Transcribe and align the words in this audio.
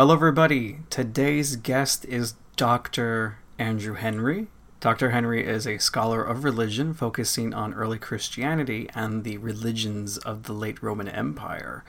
Hello, 0.00 0.14
everybody. 0.14 0.78
Today's 0.88 1.56
guest 1.56 2.06
is 2.06 2.32
Dr. 2.56 3.36
Andrew 3.58 3.92
Henry. 3.92 4.46
Dr. 4.80 5.10
Henry 5.10 5.46
is 5.46 5.66
a 5.66 5.76
scholar 5.76 6.22
of 6.22 6.42
religion 6.42 6.94
focusing 6.94 7.52
on 7.52 7.74
early 7.74 7.98
Christianity 7.98 8.88
and 8.94 9.24
the 9.24 9.36
religions 9.36 10.16
of 10.16 10.44
the 10.44 10.54
late 10.54 10.82
Roman 10.82 11.06
Empire. 11.06 11.84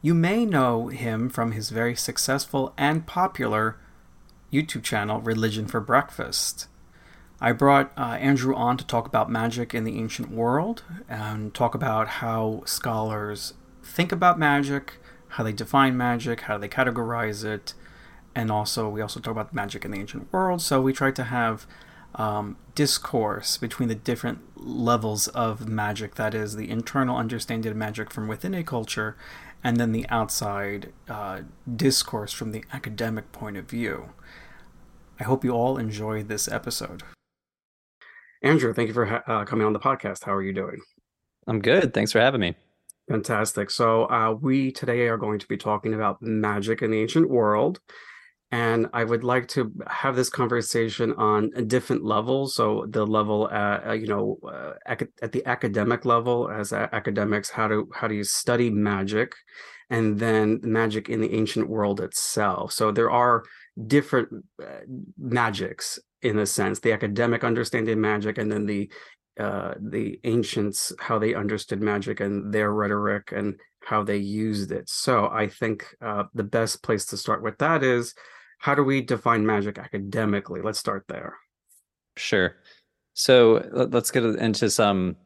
You 0.00 0.14
may 0.14 0.46
know 0.46 0.88
him 0.88 1.28
from 1.28 1.52
his 1.52 1.68
very 1.68 1.94
successful 1.94 2.72
and 2.78 3.06
popular 3.06 3.76
YouTube 4.50 4.82
channel, 4.82 5.20
Religion 5.20 5.66
for 5.66 5.80
Breakfast. 5.80 6.66
I 7.42 7.52
brought 7.52 7.92
uh, 7.94 8.16
Andrew 8.18 8.54
on 8.54 8.78
to 8.78 8.86
talk 8.86 9.06
about 9.06 9.30
magic 9.30 9.74
in 9.74 9.84
the 9.84 9.98
ancient 9.98 10.30
world 10.30 10.82
and 11.10 11.52
talk 11.52 11.74
about 11.74 12.08
how 12.08 12.62
scholars 12.64 13.52
think 13.82 14.12
about 14.12 14.38
magic, 14.38 14.94
how 15.30 15.44
they 15.44 15.52
define 15.52 15.96
magic, 15.96 16.42
how 16.42 16.56
do 16.56 16.60
they 16.60 16.68
categorize 16.68 17.44
it, 17.44 17.74
and 18.34 18.50
also 18.50 18.88
we 18.88 19.00
also 19.00 19.20
talk 19.20 19.32
about 19.32 19.54
magic 19.54 19.84
in 19.84 19.90
the 19.90 19.98
ancient 19.98 20.32
world. 20.32 20.62
So 20.62 20.80
we 20.80 20.92
try 20.92 21.10
to 21.12 21.24
have 21.24 21.66
um, 22.14 22.56
discourse 22.74 23.56
between 23.56 23.88
the 23.88 23.94
different 23.94 24.40
levels 24.56 25.28
of 25.28 25.68
magic 25.68 26.16
that 26.16 26.34
is 26.34 26.56
the 26.56 26.70
internal 26.70 27.16
understanding 27.16 27.70
of 27.70 27.76
magic 27.76 28.10
from 28.10 28.28
within 28.28 28.54
a 28.54 28.64
culture 28.64 29.16
and 29.62 29.76
then 29.76 29.92
the 29.92 30.06
outside 30.08 30.92
uh, 31.08 31.42
discourse 31.76 32.32
from 32.32 32.52
the 32.52 32.64
academic 32.72 33.30
point 33.32 33.56
of 33.56 33.68
view. 33.68 34.10
I 35.18 35.24
hope 35.24 35.44
you 35.44 35.52
all 35.52 35.76
enjoy 35.76 36.22
this 36.22 36.48
episode. 36.48 37.02
Andrew 38.42 38.72
thank 38.72 38.88
you 38.88 38.94
for 38.94 39.04
ha- 39.04 39.22
uh, 39.26 39.44
coming 39.44 39.66
on 39.66 39.74
the 39.74 39.78
podcast. 39.80 40.24
How 40.24 40.34
are 40.34 40.42
you 40.42 40.54
doing? 40.54 40.80
I'm 41.46 41.60
good. 41.60 41.92
Thanks 41.92 42.12
for 42.12 42.20
having 42.20 42.40
me 42.40 42.54
fantastic 43.10 43.70
so 43.70 44.04
uh, 44.04 44.32
we 44.40 44.70
today 44.70 45.08
are 45.08 45.16
going 45.16 45.38
to 45.38 45.48
be 45.48 45.56
talking 45.56 45.94
about 45.94 46.22
magic 46.22 46.80
in 46.82 46.90
the 46.90 47.00
ancient 47.00 47.28
world 47.28 47.80
and 48.52 48.88
I 48.92 49.04
would 49.04 49.22
like 49.22 49.46
to 49.48 49.72
have 49.86 50.16
this 50.16 50.28
conversation 50.28 51.12
on 51.12 51.50
a 51.54 51.62
different 51.62 52.04
levels. 52.04 52.56
So 52.56 52.84
the 52.88 53.06
level, 53.06 53.48
uh, 53.52 53.92
you 53.92 54.08
know, 54.08 54.38
uh, 54.44 54.72
at 54.86 55.32
the 55.32 55.46
academic 55.46 56.04
level, 56.04 56.50
as 56.50 56.72
academics, 56.72 57.48
how 57.48 57.68
do 57.68 57.88
how 57.94 58.08
do 58.08 58.14
you 58.14 58.24
study 58.24 58.68
magic, 58.68 59.34
and 59.88 60.18
then 60.18 60.58
magic 60.64 61.08
in 61.08 61.20
the 61.20 61.32
ancient 61.32 61.68
world 61.68 62.00
itself. 62.00 62.72
So 62.72 62.90
there 62.90 63.10
are 63.10 63.44
different 63.86 64.30
uh, 64.60 64.80
magics 65.16 66.00
in 66.22 66.40
a 66.40 66.46
sense: 66.46 66.80
the 66.80 66.92
academic 66.92 67.44
understanding 67.44 68.00
magic, 68.00 68.36
and 68.38 68.50
then 68.50 68.66
the 68.66 68.90
uh, 69.40 69.74
the 69.80 70.20
ancients 70.24 70.92
how 70.98 71.18
they 71.18 71.34
understood 71.34 71.80
magic 71.80 72.20
and 72.20 72.52
their 72.52 72.72
rhetoric 72.72 73.32
and 73.32 73.58
how 73.82 74.02
they 74.04 74.16
used 74.16 74.70
it. 74.70 74.88
So 74.88 75.28
I 75.32 75.48
think 75.48 75.86
uh, 76.02 76.24
the 76.34 76.44
best 76.44 76.82
place 76.82 77.06
to 77.06 77.16
start 77.16 77.42
with 77.42 77.58
that 77.58 77.82
is 77.82 78.14
how 78.58 78.74
do 78.74 78.84
we 78.84 79.00
define 79.00 79.46
magic 79.46 79.78
academically? 79.78 80.60
Let's 80.60 80.78
start 80.78 81.04
there. 81.08 81.36
Sure. 82.16 82.56
So 83.14 83.66
let's 83.72 84.10
get 84.10 84.24
into 84.24 84.70
some 84.70 85.16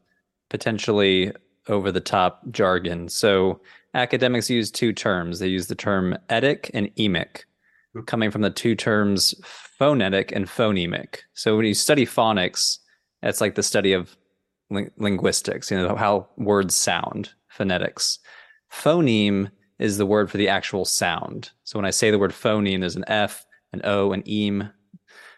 potentially 0.51 1.33
over 1.69 1.91
the 1.91 2.01
top 2.01 2.43
jargon. 2.51 3.09
So 3.09 3.61
academics 3.95 4.51
use 4.51 4.71
two 4.71 4.93
terms. 4.93 5.39
They 5.39 5.49
use 5.49 5.67
the 5.67 5.75
term 5.75 6.17
etic 6.31 6.71
and 6.75 6.95
emic, 6.97 7.45
hmm. 7.93 8.03
coming 8.03 8.31
from 8.31 8.43
the 8.43 8.51
two 8.51 8.75
terms 8.77 9.35
phonetic 9.45 10.33
and 10.33 10.47
phonemic. 10.47 11.19
So 11.35 11.57
when 11.57 11.67
you 11.67 11.75
study 11.75 12.07
phonics, 12.07 12.79
it's 13.29 13.41
like 13.41 13.55
the 13.55 13.63
study 13.63 13.93
of 13.93 14.17
linguistics, 14.71 15.71
you 15.71 15.77
know, 15.77 15.97
how 15.97 16.29
words 16.37 16.75
sound, 16.75 17.31
phonetics. 17.49 18.19
Phoneme 18.73 19.51
is 19.79 19.99
the 19.99 20.07
word 20.07 20.31
for 20.31 20.37
the 20.37 20.49
actual 20.49 20.85
sound. 20.85 21.51
So 21.65 21.79
when 21.79 21.87
I 21.87 21.91
say 21.91 22.11
the 22.11 22.19
word 22.19 22.33
phoneme, 22.33 22.81
there's 22.81 22.97
an 22.97 23.05
F, 23.09 23.45
an 23.73 23.81
O, 23.85 24.13
an 24.13 24.23
eem. 24.23 24.73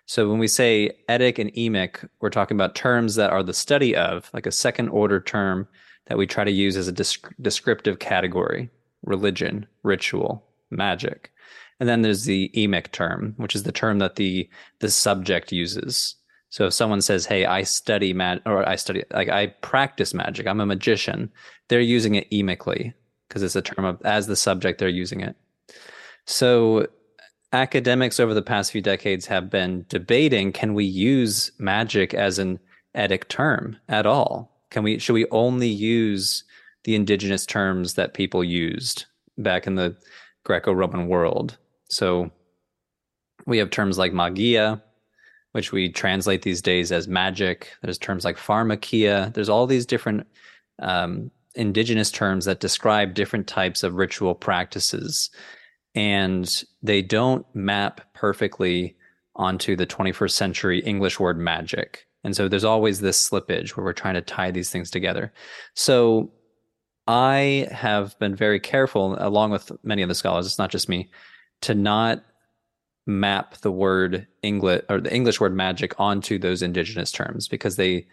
So 0.07 0.29
when 0.29 0.39
we 0.39 0.49
say 0.49 0.93
etic 1.09 1.39
and 1.39 1.53
emic, 1.55 2.09
we're 2.21 2.31
talking 2.31 2.57
about 2.57 2.75
terms 2.75 3.17
that 3.17 3.31
are 3.31 3.43
the 3.43 3.55
study 3.55 3.97
of, 3.97 4.31
like 4.33 4.47
a 4.47 4.53
second 4.53 4.89
order 4.91 5.21
term 5.21 5.67
that 6.07 6.19
we 6.19 6.27
try 6.27 6.45
to 6.45 6.51
use 6.51 6.77
as 6.77 6.89
a 6.89 6.93
descriptive 7.41 7.99
category 7.99 8.71
religion, 9.05 9.67
ritual, 9.83 10.45
magic. 10.71 11.31
And 11.79 11.89
then 11.89 12.03
there's 12.03 12.25
the 12.25 12.51
emic 12.55 12.91
term, 12.93 13.35
which 13.37 13.55
is 13.55 13.65
the 13.65 13.73
term 13.73 13.99
that 13.99 14.17
the 14.17 14.49
the 14.81 14.91
subject 14.91 15.53
uses. 15.53 16.17
So 16.57 16.65
if 16.65 16.73
someone 16.73 17.03
says, 17.03 17.27
"Hey, 17.27 17.45
I 17.45 17.65
study 17.65 18.15
mag 18.15 18.41
or 18.47 18.67
I 18.67 18.77
study 18.77 19.05
like 19.13 19.29
I 19.29 19.49
practice 19.61 20.15
magic. 20.15 20.47
I'm 20.47 20.59
a 20.59 20.65
magician," 20.65 21.31
they're 21.69 21.83
using 21.83 22.15
it 22.15 22.31
emically 22.31 22.95
because 23.29 23.43
it's 23.43 23.57
a 23.57 23.61
term 23.61 23.85
of 23.85 24.01
as 24.07 24.27
the 24.27 24.37
subject 24.37 24.79
they're 24.79 24.89
using 24.89 25.21
it. 25.21 25.37
So 26.25 26.87
academics 27.53 28.19
over 28.19 28.33
the 28.33 28.41
past 28.41 28.73
few 28.73 28.81
decades 28.81 29.27
have 29.27 29.51
been 29.51 29.85
debating 29.91 30.51
can 30.51 30.73
we 30.73 30.87
use 30.87 31.53
magic 31.59 32.15
as 32.15 32.39
an 32.39 32.59
etic 32.97 33.29
term 33.29 33.77
at 33.91 34.07
all? 34.07 34.51
Can 34.71 34.83
we 34.83 34.99
should 34.99 35.13
we 35.13 35.27
only 35.31 35.69
use 35.69 36.43
the 36.85 36.95
indigenous 36.95 37.45
terms 37.45 37.95
that 37.95 38.15
people 38.15 38.43
used 38.43 39.05
back 39.37 39.67
in 39.67 39.75
the 39.75 39.95
Greco-Roman 40.45 41.07
world? 41.07 41.59
So 41.91 42.31
we 43.45 43.59
have 43.59 43.69
terms 43.69 43.99
like 43.99 44.15
magia, 44.15 44.83
which 45.57 45.73
we 45.73 45.89
translate 45.89 46.43
these 46.43 46.61
days 46.61 46.93
as 46.93 47.09
magic. 47.09 47.73
There's 47.81 47.97
terms 47.97 48.27
like 48.27 48.37
pharmakia. 48.37 49.33
There's 49.33 49.49
all 49.49 49.67
these 49.67 49.87
different 49.87 50.27
um, 50.81 51.31
indigenous 51.55 52.11
terms 52.11 52.45
that 52.45 52.61
describe 52.61 53.15
different 53.15 53.47
types 53.47 53.83
of 53.83 53.95
ritual 53.95 54.35
practices 54.35 55.31
and 55.95 56.63
they 56.83 57.01
don't 57.01 57.47
map 57.55 58.03
perfectly 58.13 58.97
onto 59.35 59.77
the 59.77 59.87
21st 59.87 60.33
century 60.33 60.81
English 60.81 61.19
word 61.19 61.39
magic. 61.39 62.07
And 62.23 62.37
so 62.37 62.49
there's 62.49 62.63
always 62.63 63.01
this 63.01 63.27
slippage 63.27 63.71
where 63.71 63.85
we're 63.85 63.95
trying 63.95 64.17
to 64.17 64.21
tie 64.21 64.51
these 64.51 64.69
things 64.69 64.91
together. 64.91 65.33
So 65.73 66.31
I 67.07 67.67
have 67.73 68.19
been 68.19 68.37
very 68.37 68.61
careful, 68.61 69.17
along 69.19 69.53
with 69.53 69.73
many 69.83 70.03
of 70.03 70.11
the 70.11 70.15
scholars, 70.15 70.45
it's 70.45 70.59
not 70.59 70.71
just 70.71 70.91
me, 70.91 71.09
to 71.63 71.75
not 71.75 72.23
map 73.07 73.57
the 73.59 73.71
word 73.71 74.27
English 74.43 74.83
or 74.89 75.01
the 75.01 75.15
English 75.15 75.41
word 75.41 75.55
magic 75.55 75.99
onto 75.99 76.39
those 76.39 76.63
indigenous 76.63 77.13
terms 77.13 77.49
because 77.49 77.77
they 77.77 78.07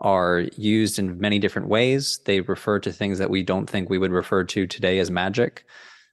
are 0.00 0.46
used 0.56 0.98
in 0.98 1.20
many 1.20 1.38
different 1.38 1.68
ways. 1.68 2.20
They 2.24 2.40
refer 2.40 2.78
to 2.80 2.92
things 2.92 3.18
that 3.18 3.30
we 3.30 3.42
don't 3.42 3.68
think 3.68 3.88
we 3.88 3.98
would 3.98 4.12
refer 4.12 4.44
to 4.44 4.66
today 4.66 4.98
as 4.98 5.10
magic. 5.10 5.64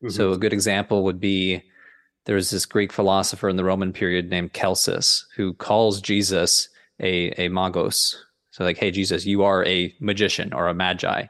Mm-hmm. 0.03 0.09
So 0.09 0.31
a 0.31 0.37
good 0.37 0.53
example 0.53 1.03
would 1.03 1.19
be 1.19 1.63
there 2.25 2.35
was 2.35 2.49
this 2.49 2.65
Greek 2.65 2.91
philosopher 2.91 3.49
in 3.49 3.55
the 3.55 3.63
Roman 3.63 3.93
period 3.93 4.29
named 4.29 4.53
Celsus 4.53 5.25
who 5.35 5.53
calls 5.53 6.01
Jesus 6.01 6.69
a 6.99 7.29
a 7.41 7.49
magos. 7.49 8.15
So 8.51 8.63
like, 8.63 8.77
hey 8.77 8.91
Jesus, 8.91 9.25
you 9.25 9.43
are 9.43 9.65
a 9.65 9.93
magician 9.99 10.53
or 10.53 10.67
a 10.67 10.73
magi. 10.73 11.27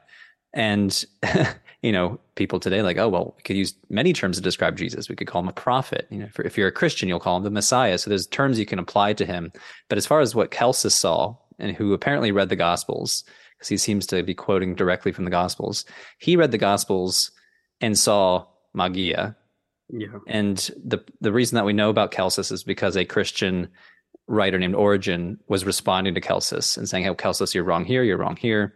And 0.52 1.04
you 1.82 1.92
know, 1.92 2.18
people 2.38 2.58
today 2.58 2.80
like, 2.80 2.96
oh 2.96 3.08
well, 3.08 3.34
we 3.36 3.42
could 3.42 3.56
use 3.56 3.74
many 3.90 4.14
terms 4.14 4.36
to 4.38 4.42
describe 4.42 4.78
Jesus. 4.78 5.10
We 5.10 5.16
could 5.16 5.26
call 5.26 5.42
him 5.42 5.48
a 5.48 5.52
prophet. 5.52 6.06
You 6.10 6.20
know, 6.20 6.26
if, 6.26 6.40
if 6.40 6.56
you're 6.56 6.68
a 6.68 6.72
Christian, 6.72 7.08
you'll 7.08 7.20
call 7.20 7.36
him 7.36 7.42
the 7.42 7.50
Messiah. 7.50 7.98
So 7.98 8.08
there's 8.08 8.26
terms 8.26 8.58
you 8.58 8.64
can 8.64 8.78
apply 8.78 9.12
to 9.14 9.26
him. 9.26 9.52
But 9.90 9.98
as 9.98 10.06
far 10.06 10.20
as 10.20 10.34
what 10.34 10.50
Celsus 10.50 10.94
saw 10.94 11.36
and 11.58 11.76
who 11.76 11.92
apparently 11.92 12.32
read 12.32 12.48
the 12.48 12.56
Gospels, 12.56 13.24
because 13.58 13.68
he 13.68 13.76
seems 13.76 14.06
to 14.06 14.22
be 14.22 14.34
quoting 14.34 14.74
directly 14.74 15.12
from 15.12 15.24
the 15.24 15.30
Gospels. 15.30 15.84
He 16.18 16.36
read 16.36 16.52
the 16.52 16.58
Gospels 16.58 17.32
and 17.80 17.98
saw 17.98 18.46
Magia. 18.72 19.36
Yeah. 19.90 20.18
And 20.26 20.56
the 20.84 21.04
the 21.20 21.32
reason 21.32 21.56
that 21.56 21.64
we 21.64 21.72
know 21.72 21.90
about 21.90 22.12
Celsus 22.12 22.50
is 22.50 22.62
because 22.62 22.96
a 22.96 23.04
Christian 23.04 23.68
writer 24.26 24.58
named 24.58 24.74
Origen 24.74 25.38
was 25.48 25.64
responding 25.64 26.14
to 26.14 26.20
Celsus 26.20 26.76
and 26.76 26.88
saying, 26.88 27.04
"Hey, 27.04 27.14
Celsus, 27.14 27.54
you're 27.54 27.64
wrong 27.64 27.84
here. 27.84 28.02
You're 28.02 28.18
wrong 28.18 28.36
here." 28.36 28.74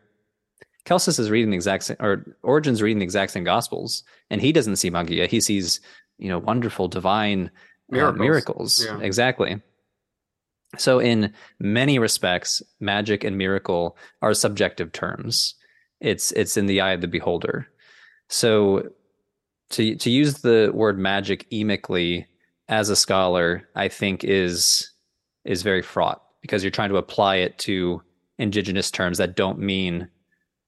Celsus 0.85 1.19
is 1.19 1.31
reading 1.31 1.51
the 1.51 1.57
exact 1.57 1.85
same, 1.85 1.97
or 2.01 2.37
Origen's 2.43 2.83
reading 2.83 2.99
the 2.99 3.05
exact 3.05 3.33
same 3.33 3.45
Gospels, 3.45 4.03
and 4.31 4.41
he 4.41 4.53
doesn't 4.53 4.77
see 4.77 4.91
Magia. 4.91 5.27
He 5.27 5.41
sees, 5.41 5.81
you 6.19 6.29
know, 6.29 6.39
wonderful, 6.39 6.89
divine 6.89 7.51
uh, 7.93 7.97
miracles. 7.97 8.19
Uh, 8.19 8.23
miracles. 8.23 8.85
Yeah. 8.85 8.99
Exactly. 9.01 9.63
So, 10.79 10.99
in 10.99 11.33
many 11.61 11.99
respects, 11.99 12.63
magic 12.81 13.25
and 13.25 13.37
miracle 13.37 13.97
are 14.23 14.35
subjective 14.35 14.93
terms. 14.93 15.55
It's 16.01 16.33
it's 16.33 16.57
in 16.57 16.67
the 16.67 16.81
eye 16.81 16.93
of 16.93 17.01
the 17.01 17.09
beholder. 17.09 17.69
So, 18.29 18.91
to 19.71 19.95
to 19.95 20.11
use 20.11 20.39
the 20.39 20.71
word 20.75 20.99
magic 20.99 21.49
emically 21.51 22.27
as 22.69 22.89
a 22.89 22.97
scholar, 22.97 23.69
I 23.75 23.89
think 23.89 24.25
is 24.25 24.91
is 25.45 25.63
very 25.63 25.83
fraught 25.83 26.23
because 26.41 26.65
you're 26.65 26.71
trying 26.71 26.91
to 26.91 26.97
apply 26.97 27.37
it 27.37 27.59
to 27.59 28.03
indigenous 28.39 28.91
terms 28.91 29.19
that 29.19 29.37
don't 29.37 29.59
mean 29.59 30.09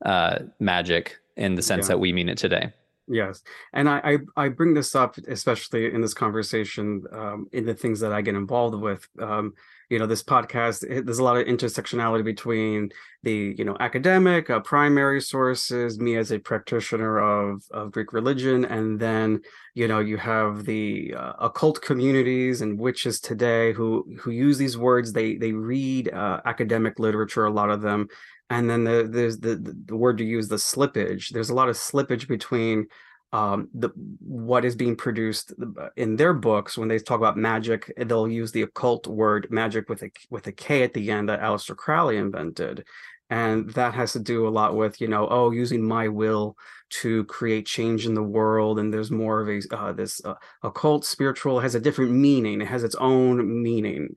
uh, 0.05 0.41
magic 0.61 1.19
in 1.37 1.55
the 1.55 1.63
sense 1.63 1.87
yeah. 1.87 1.95
that 1.95 1.99
we 1.99 2.13
mean 2.13 2.29
it 2.29 2.39
today. 2.39 2.73
Yes, 3.07 3.43
and 3.75 3.89
I, 3.89 4.19
I, 4.37 4.45
I 4.45 4.49
bring 4.49 4.73
this 4.73 4.95
up 4.95 5.19
especially 5.29 5.93
in 5.93 6.01
this 6.01 6.15
conversation 6.15 7.05
um, 7.13 7.47
in 7.53 7.67
the 7.67 7.75
things 7.75 8.01
that 8.01 8.13
I 8.13 8.23
get 8.23 8.35
involved 8.35 8.81
with. 8.81 9.07
Um, 9.21 9.53
you 9.91 9.99
know, 9.99 10.07
this 10.07 10.23
podcast 10.23 10.83
it, 10.89 11.05
there's 11.05 11.19
a 11.19 11.25
lot 11.25 11.37
of 11.37 11.47
intersectionality 11.47 12.25
between 12.25 12.91
the 13.23 13.55
you 13.59 13.65
know 13.65 13.77
academic 13.79 14.49
uh, 14.49 14.61
primary 14.61 15.21
sources, 15.21 15.99
me 15.99 16.17
as 16.17 16.33
a 16.33 16.39
practitioner 16.39 17.19
of 17.19 17.63
of 17.71 17.93
Greek 17.93 18.15
religion, 18.15 18.65
and 18.65 18.99
then 18.99 19.43
you 19.75 19.87
know 19.87 20.01
you 20.01 20.17
have 20.17 20.65
the 20.65 21.15
uh, 21.15 21.35
occult 21.41 21.83
communities 21.83 22.63
and 22.63 22.79
witches 22.79 23.21
today 23.21 23.75
who 23.75 24.17
who 24.19 24.31
use 24.31 24.57
these 24.57 24.79
words. 24.79 25.13
They 25.13 25.37
they 25.37 25.53
read 25.53 26.13
uh, 26.13 26.41
academic 26.47 26.99
literature, 26.99 27.45
a 27.45 27.53
lot 27.53 27.69
of 27.69 27.83
them, 27.83 28.09
and 28.55 28.71
then 28.71 28.85
the, 28.85 29.09
there's 29.11 29.39
the, 29.41 29.57
the 29.87 29.97
word 29.97 30.17
to 30.19 30.25
use 30.25 30.47
the 30.47 30.57
slippage. 30.57 31.31
There's 31.31 31.51
a 31.51 31.55
lot 31.55 31.69
of 31.69 31.75
slippage 31.75 32.29
between 32.29 32.87
um, 33.33 33.69
the 33.75 33.91
what 34.21 34.65
is 34.65 34.77
being 34.77 34.95
produced 34.95 35.53
uh, 35.61 35.89
in 35.97 36.15
their 36.15 36.33
books 36.33 36.79
when 36.79 36.87
they 36.87 37.01
talk 37.01 37.19
about 37.19 37.37
magic 37.37 37.93
they'll 37.97 38.29
use 38.29 38.53
the 38.53 38.63
occult 38.63 39.09
word 39.09 39.49
magic 39.51 39.89
with 39.89 40.05
a 40.05 40.11
with 40.31 40.47
a 40.47 40.53
k 40.53 40.85
at 40.85 40.95
the 40.95 41.11
end 41.11 41.29
that 41.29 41.41
Aleister 41.41 41.77
Crowley 41.77 42.17
invented. 42.17 42.85
And 43.31 43.71
that 43.71 43.95
has 43.95 44.13
to 44.13 44.21
do 44.21 44.47
a 44.47 44.55
lot 44.61 44.77
with 44.77 45.01
you 45.01 45.09
know 45.09 45.27
oh 45.29 45.51
using 45.51 45.83
my 45.83 46.07
will 46.07 46.57
to 47.01 47.25
create 47.25 47.67
change 47.67 48.07
in 48.07 48.15
the 48.15 48.23
world 48.23 48.79
and 48.79 48.95
there's 48.95 49.11
more 49.11 49.41
of 49.41 49.49
a 49.49 49.77
uh, 49.77 49.93
this 49.93 50.25
uh, 50.25 50.35
occult 50.63 51.05
spiritual 51.05 51.59
has 51.59 51.75
a 51.75 51.81
different 51.81 52.13
meaning. 52.13 52.61
It 52.61 52.69
has 52.69 52.85
its 52.85 52.95
own 52.95 53.65
meaning. 53.65 54.15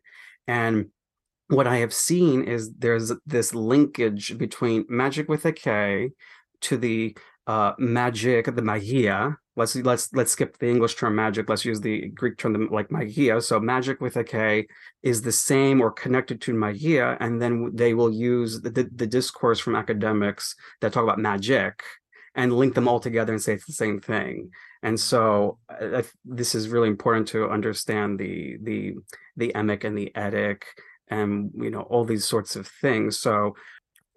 And 0.48 0.92
what 1.47 1.67
I 1.67 1.77
have 1.77 1.94
seen 1.94 2.44
is 2.44 2.73
there's 2.73 3.11
this 3.25 3.53
linkage 3.53 4.38
between 4.38 4.85
magic 4.89 5.29
with 5.29 5.45
a 5.45 5.53
K 5.53 6.11
to 6.61 6.77
the 6.77 7.17
uh, 7.45 7.73
magic, 7.77 8.53
the 8.53 8.61
magia. 8.61 9.38
Let's 9.55 9.75
let's 9.75 10.13
let's 10.13 10.31
skip 10.31 10.57
the 10.57 10.69
English 10.69 10.95
term 10.95 11.15
magic. 11.15 11.49
Let's 11.49 11.65
use 11.65 11.79
the 11.79 12.09
Greek 12.09 12.38
term 12.38 12.67
like 12.69 12.91
magia. 12.91 13.41
So 13.41 13.59
magic 13.59 14.01
with 14.01 14.17
a 14.17 14.23
K 14.23 14.67
is 15.03 15.21
the 15.21 15.31
same 15.31 15.81
or 15.81 15.89
connected 15.91 16.41
to 16.41 16.53
magia, 16.53 17.17
and 17.19 17.41
then 17.41 17.71
they 17.73 17.93
will 17.93 18.11
use 18.11 18.61
the, 18.61 18.69
the 18.69 19.07
discourse 19.07 19.59
from 19.59 19.75
academics 19.75 20.53
that 20.81 20.93
talk 20.93 21.03
about 21.03 21.17
magic 21.17 21.81
and 22.35 22.53
link 22.53 22.75
them 22.75 22.88
all 22.88 23.00
together 23.00 23.33
and 23.33 23.41
say 23.41 23.53
it's 23.53 23.65
the 23.65 23.73
same 23.73 24.00
thing. 24.00 24.51
And 24.83 25.00
so 25.00 25.57
uh, 25.69 26.03
this 26.23 26.53
is 26.53 26.69
really 26.69 26.89
important 26.89 27.29
to 27.29 27.50
understand 27.50 28.19
the 28.19 28.57
the 28.61 28.95
the 29.38 29.53
emic 29.55 29.85
and 29.85 29.97
the 29.97 30.11
etic 30.15 30.63
and 31.09 31.51
you 31.56 31.69
know 31.69 31.81
all 31.81 32.06
these 32.06 32.25
sorts 32.25 32.56
of 32.56 32.68
things. 32.68 33.18
So 33.19 33.56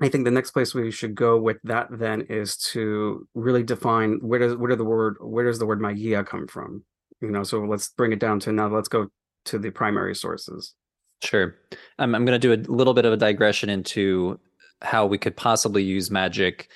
i 0.03 0.09
think 0.09 0.25
the 0.25 0.31
next 0.31 0.53
place 0.53 0.75
we 0.75 0.91
should 0.91 1.15
go 1.15 1.39
with 1.39 1.59
that 1.63 1.87
then 1.91 2.23
is 2.23 2.57
to 2.57 3.29
really 3.35 3.63
define 3.63 4.19
where 4.23 4.39
does 4.39 4.57
where 4.57 4.75
the 4.75 4.85
word 4.85 5.17
where 5.21 5.45
does 5.45 5.59
the 5.59 5.67
word 5.67 5.81
magia 5.81 6.25
come 6.25 6.47
from? 6.47 6.85
You 7.21 7.31
know 7.31 7.43
so 7.43 7.61
let's 7.61 7.89
bring 7.91 8.13
it 8.13 8.19
down 8.19 8.41
to 8.41 8.53
now 8.53 8.69
let's 8.69 8.89
go 8.89 9.09
to 9.47 9.59
the 9.59 9.71
primary 9.71 10.15
sources. 10.15 10.75
Sure. 11.23 11.55
Um, 11.73 11.79
I'm, 11.99 12.15
I'm 12.15 12.25
going 12.25 12.39
to 12.39 12.39
do 12.39 12.53
a 12.53 12.61
little 12.73 12.95
bit 12.95 13.05
of 13.05 13.13
a 13.13 13.17
digression 13.17 13.69
into 13.69 14.41
how 14.83 15.05
we 15.07 15.19
could 15.19 15.37
possibly 15.37 15.83
use 15.83 16.11
magic 16.11 16.71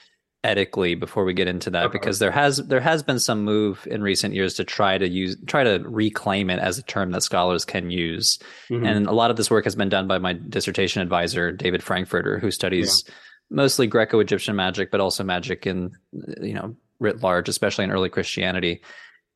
etically 0.44 0.94
before 0.94 1.24
we 1.24 1.32
get 1.32 1.48
into 1.48 1.70
that 1.70 1.86
okay. 1.86 1.92
because 1.92 2.18
there 2.18 2.30
has 2.30 2.58
there 2.58 2.80
has 2.80 3.02
been 3.02 3.18
some 3.18 3.42
move 3.42 3.88
in 3.90 4.02
recent 4.02 4.34
years 4.34 4.52
to 4.54 4.62
try 4.62 4.98
to 4.98 5.08
use 5.08 5.36
try 5.46 5.64
to 5.64 5.82
reclaim 5.86 6.50
it 6.50 6.58
as 6.58 6.78
a 6.78 6.82
term 6.82 7.10
that 7.12 7.22
scholars 7.22 7.64
can 7.64 7.90
use 7.90 8.38
mm-hmm. 8.68 8.84
and 8.84 9.06
a 9.06 9.12
lot 9.12 9.30
of 9.30 9.38
this 9.38 9.50
work 9.50 9.64
has 9.64 9.74
been 9.74 9.88
done 9.88 10.06
by 10.06 10.18
my 10.18 10.34
dissertation 10.34 11.00
advisor 11.00 11.50
David 11.50 11.82
Frankfurter 11.82 12.38
who 12.38 12.50
studies 12.50 13.04
yeah. 13.06 13.14
mostly 13.50 13.86
Greco-Egyptian 13.86 14.54
magic 14.54 14.90
but 14.90 15.00
also 15.00 15.24
magic 15.24 15.66
in 15.66 15.90
you 16.42 16.54
know 16.54 16.76
writ 17.00 17.22
large 17.22 17.48
especially 17.48 17.84
in 17.84 17.90
early 17.90 18.10
Christianity 18.10 18.82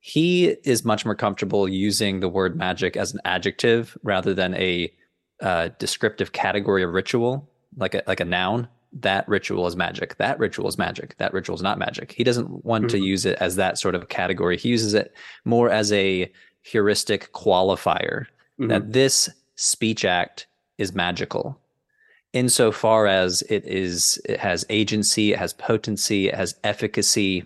he 0.00 0.48
is 0.64 0.84
much 0.84 1.06
more 1.06 1.14
comfortable 1.14 1.66
using 1.66 2.20
the 2.20 2.28
word 2.28 2.54
magic 2.54 2.98
as 2.98 3.14
an 3.14 3.20
adjective 3.24 3.96
rather 4.02 4.34
than 4.34 4.54
a 4.54 4.92
uh, 5.40 5.70
descriptive 5.78 6.32
category 6.32 6.82
of 6.82 6.90
ritual 6.90 7.48
like 7.76 7.94
a 7.94 8.02
like 8.06 8.20
a 8.20 8.24
noun 8.26 8.68
that 8.92 9.28
ritual 9.28 9.66
is 9.66 9.76
magic. 9.76 10.16
That 10.16 10.38
ritual 10.38 10.68
is 10.68 10.78
magic. 10.78 11.16
That 11.18 11.32
ritual 11.32 11.56
is 11.56 11.62
not 11.62 11.78
magic. 11.78 12.12
He 12.12 12.24
doesn't 12.24 12.64
want 12.64 12.86
mm-hmm. 12.86 12.98
to 12.98 13.04
use 13.04 13.26
it 13.26 13.36
as 13.40 13.56
that 13.56 13.78
sort 13.78 13.94
of 13.94 14.08
category. 14.08 14.56
He 14.56 14.68
uses 14.68 14.94
it 14.94 15.12
more 15.44 15.70
as 15.70 15.92
a 15.92 16.30
heuristic 16.62 17.32
qualifier 17.32 18.26
mm-hmm. 18.58 18.68
that 18.68 18.92
this 18.92 19.28
speech 19.56 20.04
act 20.04 20.46
is 20.78 20.94
magical 20.94 21.58
insofar 22.32 23.06
as 23.06 23.42
it 23.42 23.64
is 23.64 24.20
it 24.24 24.38
has 24.38 24.64
agency, 24.68 25.32
it 25.32 25.38
has 25.38 25.52
potency, 25.52 26.28
it 26.28 26.34
has 26.34 26.54
efficacy. 26.64 27.44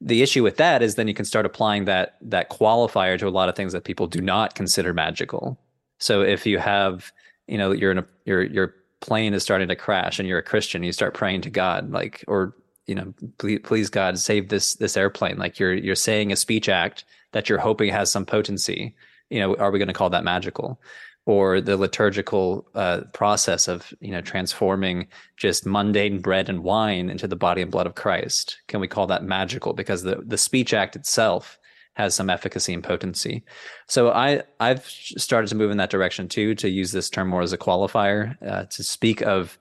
The 0.00 0.22
issue 0.22 0.42
with 0.42 0.56
that 0.58 0.82
is 0.82 0.94
then 0.94 1.08
you 1.08 1.14
can 1.14 1.24
start 1.24 1.46
applying 1.46 1.86
that 1.86 2.16
that 2.20 2.50
qualifier 2.50 3.18
to 3.18 3.28
a 3.28 3.30
lot 3.30 3.48
of 3.48 3.56
things 3.56 3.72
that 3.72 3.84
people 3.84 4.06
do 4.06 4.20
not 4.20 4.54
consider 4.54 4.92
magical. 4.92 5.58
So 5.98 6.22
if 6.22 6.46
you 6.46 6.58
have, 6.58 7.12
you 7.46 7.58
know, 7.58 7.72
you're 7.72 7.90
in 7.90 7.98
a 7.98 8.06
you're 8.24 8.42
you're 8.42 8.74
plane 9.00 9.34
is 9.34 9.42
starting 9.42 9.68
to 9.68 9.76
crash 9.76 10.18
and 10.18 10.28
you're 10.28 10.38
a 10.38 10.42
Christian, 10.42 10.82
you 10.82 10.92
start 10.92 11.14
praying 11.14 11.42
to 11.42 11.50
God, 11.50 11.90
like, 11.90 12.24
or 12.28 12.54
you 12.86 12.94
know, 12.94 13.12
please, 13.38 13.60
please 13.64 13.90
God, 13.90 14.18
save 14.18 14.48
this 14.48 14.74
this 14.74 14.96
airplane. 14.96 15.38
Like 15.38 15.58
you're 15.58 15.74
you're 15.74 15.94
saying 15.94 16.32
a 16.32 16.36
speech 16.36 16.68
act 16.68 17.04
that 17.32 17.48
you're 17.48 17.58
hoping 17.58 17.90
has 17.90 18.10
some 18.10 18.24
potency. 18.24 18.94
You 19.30 19.40
know, 19.40 19.56
are 19.56 19.70
we 19.70 19.78
going 19.78 19.88
to 19.88 19.94
call 19.94 20.10
that 20.10 20.24
magical? 20.24 20.80
Or 21.24 21.60
the 21.60 21.76
liturgical 21.76 22.68
uh, 22.76 23.00
process 23.12 23.66
of 23.66 23.92
you 24.00 24.12
know 24.12 24.20
transforming 24.20 25.08
just 25.36 25.66
mundane 25.66 26.20
bread 26.20 26.48
and 26.48 26.62
wine 26.62 27.10
into 27.10 27.26
the 27.26 27.34
body 27.34 27.62
and 27.62 27.70
blood 27.70 27.88
of 27.88 27.96
Christ? 27.96 28.58
Can 28.68 28.78
we 28.78 28.86
call 28.86 29.08
that 29.08 29.24
magical? 29.24 29.72
Because 29.72 30.04
the 30.04 30.22
the 30.24 30.38
speech 30.38 30.72
act 30.72 30.94
itself 30.94 31.58
has 31.96 32.14
some 32.14 32.28
efficacy 32.28 32.74
and 32.74 32.84
potency. 32.84 33.42
So 33.88 34.10
I 34.10 34.42
I've 34.60 34.84
started 34.84 35.48
to 35.48 35.54
move 35.54 35.70
in 35.70 35.78
that 35.78 35.90
direction 35.90 36.28
too 36.28 36.54
to 36.56 36.68
use 36.68 36.92
this 36.92 37.10
term 37.10 37.28
more 37.28 37.42
as 37.42 37.52
a 37.52 37.58
qualifier 37.58 38.36
uh, 38.46 38.64
to 38.64 38.82
speak 38.82 39.22
of 39.22 39.58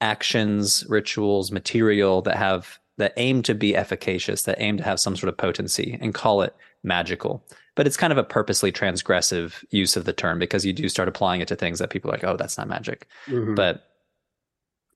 actions, 0.00 0.84
rituals, 0.88 1.50
material 1.50 2.22
that 2.22 2.36
have 2.36 2.78
that 2.98 3.14
aim 3.16 3.42
to 3.42 3.54
be 3.54 3.74
efficacious, 3.74 4.42
that 4.42 4.60
aim 4.60 4.76
to 4.76 4.84
have 4.84 5.00
some 5.00 5.16
sort 5.16 5.30
of 5.30 5.38
potency, 5.38 5.98
and 6.02 6.14
call 6.14 6.42
it 6.42 6.54
magical. 6.82 7.42
But 7.76 7.86
it's 7.86 7.96
kind 7.96 8.12
of 8.12 8.18
a 8.18 8.24
purposely 8.24 8.70
transgressive 8.72 9.64
use 9.70 9.96
of 9.96 10.04
the 10.04 10.12
term 10.12 10.38
because 10.38 10.66
you 10.66 10.74
do 10.74 10.86
start 10.88 11.08
applying 11.08 11.40
it 11.40 11.48
to 11.48 11.56
things 11.56 11.78
that 11.78 11.88
people 11.88 12.10
are 12.10 12.14
like, 12.14 12.24
oh, 12.24 12.36
that's 12.36 12.58
not 12.58 12.68
magic. 12.68 13.06
Mm-hmm. 13.26 13.54
But 13.54 13.86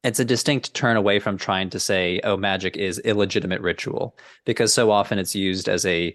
it's 0.02 0.20
a 0.20 0.24
distinct 0.24 0.74
turn 0.74 0.98
away 0.98 1.18
from 1.18 1.38
trying 1.38 1.70
to 1.70 1.80
say, 1.80 2.20
oh, 2.24 2.36
magic 2.36 2.76
is 2.76 2.98
illegitimate 2.98 3.62
ritual, 3.62 4.14
because 4.44 4.74
so 4.74 4.90
often 4.90 5.18
it's 5.18 5.34
used 5.34 5.66
as 5.66 5.86
a 5.86 6.14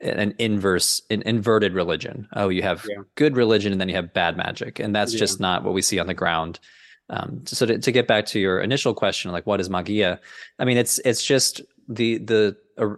an 0.00 0.34
inverse 0.38 1.02
an 1.10 1.22
inverted 1.22 1.72
religion. 1.72 2.28
Oh 2.34 2.48
you 2.48 2.62
have 2.62 2.86
yeah. 2.88 3.02
good 3.14 3.36
religion 3.36 3.72
and 3.72 3.80
then 3.80 3.88
you 3.88 3.94
have 3.94 4.12
bad 4.12 4.36
magic. 4.36 4.78
And 4.78 4.94
that's 4.94 5.14
yeah. 5.14 5.18
just 5.18 5.40
not 5.40 5.64
what 5.64 5.74
we 5.74 5.82
see 5.82 5.98
on 5.98 6.06
the 6.06 6.14
ground. 6.14 6.60
Um, 7.08 7.42
so 7.46 7.66
to, 7.66 7.78
to 7.78 7.92
get 7.92 8.06
back 8.06 8.26
to 8.26 8.40
your 8.40 8.60
initial 8.60 8.92
question 8.92 9.32
like 9.32 9.46
what 9.46 9.60
is 9.60 9.70
magia? 9.70 10.20
I 10.58 10.64
mean 10.64 10.76
it's 10.76 10.98
it's 11.00 11.24
just 11.24 11.62
the 11.88 12.18
the 12.18 12.56
uh, 12.78 12.94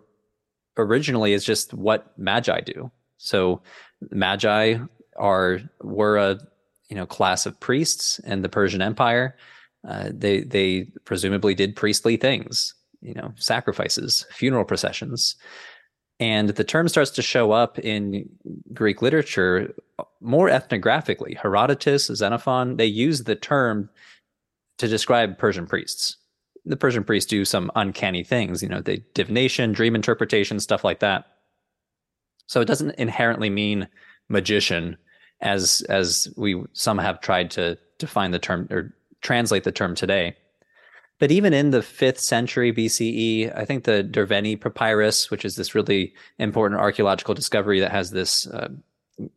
originally 0.77 1.33
is 1.33 1.45
just 1.45 1.73
what 1.73 2.19
magi 2.19 2.61
do. 2.61 2.91
So 3.19 3.63
magi 4.11 4.79
are 5.17 5.61
were 5.83 6.17
a 6.17 6.41
you 6.89 6.97
know 6.97 7.07
class 7.07 7.47
of 7.47 7.61
priests 7.61 8.19
in 8.21 8.43
the 8.43 8.49
persian 8.49 8.83
empire. 8.83 9.37
Uh, 9.87 10.11
they 10.13 10.41
they 10.41 10.89
presumably 11.05 11.55
did 11.55 11.77
priestly 11.77 12.17
things 12.17 12.75
you 13.01 13.15
know 13.15 13.33
sacrifices 13.37 14.27
funeral 14.33 14.65
processions 14.65 15.37
and 16.21 16.51
the 16.51 16.65
term 16.65 16.89
starts 16.89 17.11
to 17.13 17.23
show 17.23 17.53
up 17.53 17.79
in 17.79 18.29
Greek 18.73 19.03
literature 19.03 19.73
more 20.21 20.49
ethnographically. 20.49 21.37
Herodotus, 21.37 22.07
Xenophon, 22.07 22.77
they 22.77 22.87
use 22.87 23.25
the 23.25 23.37
term 23.37 23.89
to 24.79 24.89
describe 24.89 25.39
Persian 25.39 25.67
priests. 25.67 26.17
The 26.65 26.77
Persian 26.77 27.05
priests 27.05 27.31
do 27.31 27.45
some 27.45 27.71
uncanny 27.77 28.25
things, 28.25 28.63
you 28.63 28.69
know, 28.69 28.81
they 28.81 29.05
divination, 29.15 29.73
dream 29.73 29.95
interpretation, 29.95 30.61
stuff 30.61 30.85
like 30.85 31.01
that. 31.01 31.27
So 32.47 32.61
it 32.61 32.67
doesn't 32.67 32.97
inherently 32.97 33.51
mean 33.51 33.89
magician 34.29 34.97
as 35.41 35.83
as 35.89 36.29
we 36.37 36.63
some 36.73 36.99
have 36.99 37.21
tried 37.21 37.51
to 37.53 37.79
define 37.99 38.33
the 38.33 38.39
term 38.39 38.67
or 38.71 38.93
translate 39.21 39.65
the 39.65 39.73
term 39.73 39.95
today. 39.95 40.37
But 41.19 41.33
even 41.33 41.53
in 41.53 41.71
the 41.71 41.83
fifth 41.83 42.21
century 42.21 42.73
BCE, 42.73 43.57
I 43.57 43.65
think 43.65 43.85
the 43.85 44.05
Derveni 44.05 44.61
papyrus, 44.61 45.31
which 45.31 45.45
is 45.45 45.57
this 45.57 45.75
really 45.75 46.15
important 46.39 46.81
archaeological 46.81 47.35
discovery 47.35 47.81
that 47.81 47.91
has 47.91 48.13
this 48.13 48.47
uh, 48.47 48.69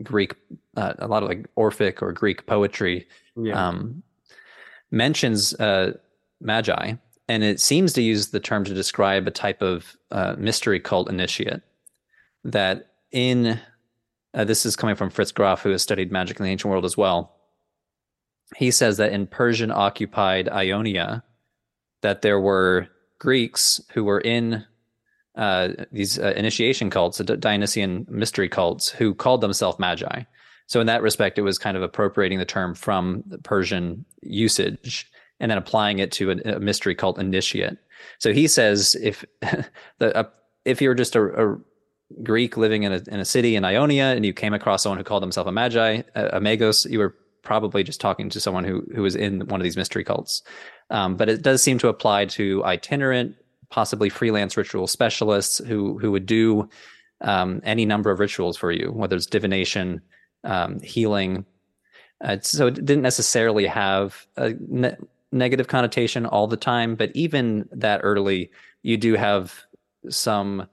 Greek, 0.04 0.36
uh, 0.78 0.94
a 1.00 1.08
lot 1.08 1.24
of 1.24 1.30
like 1.30 1.48
Orphic 1.56 2.02
or 2.02 2.12
Greek 2.12 2.46
poetry, 2.46 3.08
yeah. 3.36 3.68
um, 3.68 4.04
mentions 4.92 5.56
uh, 5.56 5.94
magi, 6.40 6.94
and 7.28 7.44
it 7.44 7.60
seems 7.60 7.94
to 7.94 8.02
use 8.02 8.30
the 8.30 8.40
term 8.40 8.64
to 8.66 8.74
describe 8.74 9.28
a 9.28 9.32
type 9.32 9.62
of 9.64 9.98
uh, 10.12 10.36
mystery 10.38 10.80
cult 10.80 11.10
initiate. 11.10 11.62
That 12.44 12.92
in 13.12 13.60
uh, 14.34 14.44
this 14.44 14.66
is 14.66 14.76
coming 14.76 14.96
from 14.96 15.10
Fritz 15.10 15.32
Graf, 15.32 15.62
who 15.62 15.72
has 15.72 15.82
studied 15.82 16.12
magic 16.12 16.40
in 16.40 16.44
the 16.44 16.52
ancient 16.52 16.70
world 16.70 16.86
as 16.86 16.96
well. 16.96 17.36
He 18.56 18.70
says 18.72 18.98
that 18.98 19.14
in 19.14 19.28
Persian 19.28 19.72
occupied 19.72 20.50
Ionia, 20.50 21.24
that 22.01 22.22
there 22.22 22.39
were 22.39 22.88
Greeks 23.20 23.81
who 23.93 24.03
were 24.03 24.20
in 24.20 24.65
uh, 25.36 25.70
these 25.91 26.20
uh, 26.20 26.34
initiation 26.36 26.89
cults, 26.89 27.17
the 27.17 27.24
Dionysian 27.24 28.05
mystery 28.10 28.50
cults, 28.50 28.89
who 28.89 29.13
called 29.13 29.41
themselves 29.41 29.79
magi. 29.79 30.24
So 30.67 30.79
in 30.79 30.88
that 30.88 31.01
respect, 31.01 31.38
it 31.38 31.41
was 31.41 31.58
kind 31.58 31.77
of 31.77 31.84
appropriating 31.84 32.39
the 32.39 32.46
term 32.46 32.75
from 32.75 33.24
the 33.27 33.38
Persian 33.38 34.05
usage 34.22 35.10
and 35.39 35.51
then 35.51 35.58
applying 35.58 36.00
it 36.00 36.12
to 36.13 36.31
a, 36.31 36.55
a 36.55 36.60
mystery 36.60 36.96
cult 36.96 37.20
initiate. 37.20 37.77
So 38.20 38.31
he 38.31 38.48
says 38.48 38.96
if 39.01 39.25
the 40.00 40.15
uh, 40.15 40.24
if 40.65 40.81
you're 40.81 40.93
just 40.93 41.15
a, 41.15 41.51
a, 41.51 41.58
Greek 42.24 42.58
living 42.58 42.84
in 42.84 42.91
a 42.91 43.01
in 43.08 43.20
a 43.20 43.25
city 43.25 43.55
in 43.55 43.63
Ionia 43.63 44.13
and 44.15 44.25
you 44.25 44.34
came 44.34 44.53
across 44.53 44.84
someone 44.84 44.98
who 44.98 45.03
called 45.03 45.24
himself 45.24 45.48
a 45.48 45.51
magi, 45.51 46.01
a, 46.13 46.25
a 46.25 46.39
magos, 46.39 46.89
you 46.89 47.00
were 47.00 47.15
probably 47.41 47.84
just 47.84 48.01
talking 48.01 48.29
to 48.29 48.39
someone 48.39 48.63
who 48.63 48.86
who 48.93 49.01
was 49.01 49.15
in 49.15 49.48
one 49.48 49.62
of 49.62 49.63
these 49.63 49.77
mystery 49.77 50.03
cults. 50.03 50.43
Um, 50.92 51.16
but 51.16 51.30
it 51.30 51.42
does 51.42 51.64
seem 51.64 51.80
to 51.80 51.88
apply 51.88 52.26
to 52.26 52.64
itinerant, 52.64 53.36
possibly 53.70 54.10
freelance 54.10 54.58
ritual 54.58 54.88
specialists 54.88 55.58
who 55.58 55.98
who 55.98 56.12
would 56.12 56.26
do 56.26 56.70
um, 57.22 57.62
any 57.64 57.86
number 57.86 58.12
of 58.12 58.20
rituals 58.20 58.58
for 58.58 58.72
you, 58.72 58.92
whether 58.92 59.16
it's 59.16 59.26
divination, 59.26 60.02
um, 60.44 60.80
healing. 60.82 61.46
Uh, 62.24 62.38
so 62.42 62.68
it 62.68 62.76
didn't 62.76 63.02
necessarily 63.02 63.66
have 63.66 64.28
a 64.38 64.54
ne- 64.68 64.98
negative 65.32 65.68
connotation 65.68 66.26
all 66.26 66.48
the 66.48 66.58
time, 66.58 66.96
but 66.96 67.10
even 67.16 67.68
that 67.72 68.02
early, 68.04 68.52
you 68.84 68.98
do 68.98 69.16
have 69.16 69.64
some 70.10 70.68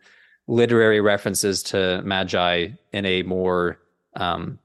literary 0.46 1.00
references 1.00 1.62
to 1.62 2.02
magi 2.02 2.68
in 2.92 3.06
a 3.06 3.22
more 3.22 3.78
um, 4.16 4.58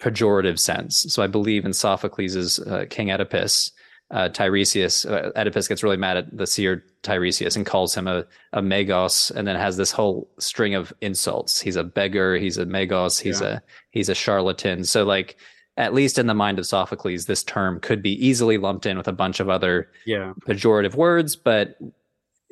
pejorative 0.00 0.58
sense. 0.58 1.06
So 1.08 1.22
I 1.22 1.28
believe 1.28 1.64
in 1.64 1.72
Sophocles' 1.72 2.58
uh, 2.58 2.84
King 2.90 3.10
Oedipus, 3.10 3.72
uh, 4.10 4.28
Tiresias, 4.28 5.04
uh, 5.04 5.30
Oedipus 5.36 5.68
gets 5.68 5.82
really 5.82 5.96
mad 5.96 6.16
at 6.16 6.36
the 6.36 6.46
seer 6.46 6.84
Tiresias 7.02 7.56
and 7.56 7.66
calls 7.66 7.94
him 7.94 8.06
a, 8.06 8.24
a 8.54 8.62
magos, 8.62 9.30
and 9.30 9.46
then 9.46 9.56
has 9.56 9.76
this 9.76 9.92
whole 9.92 10.30
string 10.38 10.74
of 10.74 10.92
insults. 11.00 11.60
He's 11.60 11.76
a 11.76 11.84
beggar. 11.84 12.36
He's 12.36 12.56
a 12.56 12.64
magos. 12.64 13.20
He's 13.20 13.40
yeah. 13.40 13.48
a 13.48 13.60
he's 13.90 14.08
a 14.08 14.14
charlatan. 14.14 14.84
So 14.84 15.04
like, 15.04 15.36
at 15.76 15.92
least 15.92 16.18
in 16.18 16.26
the 16.26 16.34
mind 16.34 16.58
of 16.58 16.66
Sophocles, 16.66 17.26
this 17.26 17.44
term 17.44 17.80
could 17.80 18.02
be 18.02 18.12
easily 18.26 18.56
lumped 18.56 18.86
in 18.86 18.96
with 18.96 19.08
a 19.08 19.12
bunch 19.12 19.40
of 19.40 19.48
other 19.48 19.90
yeah. 20.06 20.32
pejorative 20.40 20.94
words. 20.94 21.36
But 21.36 21.78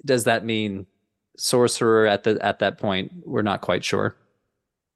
does 0.05 0.25
that 0.25 0.45
mean 0.45 0.87
sorcerer 1.39 2.07
at 2.07 2.25
the 2.25 2.39
at 2.45 2.59
that 2.59 2.79
point? 2.79 3.13
We're 3.25 3.43
not 3.43 3.63
quite 3.63 3.85
sure. 3.85 4.17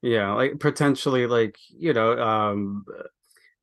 Yeah, 0.03 0.33
like 0.33 0.59
potentially, 0.59 1.25
like 1.25 1.57
you 1.69 1.93
know, 1.93 2.19
um, 2.19 2.85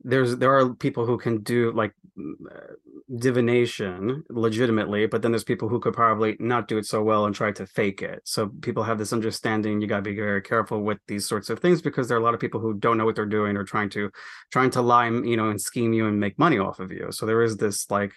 there's 0.02 0.36
there 0.36 0.56
are 0.56 0.74
people 0.74 1.06
who 1.06 1.18
can 1.18 1.42
do 1.42 1.72
like 1.72 1.92
uh, 2.18 2.74
divination 3.16 4.22
legitimately 4.28 5.06
but 5.06 5.22
then 5.22 5.32
there's 5.32 5.44
people 5.44 5.68
who 5.68 5.80
could 5.80 5.94
probably 5.94 6.36
not 6.38 6.68
do 6.68 6.78
it 6.78 6.86
so 6.86 7.02
well 7.02 7.26
and 7.26 7.34
try 7.34 7.50
to 7.50 7.66
fake 7.66 8.02
it. 8.02 8.20
So 8.24 8.48
people 8.60 8.82
have 8.82 8.98
this 8.98 9.12
understanding 9.12 9.80
you 9.80 9.86
got 9.86 9.96
to 9.96 10.02
be 10.02 10.14
very 10.14 10.42
careful 10.42 10.82
with 10.82 10.98
these 11.08 11.26
sorts 11.26 11.50
of 11.50 11.58
things 11.60 11.82
because 11.82 12.08
there 12.08 12.16
are 12.16 12.20
a 12.20 12.24
lot 12.24 12.34
of 12.34 12.40
people 12.40 12.60
who 12.60 12.74
don't 12.74 12.98
know 12.98 13.04
what 13.04 13.16
they're 13.16 13.26
doing 13.26 13.56
or 13.56 13.64
trying 13.64 13.90
to 13.90 14.10
trying 14.52 14.70
to 14.70 14.82
lie 14.82 15.08
you 15.08 15.36
know 15.36 15.50
and 15.50 15.60
scheme 15.60 15.92
you 15.92 16.06
and 16.06 16.18
make 16.20 16.38
money 16.38 16.58
off 16.58 16.80
of 16.80 16.92
you. 16.92 17.08
So 17.10 17.26
there 17.26 17.42
is 17.42 17.56
this 17.56 17.90
like 17.90 18.12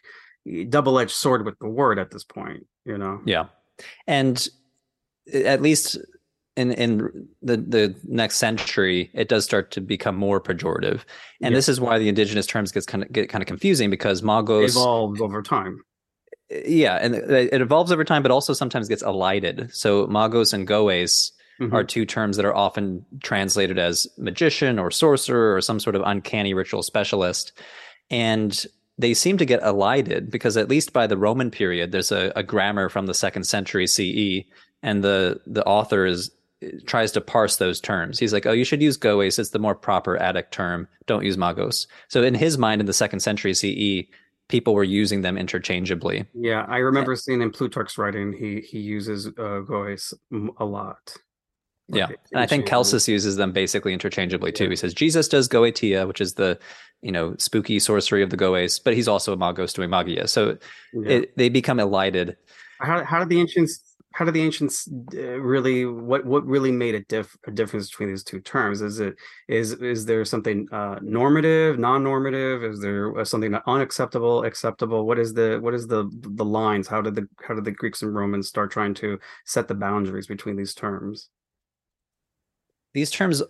double-edged 0.70 1.12
sword 1.12 1.46
with 1.46 1.58
the 1.60 1.70
word 1.70 2.00
at 2.00 2.10
this 2.10 2.24
point 2.24 2.66
you 2.86 2.98
know? 2.98 3.22
Yeah. 3.26 3.46
And 4.08 4.48
uh, 5.34 5.40
at 5.40 5.62
least 5.62 5.98
in 6.58 6.72
in 6.72 7.28
the 7.42 7.58
the 7.58 7.96
next 8.04 8.38
century, 8.38 9.10
it 9.14 9.30
does 9.30 9.46
start 9.46 9.72
to 9.72 9.82
become 9.82 10.16
more 10.16 10.42
pejorative, 10.42 11.02
and 11.42 11.52
yeah. 11.52 11.58
this 11.58 11.70
is 11.70 11.80
why 11.80 11.98
the 11.98 12.10
indigenous 12.10 12.46
terms 12.46 12.72
gets 12.72 12.86
kind 12.86 13.04
of 13.04 13.12
get 13.12 13.30
kind 13.30 13.42
of 13.42 13.48
confusing 13.48 13.90
because 13.90 14.22
magos 14.22 14.70
evolves 14.70 15.22
over 15.22 15.42
time. 15.42 15.84
Yeah, 16.50 16.98
and 17.02 17.16
it 17.16 17.62
evolves 17.62 17.92
over 17.92 18.04
time, 18.04 18.22
but 18.22 18.32
also 18.32 18.52
sometimes 18.54 18.90
gets 18.90 19.02
elided. 19.02 19.74
So 19.74 20.08
magos 20.08 20.54
and 20.54 20.68
goes 20.68 21.32
mm-hmm. 21.62 21.74
are 21.74 21.86
two 21.86 22.06
terms 22.06 22.36
that 22.36 22.46
are 22.46 22.56
often 22.56 23.06
translated 23.24 23.80
as 23.80 24.06
magician 24.18 24.78
or 24.78 24.92
sorcerer 24.92 25.56
or 25.56 25.62
some 25.62 25.80
sort 25.80 25.96
of 25.96 26.02
uncanny 26.06 26.54
ritual 26.54 26.84
specialist, 26.84 27.54
and 28.10 28.66
they 28.98 29.14
seem 29.14 29.38
to 29.38 29.46
get 29.46 29.64
elided 29.64 30.30
because 30.30 30.58
at 30.58 30.68
least 30.68 30.92
by 30.92 31.08
the 31.08 31.18
Roman 31.18 31.50
period, 31.50 31.94
there's 31.94 32.12
a, 32.12 32.34
a 32.36 32.44
grammar 32.44 32.90
from 32.90 33.06
the 33.06 33.14
second 33.14 33.46
century 33.46 33.88
CE, 33.88 34.46
and 34.84 35.02
the 35.02 35.40
the 35.48 35.64
author 35.66 36.06
is 36.06 36.32
tries 36.86 37.12
to 37.14 37.22
parse 37.22 37.58
those 37.58 37.80
terms. 37.80 38.20
He's 38.20 38.34
like, 38.34 38.46
oh, 38.46 38.52
you 38.52 38.64
should 38.64 38.82
use 38.82 38.98
goes. 38.98 39.40
It's 39.40 39.50
the 39.50 39.60
more 39.60 39.76
proper 39.76 40.18
Attic 40.18 40.52
term. 40.52 40.88
Don't 41.08 41.26
use 41.26 41.38
magos. 41.38 41.88
So 42.08 42.24
in 42.24 42.36
his 42.36 42.58
mind, 42.58 42.82
in 42.82 42.88
the 42.88 42.94
second 42.94 43.22
century 43.22 43.54
CE, 43.54 44.08
people 44.48 44.74
were 44.76 44.84
using 44.84 45.22
them 45.22 45.38
interchangeably. 45.38 46.26
Yeah, 46.34 46.66
I 46.68 46.78
remember 46.78 47.16
seeing 47.16 47.42
in 47.42 47.52
Plutarch's 47.52 47.98
writing, 47.98 48.34
he 48.34 48.62
he 48.62 48.80
uses 48.80 49.28
uh, 49.28 49.60
goes 49.60 50.14
a 50.58 50.66
lot. 50.66 51.16
Like 51.90 52.00
yeah, 52.00 52.16
and 52.32 52.40
I 52.40 52.46
think 52.46 52.68
Celsus 52.68 53.08
uses 53.08 53.36
them 53.36 53.52
basically 53.52 53.94
interchangeably 53.94 54.52
too. 54.52 54.66
Yeah. 54.66 54.70
He 54.70 54.76
says 54.76 54.94
Jesus 54.94 55.28
does 55.28 55.50
goetia, 55.50 56.08
which 56.08 56.22
is 56.22 56.36
the 56.36 56.60
you 57.02 57.12
know 57.12 57.36
spooky 57.38 57.80
sorcery 57.80 58.22
of 58.22 58.30
the 58.30 58.38
goes, 58.38 58.78
but 58.80 58.94
he's 58.94 59.08
also 59.08 59.34
a 59.34 59.38
magos 59.38 59.74
doing 59.74 59.90
magia. 59.90 60.28
So 60.28 60.58
yeah. 60.94 61.10
it, 61.10 61.38
they 61.38 61.50
become 61.50 61.80
elided. 61.80 62.38
How 62.80 63.04
how 63.04 63.20
did 63.20 63.30
the 63.30 63.40
ancients 63.40 63.91
how 64.14 64.26
do 64.26 64.32
the 64.32 64.42
ancients 64.42 64.90
uh, 65.16 65.40
really 65.40 65.86
what 65.86 66.26
what 66.26 66.46
really 66.46 66.72
made 66.72 66.96
a 66.96 67.00
diff 67.02 67.38
a 67.48 67.52
difference 67.52 67.90
between 67.90 68.10
these 68.10 68.24
two 68.24 68.42
terms? 68.42 68.82
Is 68.82 69.00
it 69.00 69.16
is 69.48 69.74
is 69.74 70.06
there 70.06 70.26
something 70.26 70.68
uh, 70.72 71.00
normative 71.02 71.80
non-normative? 71.80 72.64
Is 72.64 72.82
there 72.82 73.18
uh, 73.18 73.24
something 73.24 73.56
unacceptable 73.68 74.44
acceptable? 74.44 75.08
What 75.08 75.18
is 75.18 75.34
the 75.34 75.60
what 75.62 75.74
is 75.74 75.88
the 75.88 76.10
the 76.12 76.46
lines? 76.46 76.88
How 76.88 77.02
did 77.02 77.16
the 77.16 77.28
how 77.48 77.56
did 77.56 77.64
the 77.64 77.72
greeks 77.72 78.02
and 78.02 78.14
romans 78.14 78.50
start 78.50 78.72
trying 78.72 78.94
to 78.96 79.18
set 79.46 79.68
the 79.68 79.76
boundaries 79.76 80.28
between 80.28 80.58
these 80.58 80.74
terms? 80.74 81.30
These 82.94 83.12
terms 83.12 83.42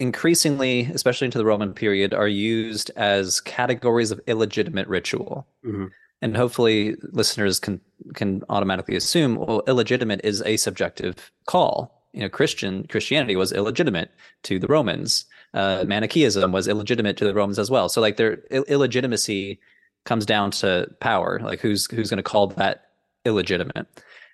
increasingly 0.00 0.90
especially 0.94 1.26
into 1.26 1.38
the 1.38 1.44
roman 1.44 1.72
period 1.74 2.14
are 2.14 2.28
used 2.28 2.90
as 2.96 3.40
categories 3.40 4.10
of 4.10 4.20
illegitimate 4.26 4.88
ritual. 4.88 5.46
Mm-hmm 5.64 5.86
and 6.22 6.36
hopefully 6.36 6.96
listeners 7.12 7.60
can 7.60 7.80
can 8.14 8.42
automatically 8.48 8.96
assume 8.96 9.36
well 9.36 9.62
illegitimate 9.66 10.20
is 10.24 10.42
a 10.42 10.56
subjective 10.56 11.30
call. 11.46 11.94
You 12.12 12.22
know 12.22 12.28
christian 12.28 12.86
christianity 12.86 13.36
was 13.36 13.52
illegitimate 13.52 14.10
to 14.44 14.58
the 14.58 14.66
romans. 14.66 15.26
Uh, 15.54 15.84
manichaeism 15.86 16.52
was 16.52 16.68
illegitimate 16.68 17.16
to 17.16 17.24
the 17.24 17.34
romans 17.34 17.58
as 17.58 17.70
well. 17.70 17.88
So 17.88 18.00
like 18.00 18.16
their 18.16 18.42
Ill- 18.50 18.64
illegitimacy 18.64 19.60
comes 20.04 20.26
down 20.26 20.50
to 20.52 20.88
power. 21.00 21.40
Like 21.42 21.60
who's 21.60 21.90
who's 21.90 22.10
going 22.10 22.18
to 22.18 22.22
call 22.22 22.48
that 22.48 22.88
illegitimate? 23.24 23.86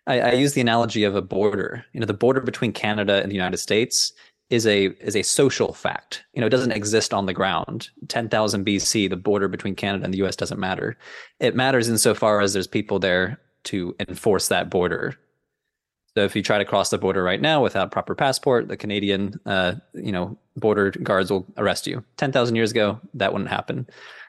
I, 0.07 0.21
I 0.21 0.33
use 0.33 0.53
the 0.53 0.61
analogy 0.61 1.05
of 1.05 1.17
a 1.17 1.23
border. 1.23 1.85
You 1.93 2.01
know 2.01 2.07
the 2.07 2.15
border 2.15 2.41
between 2.41 2.73
canada 2.73 3.23
and 3.23 3.31
the 3.31 3.37
united 3.37 3.59
states 3.59 4.13
is 4.51 4.67
a 4.67 4.87
is 5.01 5.17
a 5.17 5.23
social 5.23 5.73
fact. 5.73 6.25
You 6.35 6.41
know, 6.41 6.47
it 6.47 6.51
doesn't 6.51 6.73
exist 6.73 7.15
on 7.15 7.27
the 7.27 7.33
ground. 7.33 7.89
10,000 8.09 8.65
BC, 8.65 9.09
the 9.09 9.17
border 9.17 9.49
between 9.49 9.75
Canada 9.75 10.05
and 10.05 10.13
the 10.13 10.25
US 10.25 10.37
doesn't 10.37 10.61
matter. 10.61 10.97
It 11.41 11.57
matters 11.57 11.89
insofar 11.89 12.41
as 12.41 12.53
there's 12.53 12.67
people 12.67 12.99
there 12.99 13.41
to 13.65 13.95
enforce 14.09 14.49
that 14.49 14.71
border. 14.71 15.17
So 16.17 16.23
if 16.23 16.37
you 16.37 16.43
try 16.43 16.59
to 16.59 16.65
cross 16.65 16.91
the 16.91 16.99
border 16.99 17.25
right 17.25 17.41
now 17.41 17.63
without 17.63 17.91
proper 17.91 18.15
passport, 18.15 18.69
the 18.69 18.77
Canadian 18.77 19.41
uh, 19.47 19.75
you 19.95 20.13
know, 20.13 20.39
border 20.57 20.91
guards 20.91 21.31
will 21.31 21.47
arrest 21.57 21.87
you. 21.87 22.05
10,000 22.19 22.55
years 22.55 22.71
ago, 22.71 23.01
that 23.15 23.33
wouldn't 23.33 23.51
happen. 23.51 23.89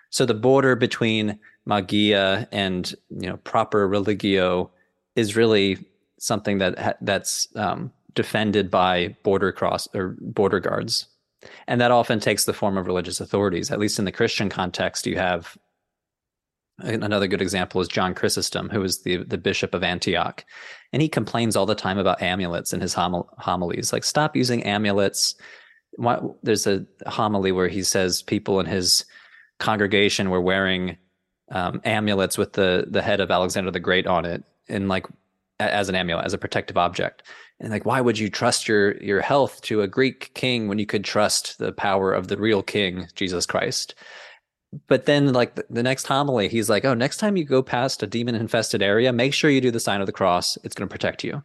So 0.10 0.26
the 0.26 0.34
border 0.34 0.76
between 0.76 1.38
magia 1.66 2.48
and, 2.52 2.92
you 3.10 3.30
know, 3.30 3.38
proper 3.38 3.88
religio 3.88 4.72
is 5.16 5.36
really 5.36 5.86
something 6.18 6.58
that 6.60 6.80
ha- 6.80 6.94
that's 7.02 7.48
um, 7.56 7.92
defended 8.16 8.72
by 8.72 9.16
border 9.24 9.52
cross 9.52 9.88
or 9.94 10.16
border 10.20 10.60
guards. 10.60 11.08
And 11.68 11.80
that 11.80 11.92
often 11.92 12.20
takes 12.20 12.46
the 12.46 12.54
form 12.54 12.78
of 12.78 12.88
religious 12.88 13.20
authorities. 13.20 13.70
At 13.70 13.80
least 13.80 14.00
in 14.00 14.06
the 14.06 14.12
Christian 14.12 14.50
context, 14.50 15.06
you 15.06 15.18
have 15.18 15.58
another 16.80 17.28
good 17.28 17.42
example 17.42 17.82
is 17.82 17.88
John 17.88 18.14
Chrysostom, 18.14 18.70
who 18.70 18.80
was 18.80 19.04
the 19.04 19.18
the 19.18 19.38
bishop 19.38 19.74
of 19.74 19.84
Antioch, 19.84 20.44
and 20.92 21.02
he 21.02 21.10
complains 21.10 21.56
all 21.56 21.66
the 21.66 21.76
time 21.76 21.98
about 21.98 22.22
amulets 22.22 22.74
in 22.74 22.82
his 22.82 22.96
homil- 22.96 23.28
homilies. 23.38 23.94
Like, 23.94 24.04
stop 24.04 24.36
using 24.36 24.64
amulets. 24.64 25.36
Why, 25.98 26.20
there's 26.44 26.68
a 26.68 26.86
homily 27.08 27.52
where 27.52 27.68
he 27.70 27.84
says 27.84 28.22
people 28.22 28.60
in 28.60 28.66
his 28.66 29.06
congregation 29.60 30.30
were 30.30 30.42
wearing 30.42 30.98
um, 31.52 31.80
amulets 31.86 32.38
with 32.38 32.54
the 32.54 32.88
the 32.90 33.02
head 33.02 33.22
of 33.22 33.32
Alexander 33.32 33.72
the 33.72 33.80
Great 33.80 34.08
on 34.08 34.26
it, 34.26 34.44
and 34.68 34.90
like 34.90 35.06
as 35.60 35.88
an 35.88 35.96
amulet, 35.96 36.26
as 36.26 36.34
a 36.34 36.38
protective 36.38 36.78
object 36.78 37.24
and 37.66 37.72
like 37.72 37.84
why 37.84 38.00
would 38.00 38.20
you 38.20 38.30
trust 38.30 38.68
your 38.68 38.96
your 38.98 39.22
health 39.22 39.60
to 39.64 39.82
a 39.82 39.88
greek 39.88 40.32
king 40.36 40.68
when 40.68 40.78
you 40.78 40.86
could 40.86 41.04
trust 41.04 41.58
the 41.58 41.72
power 41.72 42.14
of 42.14 42.28
the 42.28 42.38
real 42.38 42.62
king 42.62 43.08
jesus 43.16 43.48
christ? 43.48 43.96
But 44.88 45.06
then 45.06 45.34
like 45.34 45.56
the, 45.56 45.66
the 45.72 45.82
next 45.82 46.06
homily 46.06 46.48
he's 46.48 46.70
like 46.70 46.86
oh 46.86 46.94
next 46.94 47.18
time 47.18 47.36
you 47.36 47.44
go 47.44 47.64
past 47.64 48.04
a 48.04 48.08
demon 48.08 48.36
infested 48.36 48.84
area 48.84 49.12
make 49.12 49.34
sure 49.34 49.50
you 49.50 49.62
do 49.62 49.72
the 49.72 49.80
sign 49.80 50.00
of 50.00 50.06
the 50.06 50.14
cross. 50.14 50.58
It's 50.64 50.76
going 50.76 50.88
to 50.88 50.94
protect 50.94 51.24
you. 51.24 51.42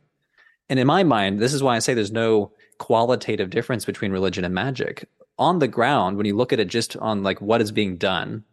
And 0.68 0.78
in 0.78 0.86
my 0.86 1.02
mind 1.02 1.40
this 1.40 1.54
is 1.54 1.62
why 1.62 1.74
i 1.74 1.78
say 1.78 1.94
there's 1.94 2.12
no 2.12 2.52
qualitative 2.76 3.48
difference 3.48 3.86
between 3.86 4.12
religion 4.12 4.44
and 4.44 4.54
magic. 4.54 5.08
On 5.38 5.58
the 5.58 5.68
ground 5.68 6.18
when 6.18 6.26
you 6.26 6.36
look 6.36 6.52
at 6.52 6.60
it 6.60 6.68
just 6.68 6.98
on 6.98 7.22
like 7.22 7.40
what 7.40 7.62
is 7.62 7.72
being 7.72 7.96
done 7.96 8.44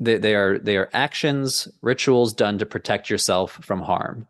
they, 0.00 0.18
they 0.18 0.34
are 0.34 0.58
they 0.58 0.76
are 0.76 0.90
actions 0.92 1.66
rituals 1.80 2.34
done 2.34 2.58
to 2.58 2.66
protect 2.66 3.08
yourself 3.08 3.52
from 3.62 3.80
harm 3.80 4.28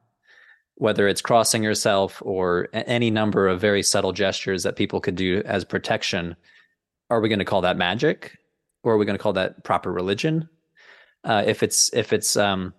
whether 0.78 1.08
it's 1.08 1.20
crossing 1.20 1.62
yourself 1.62 2.23
or 2.25 2.68
any 2.73 3.11
number 3.11 3.49
of 3.49 3.61
very 3.61 3.82
subtle 3.82 4.12
gestures 4.12 4.62
that 4.62 4.76
people 4.76 5.00
could 5.00 5.16
do 5.16 5.42
as 5.44 5.64
protection, 5.64 6.37
are 7.11 7.20
we 7.20 7.28
going 7.28 7.40
to 7.40 7.44
call 7.44 7.62
that 7.62 7.76
magic, 7.76 8.38
or 8.85 8.94
are 8.94 8.97
we 8.97 9.04
going 9.04 9.18
to 9.18 9.23
call 9.23 9.32
that 9.32 9.64
proper 9.64 9.92
religion? 9.92 10.49
Uh, 11.25 11.42
if 11.44 11.64
it's 11.64 11.92
if 11.92 12.12
it's 12.12 12.37
um, 12.37 12.73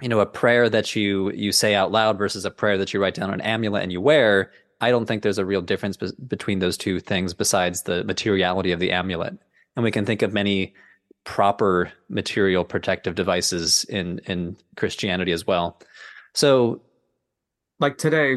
you 0.00 0.08
know 0.08 0.20
a 0.20 0.26
prayer 0.26 0.68
that 0.68 0.94
you 0.94 1.32
you 1.32 1.50
say 1.50 1.74
out 1.74 1.90
loud 1.90 2.16
versus 2.16 2.44
a 2.44 2.50
prayer 2.50 2.78
that 2.78 2.94
you 2.94 3.02
write 3.02 3.14
down 3.14 3.28
on 3.28 3.34
an 3.34 3.40
amulet 3.40 3.82
and 3.82 3.90
you 3.90 4.00
wear, 4.00 4.52
I 4.80 4.90
don't 4.90 5.06
think 5.06 5.22
there's 5.22 5.38
a 5.38 5.44
real 5.44 5.62
difference 5.62 5.96
be- 5.96 6.12
between 6.28 6.60
those 6.60 6.76
two 6.76 7.00
things 7.00 7.34
besides 7.34 7.82
the 7.82 8.04
materiality 8.04 8.70
of 8.70 8.78
the 8.78 8.92
amulet. 8.92 9.36
And 9.74 9.82
we 9.82 9.90
can 9.90 10.06
think 10.06 10.22
of 10.22 10.32
many 10.32 10.74
proper 11.24 11.90
material 12.08 12.64
protective 12.64 13.16
devices 13.16 13.82
in 13.88 14.20
in 14.26 14.56
Christianity 14.76 15.32
as 15.32 15.44
well. 15.44 15.80
So, 16.34 16.82
like 17.80 17.98
today, 17.98 18.36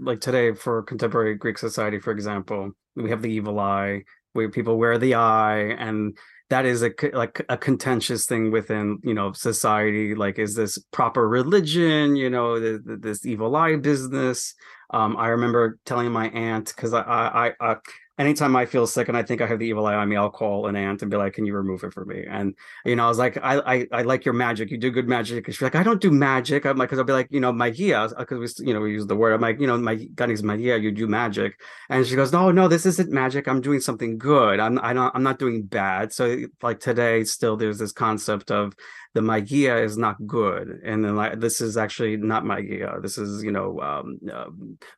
like 0.00 0.20
today 0.20 0.52
for 0.52 0.82
contemporary 0.82 1.36
Greek 1.36 1.58
society, 1.58 1.98
for 1.98 2.12
example, 2.12 2.72
we 2.96 3.10
have 3.10 3.22
the 3.22 3.30
evil 3.30 3.58
eye, 3.58 4.02
where 4.32 4.50
people 4.50 4.76
wear 4.76 4.98
the 4.98 5.14
eye, 5.14 5.74
and 5.78 6.16
that 6.50 6.66
is 6.66 6.82
a 6.82 6.90
like 7.12 7.44
a 7.48 7.56
contentious 7.56 8.26
thing 8.26 8.50
within 8.50 8.98
you 9.02 9.14
know 9.14 9.32
society. 9.32 10.14
Like, 10.14 10.38
is 10.38 10.54
this 10.54 10.78
proper 10.92 11.28
religion? 11.28 12.16
You 12.16 12.30
know, 12.30 12.78
this 12.78 13.24
evil 13.24 13.56
eye 13.56 13.76
business. 13.76 14.54
Um, 14.90 15.16
I 15.16 15.28
remember 15.28 15.78
telling 15.86 16.12
my 16.12 16.28
aunt 16.28 16.72
because 16.74 16.92
I, 16.92 17.00
I, 17.00 17.52
I, 17.60 17.76
anytime 18.18 18.54
I 18.54 18.66
feel 18.66 18.86
sick 18.86 19.08
and 19.08 19.16
I 19.16 19.22
think 19.22 19.40
I 19.40 19.46
have 19.46 19.58
the 19.58 19.66
evil 19.66 19.86
eye 19.86 19.94
on 19.94 20.08
me, 20.08 20.16
I'll 20.16 20.30
call 20.30 20.66
an 20.66 20.76
aunt 20.76 21.02
and 21.02 21.10
be 21.10 21.16
like, 21.16 21.34
"Can 21.34 21.46
you 21.46 21.54
remove 21.54 21.82
it 21.84 21.92
for 21.92 22.04
me?" 22.04 22.24
And 22.28 22.54
you 22.84 22.96
know, 22.96 23.04
I 23.06 23.08
was 23.08 23.18
like, 23.18 23.36
"I 23.38 23.58
I, 23.60 23.86
I 23.92 24.02
like 24.02 24.24
your 24.24 24.34
magic. 24.34 24.70
You 24.70 24.78
do 24.78 24.90
good 24.90 25.08
magic." 25.08 25.46
And 25.46 25.54
she's 25.54 25.62
like, 25.62 25.74
"I 25.74 25.82
don't 25.82 26.00
do 26.00 26.10
magic." 26.10 26.64
I'm 26.64 26.76
like, 26.76 26.88
because 26.88 26.98
I'll 26.98 27.04
be 27.04 27.12
like, 27.12 27.28
you 27.30 27.40
know, 27.40 27.52
magia, 27.52 28.08
because 28.16 28.58
we 28.58 28.66
you 28.66 28.74
know 28.74 28.80
we 28.80 28.92
use 28.92 29.06
the 29.06 29.16
word. 29.16 29.32
I'm 29.32 29.40
like, 29.40 29.60
you 29.60 29.66
know, 29.66 29.76
my 29.78 29.96
God 29.96 30.30
is 30.30 30.42
magia. 30.42 30.76
You 30.78 30.92
do 30.92 31.06
magic, 31.06 31.60
and 31.88 32.06
she 32.06 32.16
goes, 32.16 32.32
"No, 32.32 32.50
no, 32.50 32.68
this 32.68 32.86
isn't 32.86 33.10
magic. 33.10 33.48
I'm 33.48 33.60
doing 33.60 33.80
something 33.80 34.18
good. 34.18 34.60
I'm 34.60 34.78
I 34.80 34.92
don't 34.92 35.14
I'm 35.14 35.22
not 35.22 35.38
doing 35.38 35.62
bad." 35.64 36.12
So 36.12 36.36
like 36.62 36.80
today, 36.80 37.24
still 37.24 37.56
there's 37.56 37.78
this 37.78 37.92
concept 37.92 38.50
of 38.50 38.74
the 39.14 39.22
magia 39.22 39.76
is 39.82 39.96
not 39.96 40.24
good, 40.26 40.80
and 40.84 41.04
then 41.04 41.16
like 41.16 41.40
this 41.40 41.60
is 41.60 41.76
actually 41.76 42.16
not 42.16 42.44
magia. 42.44 42.98
This 43.00 43.18
is 43.18 43.42
you 43.42 43.52
know 43.52 43.80
um, 43.80 44.18
uh, 44.32 44.46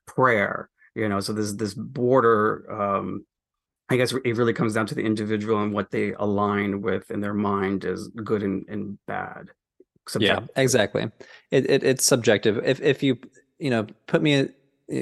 prayer 0.07 0.71
you 0.97 1.09
know 1.09 1.21
so 1.21 1.33
this 1.33 1.53
this 1.53 1.75
border 1.75 2.65
um 2.71 3.25
i 3.91 3.97
guess 3.97 4.13
it 4.13 4.37
really 4.37 4.55
comes 4.55 4.75
down 4.75 4.87
to 4.87 4.95
the 4.95 5.05
individual 5.05 5.63
and 5.63 5.73
what 5.73 5.91
they 5.91 6.13
align 6.15 6.81
with 6.81 7.11
in 7.11 7.21
their 7.21 7.35
mind 7.35 7.85
is 7.85 8.09
good 8.09 8.43
and, 8.43 8.65
and 8.69 8.99
bad. 9.07 9.49
Subjective. 10.09 10.49
yeah 10.57 10.63
exactly. 10.63 11.11
It, 11.51 11.69
it 11.69 11.83
it's 11.83 12.05
subjective. 12.05 12.61
If 12.65 12.81
if 12.81 13.03
you 13.03 13.19
you 13.59 13.71
know 13.71 13.87
put 14.07 14.23
me 14.23 14.49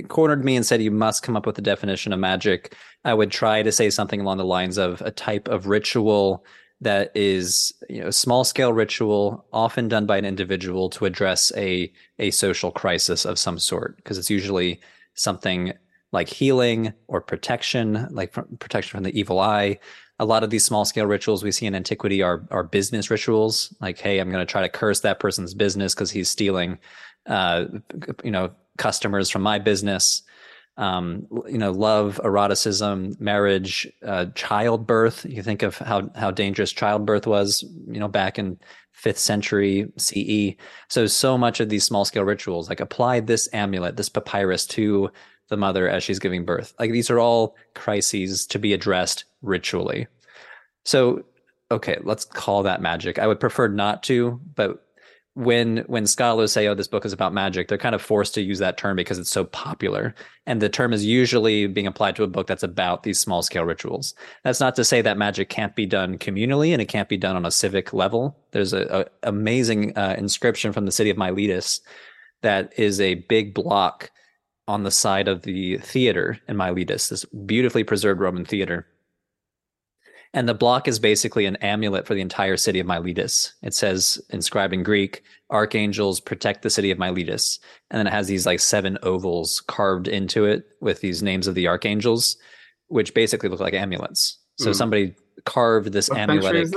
cornered 0.09 0.45
me 0.45 0.57
and 0.57 0.65
said 0.65 0.83
you 0.83 0.91
must 0.91 1.23
come 1.23 1.37
up 1.37 1.47
with 1.47 1.59
a 1.59 1.63
definition 1.63 2.13
of 2.13 2.19
magic 2.19 2.75
i 3.05 3.13
would 3.13 3.31
try 3.31 3.63
to 3.63 3.71
say 3.71 3.91
something 3.91 4.19
along 4.19 4.39
the 4.39 4.45
lines 4.45 4.79
of 4.79 5.03
a 5.03 5.11
type 5.11 5.47
of 5.49 5.67
ritual 5.67 6.43
that 6.81 7.13
is 7.15 7.73
you 7.91 8.01
know 8.01 8.11
small 8.11 8.45
scale 8.45 8.73
ritual 8.73 9.45
often 9.53 9.87
done 9.89 10.07
by 10.07 10.17
an 10.17 10.25
individual 10.25 10.89
to 10.89 11.05
address 11.05 11.53
a 11.57 11.93
a 12.19 12.31
social 12.31 12.71
crisis 12.71 13.27
of 13.27 13.39
some 13.39 13.59
sort 13.59 13.97
because 13.97 14.17
it's 14.17 14.31
usually 14.31 14.81
something 15.15 15.73
like 16.15 16.29
healing 16.29 16.95
or 17.09 17.21
protection, 17.21 18.07
like 18.11 18.33
protection 18.61 18.97
from 18.97 19.03
the 19.03 19.19
evil 19.19 19.41
eye. 19.41 19.79
A 20.21 20.25
lot 20.25 20.45
of 20.45 20.51
these 20.51 20.65
small 20.65 20.85
scale 20.85 21.07
rituals 21.07 21.43
we 21.43 21.51
see 21.51 21.67
in 21.67 21.75
antiquity 21.75 22.23
are 22.23 22.47
are 22.53 22.63
business 22.63 23.11
rituals. 23.11 23.75
Like, 23.81 23.99
hey, 23.99 24.21
I'm 24.21 24.31
going 24.31 24.47
to 24.47 24.51
try 24.51 24.63
to 24.63 24.69
curse 24.69 25.01
that 25.01 25.19
person's 25.19 25.55
business 25.55 25.93
because 25.93 26.13
he's 26.13 26.31
stealing, 26.31 26.79
uh, 27.27 27.65
you 28.23 28.31
know, 28.31 28.53
customers 28.79 29.29
from 29.29 29.43
my 29.43 29.59
business. 29.59 30.23
Um, 30.77 31.27
you 31.49 31.59
know, 31.59 31.71
love, 31.71 32.21
eroticism, 32.25 33.15
marriage, 33.21 33.89
uh, 34.05 34.27
childbirth. 34.35 35.25
You 35.25 35.43
think 35.43 35.63
of 35.63 35.79
how 35.79 36.11
how 36.15 36.31
dangerous 36.31 36.73
childbirth 36.73 37.27
was, 37.27 37.65
you 37.89 37.99
know, 37.99 38.09
back 38.09 38.39
in 38.39 38.59
fifth 38.93 39.19
century 39.19 39.93
CE. 39.99 40.57
So 40.89 41.07
so 41.07 41.37
much 41.37 41.59
of 41.59 41.69
these 41.69 41.85
small 41.85 42.05
scale 42.05 42.25
rituals, 42.25 42.69
like 42.69 42.81
apply 42.81 43.21
this 43.21 43.49
amulet, 43.53 43.97
this 43.97 44.09
papyrus 44.09 44.65
to 44.67 45.11
the 45.49 45.57
mother 45.57 45.89
as 45.89 46.03
she's 46.03 46.19
giving 46.19 46.45
birth. 46.45 46.75
Like 46.79 46.93
these 46.93 47.11
are 47.11 47.19
all 47.19 47.57
crises 47.75 48.47
to 48.47 48.59
be 48.59 48.73
addressed 48.73 49.25
ritually. 49.43 50.07
So, 50.85 51.25
okay, 51.71 51.99
let's 52.03 52.25
call 52.25 52.63
that 52.63 52.83
magic. 52.83 53.19
I 53.19 53.27
would 53.27 53.41
prefer 53.41 53.69
not 53.69 54.03
to, 54.05 54.41
but 54.55 54.85
when 55.35 55.79
when 55.89 56.07
scholars 56.07 56.53
say 56.53 56.69
oh 56.69 56.75
this 56.75 56.87
book 56.87 57.05
is 57.05 57.13
about 57.13 57.35
magic 57.35 57.67
they're 57.67 57.77
kind 57.77 57.95
of 57.95 58.01
forced 58.01 58.35
to 58.35 58.41
use 58.41 58.61
that 58.61 58.79
term 58.79 58.95
because 58.95 59.19
it's 59.19 59.31
so 59.31 59.45
popular 59.45 60.15
and 60.47 60.63
the 60.63 60.69
term 60.69 60.93
is 60.93 61.05
usually 61.05 61.67
being 61.67 61.89
applied 61.89 62.15
to 62.15 62.23
a 62.23 62.29
book 62.29 62.47
that's 62.47 62.63
about 62.63 63.03
these 63.03 63.19
small 63.19 63.43
scale 63.43 63.65
rituals 63.65 64.15
that's 64.45 64.61
not 64.61 64.77
to 64.77 64.85
say 64.85 65.03
that 65.03 65.19
magic 65.19 65.49
can't 65.49 65.75
be 65.75 65.87
done 65.87 66.17
communally 66.19 66.71
and 66.71 66.81
it 66.81 66.87
can't 66.87 67.09
be 67.09 67.17
done 67.17 67.35
on 67.35 67.45
a 67.45 67.51
civic 67.51 67.93
level 67.93 68.37
there's 68.53 68.73
a, 68.73 69.09
amazing 69.25 69.97
uh, 69.99 70.15
inscription 70.17 70.73
from 70.73 70.87
the 70.87 70.93
city 70.93 71.11
of 71.11 71.17
miletus 71.17 71.81
that 72.43 72.73
is 72.79 73.01
a 73.01 73.15
big 73.15 73.53
block 73.55 74.13
on 74.67 74.83
the 74.83 74.91
side 74.91 75.29
of 75.29 75.43
the 75.43 75.79
theater 75.79 76.39
in 76.49 76.57
Miletus, 76.57 77.09
this 77.09 77.25
beautifully 77.25 77.85
preserved 77.85 78.21
Roman 78.21 78.45
theater. 78.45 78.87
And 80.33 80.49
the 80.49 80.55
block 80.55 80.89
is 80.89 80.99
basically 80.99 81.47
an 81.47 81.57
amulet 81.57 82.07
for 82.07 82.15
the 82.15 82.21
entire 82.21 82.57
city 82.57 82.81
of 82.81 82.87
Miletus. 82.87 83.55
It 83.63 83.73
says, 83.73 84.21
inscribed 84.31 84.75
in 84.75 84.83
Greek, 84.83 85.23
archangels 85.51 86.19
protect 86.19 86.63
the 86.63 86.71
city 86.71 86.91
of 86.91 86.99
Miletus. 86.99 87.61
And 87.91 87.99
then 87.99 88.09
it 88.09 88.13
has 88.13 88.27
these 88.27 88.47
like 88.47 88.59
seven 88.59 88.99
ovals 89.03 89.61
carved 89.69 90.09
into 90.09 90.45
it 90.45 90.65
with 90.81 91.01
these 91.01 91.23
names 91.23 91.47
of 91.47 91.55
the 91.55 91.69
archangels, 91.69 92.37
which 92.89 93.15
basically 93.15 93.49
look 93.49 93.61
like 93.61 93.75
amulets. 93.75 94.39
So 94.59 94.71
mm. 94.71 94.75
somebody 94.75 95.15
carved 95.45 95.93
this 95.93 96.09
what 96.09 96.19
amulet. 96.19 96.75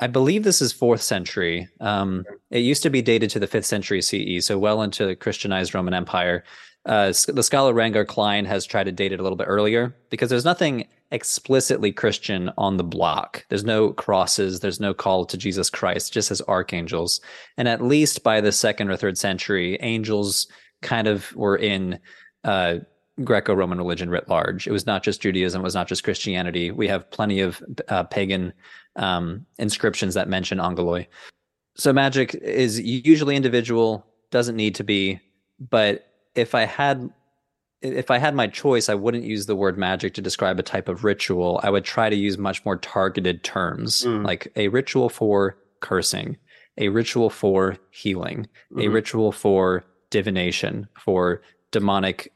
I 0.00 0.06
believe 0.06 0.44
this 0.44 0.62
is 0.62 0.72
fourth 0.72 1.02
century. 1.02 1.68
Um, 1.80 2.24
it 2.50 2.60
used 2.60 2.82
to 2.84 2.90
be 2.90 3.02
dated 3.02 3.30
to 3.30 3.40
the 3.40 3.46
fifth 3.46 3.66
century 3.66 4.00
CE, 4.00 4.44
so 4.44 4.58
well 4.58 4.82
into 4.82 5.06
the 5.06 5.16
Christianized 5.16 5.74
Roman 5.74 5.94
Empire. 5.94 6.44
Uh, 6.86 7.12
the 7.26 7.42
scholar 7.42 7.74
Rangar 7.74 8.06
Klein 8.06 8.44
has 8.44 8.64
tried 8.64 8.84
to 8.84 8.92
date 8.92 9.12
it 9.12 9.20
a 9.20 9.22
little 9.22 9.36
bit 9.36 9.48
earlier 9.48 9.94
because 10.10 10.30
there's 10.30 10.44
nothing 10.44 10.86
explicitly 11.10 11.90
Christian 11.90 12.50
on 12.56 12.76
the 12.76 12.84
block. 12.84 13.44
There's 13.48 13.64
no 13.64 13.92
crosses, 13.92 14.60
there's 14.60 14.80
no 14.80 14.94
call 14.94 15.26
to 15.26 15.36
Jesus 15.36 15.68
Christ, 15.68 16.12
just 16.12 16.30
as 16.30 16.40
archangels. 16.42 17.20
And 17.56 17.66
at 17.68 17.82
least 17.82 18.22
by 18.22 18.40
the 18.40 18.52
second 18.52 18.90
or 18.90 18.96
third 18.96 19.18
century, 19.18 19.76
angels 19.80 20.46
kind 20.80 21.08
of 21.08 21.34
were 21.34 21.56
in 21.56 21.98
uh, 22.44 22.78
Greco-Roman 23.24 23.78
religion 23.78 24.10
writ 24.10 24.28
large. 24.28 24.66
It 24.66 24.72
was 24.72 24.86
not 24.86 25.02
just 25.02 25.22
Judaism, 25.22 25.60
it 25.60 25.64
was 25.64 25.74
not 25.74 25.88
just 25.88 26.04
Christianity. 26.04 26.70
We 26.70 26.88
have 26.88 27.10
plenty 27.10 27.40
of 27.40 27.62
uh, 27.88 28.04
pagan 28.04 28.52
um, 28.96 29.46
inscriptions 29.58 30.14
that 30.14 30.28
mention 30.28 30.58
Angeloi. 30.58 31.06
So 31.76 31.92
magic 31.92 32.34
is 32.34 32.80
usually 32.80 33.36
individual, 33.36 34.04
doesn't 34.30 34.56
need 34.56 34.74
to 34.76 34.84
be. 34.84 35.20
But 35.58 36.06
if 36.34 36.54
I 36.54 36.64
had 36.64 37.10
if 37.80 38.10
I 38.10 38.18
had 38.18 38.34
my 38.34 38.48
choice, 38.48 38.88
I 38.88 38.94
wouldn't 38.94 39.22
use 39.22 39.46
the 39.46 39.54
word 39.54 39.78
magic 39.78 40.14
to 40.14 40.20
describe 40.20 40.58
a 40.58 40.64
type 40.64 40.88
of 40.88 41.04
ritual. 41.04 41.60
I 41.62 41.70
would 41.70 41.84
try 41.84 42.10
to 42.10 42.16
use 42.16 42.36
much 42.36 42.64
more 42.64 42.76
targeted 42.76 43.44
terms, 43.44 44.02
mm. 44.02 44.24
like 44.24 44.50
a 44.56 44.66
ritual 44.66 45.08
for 45.08 45.56
cursing, 45.80 46.36
a 46.76 46.88
ritual 46.88 47.30
for 47.30 47.76
healing, 47.90 48.48
mm-hmm. 48.72 48.80
a 48.80 48.88
ritual 48.88 49.30
for 49.30 49.84
divination, 50.10 50.88
for 50.98 51.40
demonic 51.70 52.32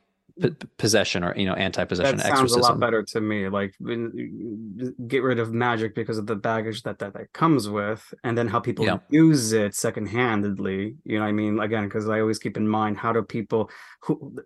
p- 0.50 0.66
possession 0.78 1.24
or 1.24 1.37
you 1.37 1.46
know 1.46 1.55
anti-possession 1.55 2.16
that 2.16 2.22
sounds 2.22 2.40
exorcism. 2.40 2.61
a 2.61 2.64
lot 2.64 2.81
better 2.81 3.02
to 3.02 3.20
me 3.20 3.48
like 3.48 3.74
get 5.07 5.22
rid 5.22 5.38
of 5.38 5.52
magic 5.52 5.94
because 5.94 6.18
of 6.18 6.26
the 6.26 6.37
baggage 6.37 6.83
that 6.83 6.98
that, 6.98 7.12
that 7.14 7.33
comes 7.33 7.68
with 7.68 8.12
and 8.24 8.37
then 8.37 8.48
how 8.48 8.61
people 8.61 8.85
yeah. 8.85 8.98
use 9.09 9.52
it 9.52 9.74
second-handedly 9.74 10.94
you 11.05 11.18
know 11.18 11.24
i 11.24 11.33
mean 11.33 11.61
again 11.61 11.85
because 11.85 12.09
i 12.09 12.20
always 12.20 12.38
keep 12.38 12.57
in 12.57 12.66
mind 12.66 12.96
how 12.96 13.12
do 13.12 13.22
people 13.22 13.70
who 14.02 14.37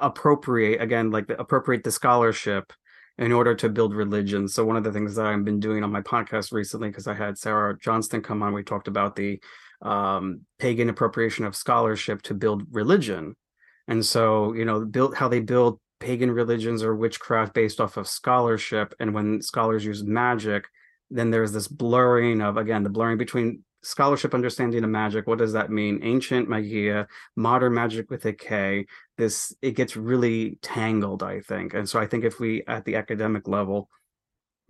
appropriate 0.00 0.80
again 0.80 1.10
like 1.10 1.26
the, 1.26 1.38
appropriate 1.40 1.84
the 1.84 1.92
scholarship 1.92 2.72
in 3.18 3.30
order 3.30 3.54
to 3.54 3.68
build 3.68 3.94
religion 3.94 4.48
so 4.48 4.64
one 4.64 4.76
of 4.76 4.84
the 4.84 4.92
things 4.92 5.14
that 5.14 5.26
i've 5.26 5.44
been 5.44 5.60
doing 5.60 5.84
on 5.84 5.92
my 5.92 6.00
podcast 6.00 6.52
recently 6.52 6.88
because 6.88 7.06
i 7.06 7.14
had 7.14 7.38
sarah 7.38 7.78
johnston 7.78 8.20
come 8.20 8.42
on 8.42 8.52
we 8.52 8.62
talked 8.62 8.88
about 8.88 9.14
the 9.14 9.40
um, 9.82 10.40
pagan 10.58 10.88
appropriation 10.88 11.44
of 11.44 11.54
scholarship 11.54 12.22
to 12.22 12.34
build 12.34 12.62
religion 12.70 13.36
and 13.88 14.04
so, 14.04 14.52
you 14.54 14.64
know, 14.64 14.84
built 14.84 15.16
how 15.16 15.28
they 15.28 15.40
build 15.40 15.80
pagan 16.00 16.30
religions 16.30 16.82
or 16.82 16.94
witchcraft 16.94 17.54
based 17.54 17.80
off 17.80 17.96
of 17.96 18.08
scholarship. 18.08 18.94
And 19.00 19.14
when 19.14 19.40
scholars 19.40 19.84
use 19.84 20.02
magic, 20.02 20.66
then 21.10 21.30
there's 21.30 21.52
this 21.52 21.68
blurring 21.68 22.40
of 22.40 22.56
again 22.56 22.82
the 22.82 22.90
blurring 22.90 23.18
between 23.18 23.62
scholarship 23.82 24.34
understanding 24.34 24.82
of 24.82 24.90
magic. 24.90 25.26
What 25.26 25.38
does 25.38 25.52
that 25.52 25.70
mean? 25.70 26.00
Ancient 26.02 26.48
magia, 26.48 27.06
modern 27.36 27.74
magic 27.74 28.10
with 28.10 28.24
a 28.24 28.32
K. 28.32 28.86
This 29.18 29.54
it 29.62 29.72
gets 29.72 29.96
really 29.96 30.58
tangled, 30.62 31.22
I 31.22 31.40
think. 31.40 31.74
And 31.74 31.88
so 31.88 32.00
I 32.00 32.06
think 32.06 32.24
if 32.24 32.40
we 32.40 32.62
at 32.66 32.84
the 32.84 32.96
academic 32.96 33.46
level 33.46 33.88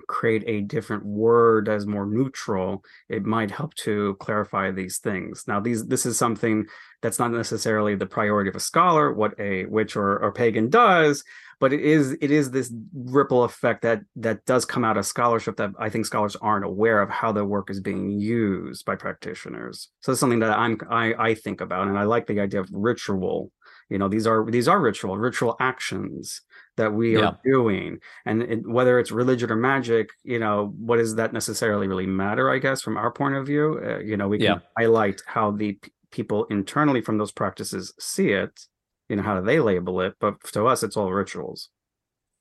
create 0.08 0.44
a 0.46 0.60
different 0.62 1.04
word 1.04 1.68
as 1.68 1.86
more 1.86 2.06
neutral, 2.06 2.84
it 3.08 3.24
might 3.24 3.50
help 3.50 3.74
to 3.74 4.14
clarify 4.20 4.70
these 4.70 4.98
things. 4.98 5.44
Now, 5.46 5.60
these 5.60 5.86
this 5.86 6.06
is 6.06 6.18
something 6.18 6.66
that's 7.02 7.18
not 7.18 7.32
necessarily 7.32 7.94
the 7.94 8.06
priority 8.06 8.48
of 8.48 8.56
a 8.56 8.60
scholar, 8.60 9.12
what 9.12 9.38
a 9.38 9.66
witch 9.66 9.96
or, 9.96 10.18
or 10.18 10.32
pagan 10.32 10.70
does, 10.70 11.24
but 11.60 11.72
it 11.72 11.80
is 11.80 12.16
it 12.20 12.30
is 12.30 12.50
this 12.50 12.72
ripple 12.92 13.44
effect 13.44 13.82
that 13.82 14.02
that 14.16 14.44
does 14.44 14.64
come 14.64 14.84
out 14.84 14.96
of 14.96 15.06
scholarship 15.06 15.56
that 15.56 15.70
I 15.78 15.88
think 15.88 16.06
scholars 16.06 16.36
aren't 16.36 16.64
aware 16.64 17.00
of 17.00 17.10
how 17.10 17.32
their 17.32 17.44
work 17.44 17.70
is 17.70 17.80
being 17.80 18.10
used 18.10 18.84
by 18.84 18.96
practitioners. 18.96 19.88
So 20.00 20.12
it's 20.12 20.20
something 20.20 20.40
that 20.40 20.58
I'm 20.58 20.78
I, 20.90 21.14
I 21.14 21.34
think 21.34 21.60
about, 21.60 21.88
and 21.88 21.98
I 21.98 22.04
like 22.04 22.26
the 22.26 22.40
idea 22.40 22.60
of 22.60 22.68
ritual. 22.72 23.52
You 23.90 23.98
know, 23.98 24.08
these 24.08 24.26
are 24.26 24.50
these 24.50 24.68
are 24.68 24.80
ritual 24.80 25.16
ritual 25.18 25.56
actions 25.60 26.40
that 26.76 26.92
we 26.92 27.14
yeah. 27.14 27.26
are 27.26 27.38
doing 27.44 27.98
and 28.26 28.42
it, 28.42 28.68
whether 28.68 28.98
it's 28.98 29.10
religion 29.10 29.50
or 29.50 29.56
magic 29.56 30.10
you 30.22 30.38
know 30.38 30.72
what 30.78 30.96
does 30.96 31.14
that 31.14 31.32
necessarily 31.32 31.86
really 31.86 32.06
matter 32.06 32.50
i 32.50 32.58
guess 32.58 32.82
from 32.82 32.96
our 32.96 33.10
point 33.10 33.34
of 33.34 33.46
view 33.46 33.80
uh, 33.84 33.98
you 33.98 34.16
know 34.16 34.28
we 34.28 34.38
can 34.38 34.46
yeah. 34.46 34.58
highlight 34.76 35.22
how 35.26 35.50
the 35.50 35.72
p- 35.74 35.92
people 36.10 36.44
internally 36.46 37.00
from 37.00 37.18
those 37.18 37.32
practices 37.32 37.92
see 37.98 38.30
it 38.30 38.66
you 39.08 39.16
know 39.16 39.22
how 39.22 39.38
do 39.38 39.44
they 39.44 39.60
label 39.60 40.00
it 40.00 40.14
but 40.20 40.42
to 40.44 40.66
us 40.66 40.82
it's 40.82 40.96
all 40.96 41.12
rituals 41.12 41.68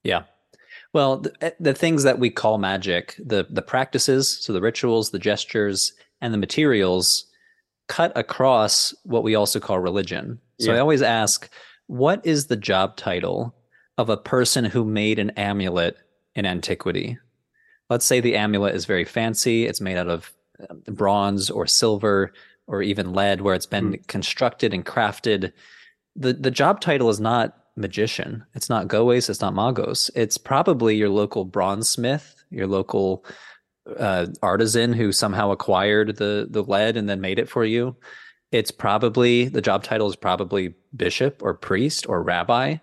yeah 0.04 0.24
well 0.94 1.18
the, 1.18 1.34
eh, 1.42 1.52
the 1.60 1.74
things 1.74 2.04
that 2.04 2.20
we 2.20 2.30
call 2.30 2.58
magic 2.58 3.16
the 3.24 3.46
the 3.50 3.62
practices 3.62 4.40
so 4.42 4.54
the 4.54 4.62
rituals 4.62 5.12
the 5.12 5.20
gestures 5.20 5.94
and 6.22 6.34
the 6.34 6.38
materials 6.38 7.26
cut 7.88 8.12
across 8.16 8.94
what 9.04 9.24
we 9.24 9.36
also 9.36 9.60
call 9.60 9.80
religion 9.80 10.40
so 10.60 10.72
yeah. 10.72 10.78
i 10.78 10.80
always 10.80 11.02
ask 11.02 11.50
what 11.88 12.26
is 12.26 12.48
the 12.48 12.56
job 12.56 12.96
title 12.96 13.54
of 13.98 14.10
a 14.10 14.18
person 14.18 14.66
who 14.66 14.86
made 14.86 15.20
an 15.20 15.32
amulet 15.32 15.98
in 16.36 16.46
antiquity. 16.46 17.18
Let's 17.90 18.06
say 18.06 18.20
the 18.20 18.36
amulet 18.36 18.76
is 18.76 18.86
very 18.86 19.06
fancy, 19.06 19.66
it's 19.66 19.82
made 19.82 19.98
out 19.98 20.08
of 20.08 20.34
um, 20.70 20.82
bronze 20.88 21.50
or 21.50 21.68
silver 21.68 22.34
or 22.66 22.82
even 22.82 23.14
lead, 23.14 23.42
where 23.42 23.56
it's 23.56 23.66
been 23.66 23.94
mm. 23.94 24.08
constructed 24.08 24.74
and 24.74 24.86
crafted. 24.86 25.52
The, 26.16 26.34
the 26.34 26.52
job 26.52 26.80
title 26.80 27.10
is 27.10 27.20
not 27.20 27.58
magician, 27.76 28.44
it's 28.54 28.70
not 28.70 28.88
goes, 28.88 29.30
it's 29.30 29.42
not 29.42 29.54
magos. 29.54 30.10
It's 30.16 30.38
probably 30.38 30.96
your 30.96 31.10
local 31.10 31.46
bronze 31.46 31.90
smith, 31.90 32.44
your 32.50 32.68
local 32.68 33.26
uh, 34.00 34.28
artisan 34.42 34.94
who 34.94 35.12
somehow 35.12 35.52
acquired 35.52 36.16
the, 36.18 36.48
the 36.50 36.64
lead 36.64 36.96
and 36.96 37.10
then 37.10 37.20
made 37.20 37.38
it 37.38 37.50
for 37.50 37.66
you. 37.66 37.96
It's 38.52 38.72
probably 38.72 39.50
the 39.50 39.62
job 39.62 39.84
title 39.84 40.08
is 40.08 40.16
probably 40.16 40.76
bishop 40.96 41.42
or 41.44 41.54
priest 41.54 42.08
or 42.08 42.24
rabbi 42.24 42.78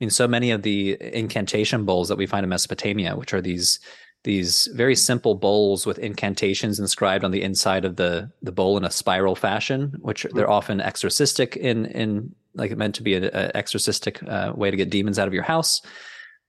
mean, 0.00 0.10
so 0.10 0.26
many 0.26 0.50
of 0.50 0.62
the 0.62 0.96
incantation 1.00 1.84
bowls 1.84 2.08
that 2.08 2.18
we 2.18 2.26
find 2.26 2.44
in 2.44 2.50
Mesopotamia, 2.50 3.16
which 3.16 3.34
are 3.34 3.40
these 3.40 3.78
these 4.22 4.68
very 4.74 4.94
simple 4.94 5.34
bowls 5.34 5.86
with 5.86 5.98
incantations 5.98 6.78
inscribed 6.78 7.24
on 7.24 7.30
the 7.30 7.42
inside 7.42 7.84
of 7.84 7.96
the 7.96 8.30
the 8.42 8.52
bowl 8.52 8.76
in 8.76 8.84
a 8.84 8.90
spiral 8.90 9.34
fashion, 9.34 9.96
which 10.00 10.26
they're 10.32 10.44
mm-hmm. 10.44 10.52
often 10.52 10.80
exorcistic 10.80 11.56
in 11.56 11.86
in 11.86 12.34
like 12.54 12.76
meant 12.76 12.94
to 12.96 13.02
be 13.02 13.14
an 13.14 13.30
exorcistic 13.54 14.22
uh, 14.24 14.52
way 14.54 14.70
to 14.70 14.76
get 14.76 14.90
demons 14.90 15.18
out 15.18 15.28
of 15.28 15.34
your 15.34 15.42
house. 15.42 15.82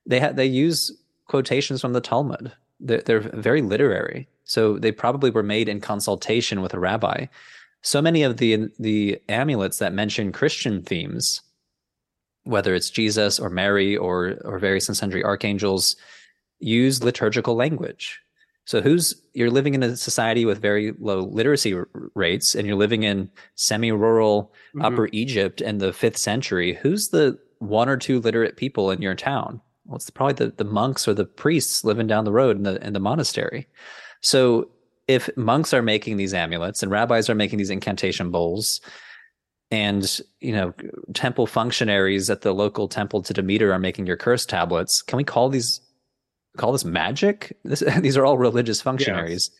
They 0.06 0.20
ha- 0.20 0.32
they 0.32 0.46
use 0.46 0.90
quotations 1.26 1.80
from 1.80 1.92
the 1.92 2.00
Talmud. 2.00 2.52
They're, 2.80 3.02
they're 3.02 3.20
very 3.20 3.62
literary, 3.62 4.28
so 4.44 4.76
they 4.76 4.90
probably 4.90 5.30
were 5.30 5.44
made 5.44 5.68
in 5.68 5.80
consultation 5.80 6.60
with 6.60 6.74
a 6.74 6.80
rabbi. 6.80 7.26
So 7.82 8.02
many 8.02 8.22
of 8.22 8.38
the 8.38 8.68
the 8.78 9.20
amulets 9.28 9.78
that 9.78 9.92
mention 9.92 10.32
Christian 10.32 10.82
themes 10.82 11.40
whether 12.44 12.74
it's 12.74 12.90
Jesus 12.90 13.38
or 13.38 13.50
Mary 13.50 13.96
or 13.96 14.38
or 14.44 14.58
various 14.58 14.88
and 14.88 14.96
sundry 14.96 15.22
archangels, 15.22 15.96
use 16.58 17.04
liturgical 17.04 17.54
language. 17.54 18.20
So 18.64 18.80
who's 18.80 19.20
you're 19.34 19.50
living 19.50 19.74
in 19.74 19.82
a 19.82 19.96
society 19.96 20.44
with 20.44 20.60
very 20.60 20.92
low 20.98 21.20
literacy 21.20 21.74
r- 21.74 21.88
rates, 22.14 22.54
and 22.54 22.66
you're 22.66 22.76
living 22.76 23.02
in 23.02 23.30
semi-rural 23.56 24.52
mm-hmm. 24.74 24.82
Upper 24.84 25.08
Egypt 25.12 25.60
in 25.60 25.78
the 25.78 25.92
fifth 25.92 26.18
century. 26.18 26.74
Who's 26.74 27.08
the 27.08 27.38
one 27.58 27.88
or 27.88 27.96
two 27.96 28.20
literate 28.20 28.56
people 28.56 28.90
in 28.90 29.02
your 29.02 29.14
town? 29.14 29.60
Well, 29.84 29.96
it's 29.96 30.10
probably 30.10 30.46
the, 30.46 30.52
the 30.56 30.64
monks 30.64 31.08
or 31.08 31.14
the 31.14 31.24
priests 31.24 31.82
living 31.82 32.06
down 32.06 32.24
the 32.24 32.32
road 32.32 32.56
in 32.56 32.62
the 32.62 32.84
in 32.86 32.92
the 32.92 33.00
monastery. 33.00 33.66
So 34.20 34.70
if 35.08 35.28
monks 35.36 35.74
are 35.74 35.82
making 35.82 36.16
these 36.16 36.32
amulets 36.32 36.82
and 36.82 36.92
rabbis 36.92 37.28
are 37.28 37.34
making 37.34 37.58
these 37.58 37.70
incantation 37.70 38.30
bowls, 38.30 38.80
and 39.72 40.20
you 40.40 40.52
know 40.52 40.74
temple 41.14 41.46
functionaries 41.46 42.28
at 42.28 42.42
the 42.42 42.52
local 42.52 42.86
temple 42.86 43.22
to 43.22 43.32
Demeter 43.32 43.72
are 43.72 43.78
making 43.78 44.06
your 44.06 44.18
curse 44.18 44.46
tablets. 44.46 45.02
Can 45.02 45.16
we 45.16 45.24
call 45.24 45.48
these 45.48 45.80
call 46.58 46.70
this 46.70 46.84
magic? 46.84 47.56
This, 47.64 47.82
these 47.98 48.16
are 48.16 48.24
all 48.24 48.38
religious 48.38 48.80
functionaries. 48.80 49.50
Yes. 49.50 49.58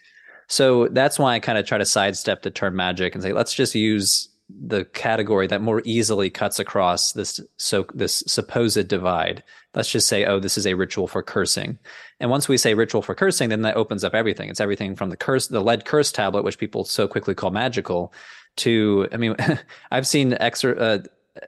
So 0.49 0.89
that's 0.89 1.19
why 1.19 1.35
I 1.35 1.41
kind 1.41 1.57
of 1.57 1.67
try 1.67 1.79
to 1.79 1.87
sidestep 1.87 2.43
the 2.43 2.51
term 2.51 2.77
magic 2.77 3.15
and 3.15 3.23
say 3.23 3.33
let's 3.33 3.55
just 3.55 3.75
use 3.75 4.29
the 4.51 4.85
category 4.85 5.47
that 5.47 5.63
more 5.63 5.81
easily 5.87 6.29
cuts 6.29 6.59
across 6.59 7.13
this 7.13 7.41
so 7.57 7.87
this 7.95 8.23
supposed 8.27 8.87
divide. 8.89 9.43
Let's 9.75 9.91
just 9.91 10.09
say, 10.09 10.27
oh, 10.27 10.39
this 10.39 10.59
is 10.59 10.67
a 10.67 10.75
ritual 10.75 11.09
for 11.09 11.23
cursing. 11.23 11.79
And 12.21 12.31
once 12.31 12.47
we 12.47 12.59
say 12.59 12.75
ritual 12.75 13.01
for 13.01 13.15
cursing, 13.15 13.49
then 13.49 13.63
that 13.63 13.77
opens 13.77 14.05
up 14.05 14.15
everything. 14.15 14.51
It's 14.51 14.61
everything 14.61 14.95
from 14.95 15.09
the 15.09 15.17
curse, 15.17 15.49
the 15.49 15.63
lead 15.63 15.87
curse 15.87 16.13
tablet, 16.13 16.45
which 16.45 16.59
people 16.59 16.85
so 16.85 17.09
quickly 17.09 17.35
call 17.35 17.51
magical, 17.51 18.13
to 18.57 19.09
i 19.13 19.17
mean 19.17 19.35
i've 19.91 20.07
seen 20.07 20.35
extra 20.35 20.77
uh, 20.77 20.99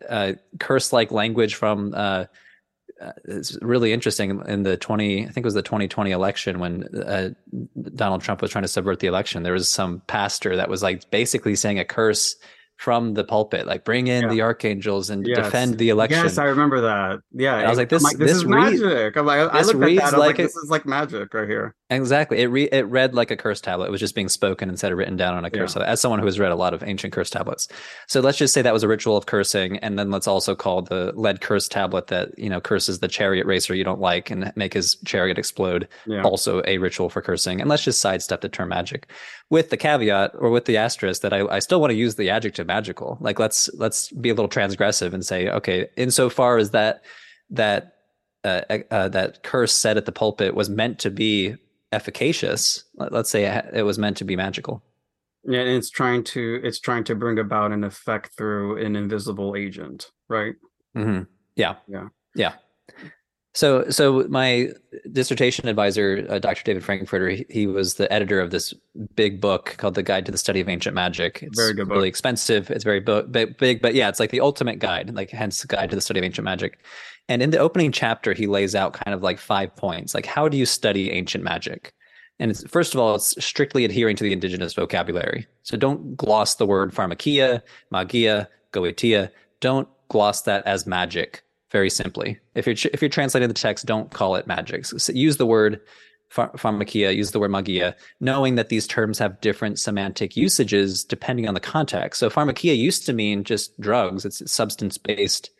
uh, 0.08 0.32
curse 0.58 0.92
like 0.92 1.12
language 1.12 1.54
from 1.54 1.92
uh, 1.94 2.24
uh, 3.00 3.12
it's 3.24 3.60
really 3.60 3.92
interesting 3.92 4.40
in 4.46 4.62
the 4.62 4.76
20 4.76 5.22
i 5.22 5.30
think 5.30 5.38
it 5.38 5.44
was 5.44 5.54
the 5.54 5.62
2020 5.62 6.10
election 6.10 6.58
when 6.58 6.84
uh, 6.96 7.30
donald 7.94 8.22
trump 8.22 8.40
was 8.40 8.50
trying 8.50 8.62
to 8.62 8.68
subvert 8.68 9.00
the 9.00 9.06
election. 9.06 9.42
There 9.42 9.52
was 9.52 9.70
some 9.70 10.00
pastor 10.06 10.56
that 10.56 10.68
was 10.68 10.82
like 10.82 11.10
basically 11.10 11.56
saying 11.56 11.78
a 11.78 11.84
curse 11.84 12.36
from 12.76 13.14
the 13.14 13.24
pulpit, 13.24 13.66
like 13.66 13.84
bring 13.84 14.08
in 14.08 14.24
yeah. 14.24 14.28
the 14.28 14.42
archangels 14.42 15.08
and 15.08 15.26
yes. 15.26 15.38
defend 15.38 15.78
the 15.78 15.88
election. 15.90 16.22
Yes, 16.22 16.38
I 16.38 16.44
remember 16.44 16.80
that. 16.80 17.20
Yeah, 17.32 17.56
and 17.56 17.66
I 17.66 17.70
was 17.70 17.78
like, 17.78 17.88
this, 17.88 18.02
like, 18.02 18.16
this, 18.16 18.32
this 18.32 18.36
is 18.38 18.46
magic. 18.46 19.16
I'm 19.16 19.26
like, 19.26 19.38
I 19.38 19.62
looked 19.62 19.82
at 19.82 19.96
that. 19.96 20.12
Like, 20.12 20.18
like 20.18 20.36
this 20.36 20.56
is 20.56 20.70
like 20.70 20.84
magic 20.84 21.32
right 21.32 21.48
here. 21.48 21.74
Exactly. 21.90 22.40
It 22.40 22.46
re- 22.46 22.68
it 22.72 22.86
read 22.86 23.14
like 23.14 23.30
a 23.30 23.36
curse 23.36 23.60
tablet. 23.60 23.86
It 23.86 23.90
was 23.90 24.00
just 24.00 24.14
being 24.14 24.28
spoken 24.28 24.68
instead 24.68 24.90
of 24.90 24.98
written 24.98 25.16
down 25.16 25.34
on 25.34 25.44
a 25.44 25.50
curse. 25.50 25.76
Yeah. 25.76 25.84
As 25.84 26.00
someone 26.00 26.18
who 26.18 26.26
has 26.26 26.38
read 26.38 26.50
a 26.50 26.56
lot 26.56 26.74
of 26.74 26.82
ancient 26.82 27.12
curse 27.12 27.30
tablets, 27.30 27.68
so 28.08 28.20
let's 28.20 28.38
just 28.38 28.52
say 28.52 28.62
that 28.62 28.72
was 28.72 28.82
a 28.82 28.88
ritual 28.88 29.16
of 29.16 29.26
cursing, 29.26 29.78
and 29.78 29.98
then 29.98 30.10
let's 30.10 30.26
also 30.26 30.54
call 30.54 30.82
the 30.82 31.12
lead 31.14 31.40
curse 31.40 31.68
tablet 31.68 32.08
that 32.08 32.36
you 32.38 32.50
know 32.50 32.60
curses 32.60 32.98
the 32.98 33.08
chariot 33.08 33.46
racer 33.46 33.74
you 33.74 33.84
don't 33.84 34.00
like 34.00 34.30
and 34.30 34.52
make 34.56 34.74
his 34.74 34.96
chariot 35.04 35.38
explode. 35.38 35.86
Yeah. 36.06 36.22
Also 36.22 36.62
a 36.66 36.78
ritual 36.78 37.08
for 37.08 37.22
cursing, 37.22 37.60
and 37.60 37.70
let's 37.70 37.84
just 37.84 38.00
sidestep 38.00 38.40
the 38.40 38.48
term 38.48 38.70
magic, 38.70 39.10
with 39.50 39.70
the 39.70 39.76
caveat 39.76 40.32
or 40.34 40.50
with 40.50 40.64
the 40.64 40.76
asterisk 40.76 41.22
that 41.22 41.32
I, 41.32 41.46
I 41.46 41.58
still 41.58 41.80
want 41.80 41.90
to 41.90 41.96
use 41.96 42.14
the 42.16 42.30
adjective 42.30 42.66
magical. 42.66 43.18
Like 43.20 43.38
let's 43.38 43.68
let's 43.74 44.10
be 44.10 44.30
a 44.30 44.34
little 44.34 44.48
transgressive 44.48 45.12
and 45.12 45.24
say, 45.24 45.48
okay, 45.48 45.88
insofar 45.96 46.58
as 46.58 46.70
that 46.70 47.04
that 47.50 47.94
uh, 48.44 48.62
uh, 48.90 49.08
that 49.08 49.42
curse 49.42 49.72
said 49.72 49.96
at 49.96 50.06
the 50.06 50.12
pulpit 50.12 50.54
was 50.54 50.68
meant 50.68 50.98
to 51.00 51.10
be 51.10 51.56
efficacious. 51.92 52.84
Let's 52.96 53.30
say 53.30 53.44
it 53.72 53.82
was 53.82 53.98
meant 53.98 54.16
to 54.18 54.24
be 54.24 54.36
magical. 54.36 54.82
Yeah, 55.44 55.60
and 55.60 55.70
it's 55.70 55.90
trying 55.90 56.24
to 56.24 56.60
it's 56.62 56.80
trying 56.80 57.04
to 57.04 57.14
bring 57.14 57.38
about 57.38 57.72
an 57.72 57.84
effect 57.84 58.36
through 58.36 58.84
an 58.84 58.96
invisible 58.96 59.54
agent, 59.56 60.10
right? 60.28 60.54
Mm-hmm. 60.96 61.24
Yeah, 61.56 61.76
yeah, 61.86 62.08
yeah. 62.34 62.54
So, 63.54 63.88
so 63.88 64.26
my 64.28 64.70
dissertation 65.12 65.68
advisor, 65.68 66.26
uh, 66.28 66.40
Dr. 66.40 66.64
David 66.64 66.82
Frankfurter, 66.82 67.28
he, 67.30 67.46
he, 67.48 67.66
was 67.68 67.94
the 67.94 68.12
editor 68.12 68.40
of 68.40 68.50
this 68.50 68.74
big 69.14 69.40
book 69.40 69.76
called 69.78 69.94
The 69.94 70.02
Guide 70.02 70.26
to 70.26 70.32
the 70.32 70.38
Study 70.38 70.60
of 70.60 70.68
Ancient 70.68 70.92
Magic. 70.92 71.40
It's 71.40 71.56
very 71.56 71.72
good 71.72 71.86
book. 71.86 71.94
really 71.94 72.08
expensive. 72.08 72.68
It's 72.72 72.82
very 72.82 72.98
bo- 72.98 73.22
big, 73.22 73.56
big, 73.58 73.80
but 73.80 73.94
yeah, 73.94 74.08
it's 74.08 74.18
like 74.18 74.32
the 74.32 74.40
ultimate 74.40 74.80
guide, 74.80 75.14
like 75.14 75.30
hence 75.30 75.64
Guide 75.64 75.88
to 75.90 75.96
the 75.96 76.02
Study 76.02 76.18
of 76.18 76.24
Ancient 76.24 76.44
Magic. 76.44 76.80
And 77.28 77.42
in 77.42 77.50
the 77.50 77.58
opening 77.58 77.92
chapter, 77.92 78.32
he 78.32 78.48
lays 78.48 78.74
out 78.74 78.92
kind 78.92 79.14
of 79.14 79.22
like 79.22 79.38
five 79.38 79.74
points, 79.76 80.14
like 80.14 80.26
how 80.26 80.48
do 80.48 80.56
you 80.56 80.66
study 80.66 81.12
ancient 81.12 81.44
magic? 81.44 81.94
And 82.40 82.50
it's, 82.50 82.68
first 82.68 82.92
of 82.92 83.00
all, 83.00 83.14
it's 83.14 83.42
strictly 83.42 83.84
adhering 83.84 84.16
to 84.16 84.24
the 84.24 84.32
indigenous 84.32 84.74
vocabulary. 84.74 85.46
So 85.62 85.76
don't 85.76 86.16
gloss 86.16 86.56
the 86.56 86.66
word 86.66 86.92
pharmakia, 86.92 87.62
magia, 87.92 88.48
goetia. 88.72 89.30
Don't 89.60 89.88
gloss 90.08 90.42
that 90.42 90.66
as 90.66 90.86
magic 90.86 91.44
very 91.74 91.90
simply. 91.90 92.38
If 92.54 92.66
you're 92.66 92.76
if 92.94 93.02
you're 93.02 93.08
translating 93.08 93.48
the 93.48 93.54
text, 93.54 93.84
don't 93.84 94.08
call 94.12 94.36
it 94.36 94.46
magic. 94.46 94.86
So 94.86 95.12
use 95.12 95.38
the 95.38 95.44
word 95.44 95.80
pharmakia, 96.30 97.14
use 97.14 97.32
the 97.32 97.40
word 97.40 97.50
magia, 97.50 97.96
knowing 98.20 98.54
that 98.54 98.68
these 98.68 98.86
terms 98.86 99.18
have 99.18 99.40
different 99.40 99.80
semantic 99.80 100.36
usages 100.36 101.02
depending 101.02 101.48
on 101.48 101.54
the 101.54 101.60
context. 101.74 102.20
So 102.20 102.30
pharmakia 102.30 102.78
used 102.78 103.04
to 103.06 103.12
mean 103.12 103.42
just 103.42 103.78
drugs; 103.80 104.24
it's 104.24 104.40
substance 104.50 104.98
based. 104.98 105.50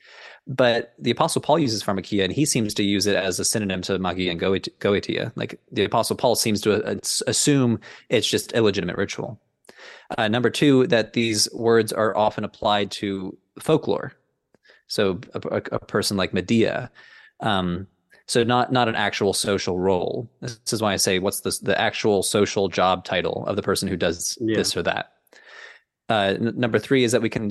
But 0.47 0.95
the 1.01 1.11
Apostle 1.11 1.43
Paul 1.43 1.59
uses 1.59 1.83
pharmakia, 1.83 2.23
and 2.23 2.33
he 2.33 2.45
seems 2.45 2.75
to 2.75 2.85
use 2.85 3.07
it 3.09 3.17
as 3.17 3.41
a 3.41 3.45
synonym 3.45 3.83
to 3.83 3.99
magia 3.99 4.31
and 4.31 4.41
goetia. 4.41 5.33
Like 5.35 5.59
the 5.73 5.83
Apostle 5.83 6.15
Paul 6.15 6.37
seems 6.37 6.61
to 6.61 6.85
uh, 6.85 6.95
assume 7.27 7.81
it's 8.09 8.31
just 8.31 8.53
illegitimate 8.53 8.97
ritual. 8.97 9.41
Uh, 10.17 10.29
number 10.29 10.51
two, 10.51 10.87
that 10.87 11.15
these 11.15 11.53
words 11.53 11.93
are 11.93 12.17
often 12.17 12.45
applied 12.45 12.93
to 12.93 13.37
folklore. 13.59 14.13
So 14.87 15.21
a, 15.35 15.41
a, 15.51 15.63
a 15.73 15.79
person 15.79 16.17
like 16.17 16.35
Medea, 16.35 16.91
um, 17.41 17.87
So 18.27 18.43
not 18.43 18.73
not 18.73 18.89
an 18.89 18.95
actual 18.95 19.35
social 19.35 19.79
role. 19.79 20.31
This 20.41 20.73
is 20.73 20.81
why 20.81 20.95
I 20.95 20.97
say 20.97 21.19
what's 21.19 21.41
the 21.41 21.57
the 21.63 21.79
actual 21.79 22.23
social 22.23 22.69
job 22.69 23.05
title 23.05 23.45
of 23.47 23.57
the 23.57 23.63
person 23.63 23.89
who 23.89 23.97
does 23.97 24.39
yeah. 24.41 24.57
this 24.57 24.77
or 24.77 24.83
that. 24.83 25.13
Uh, 26.09 26.35
n- 26.41 26.55
number 26.57 26.79
three 26.79 27.05
is 27.05 27.13
that 27.13 27.23
we 27.23 27.29
can. 27.29 27.51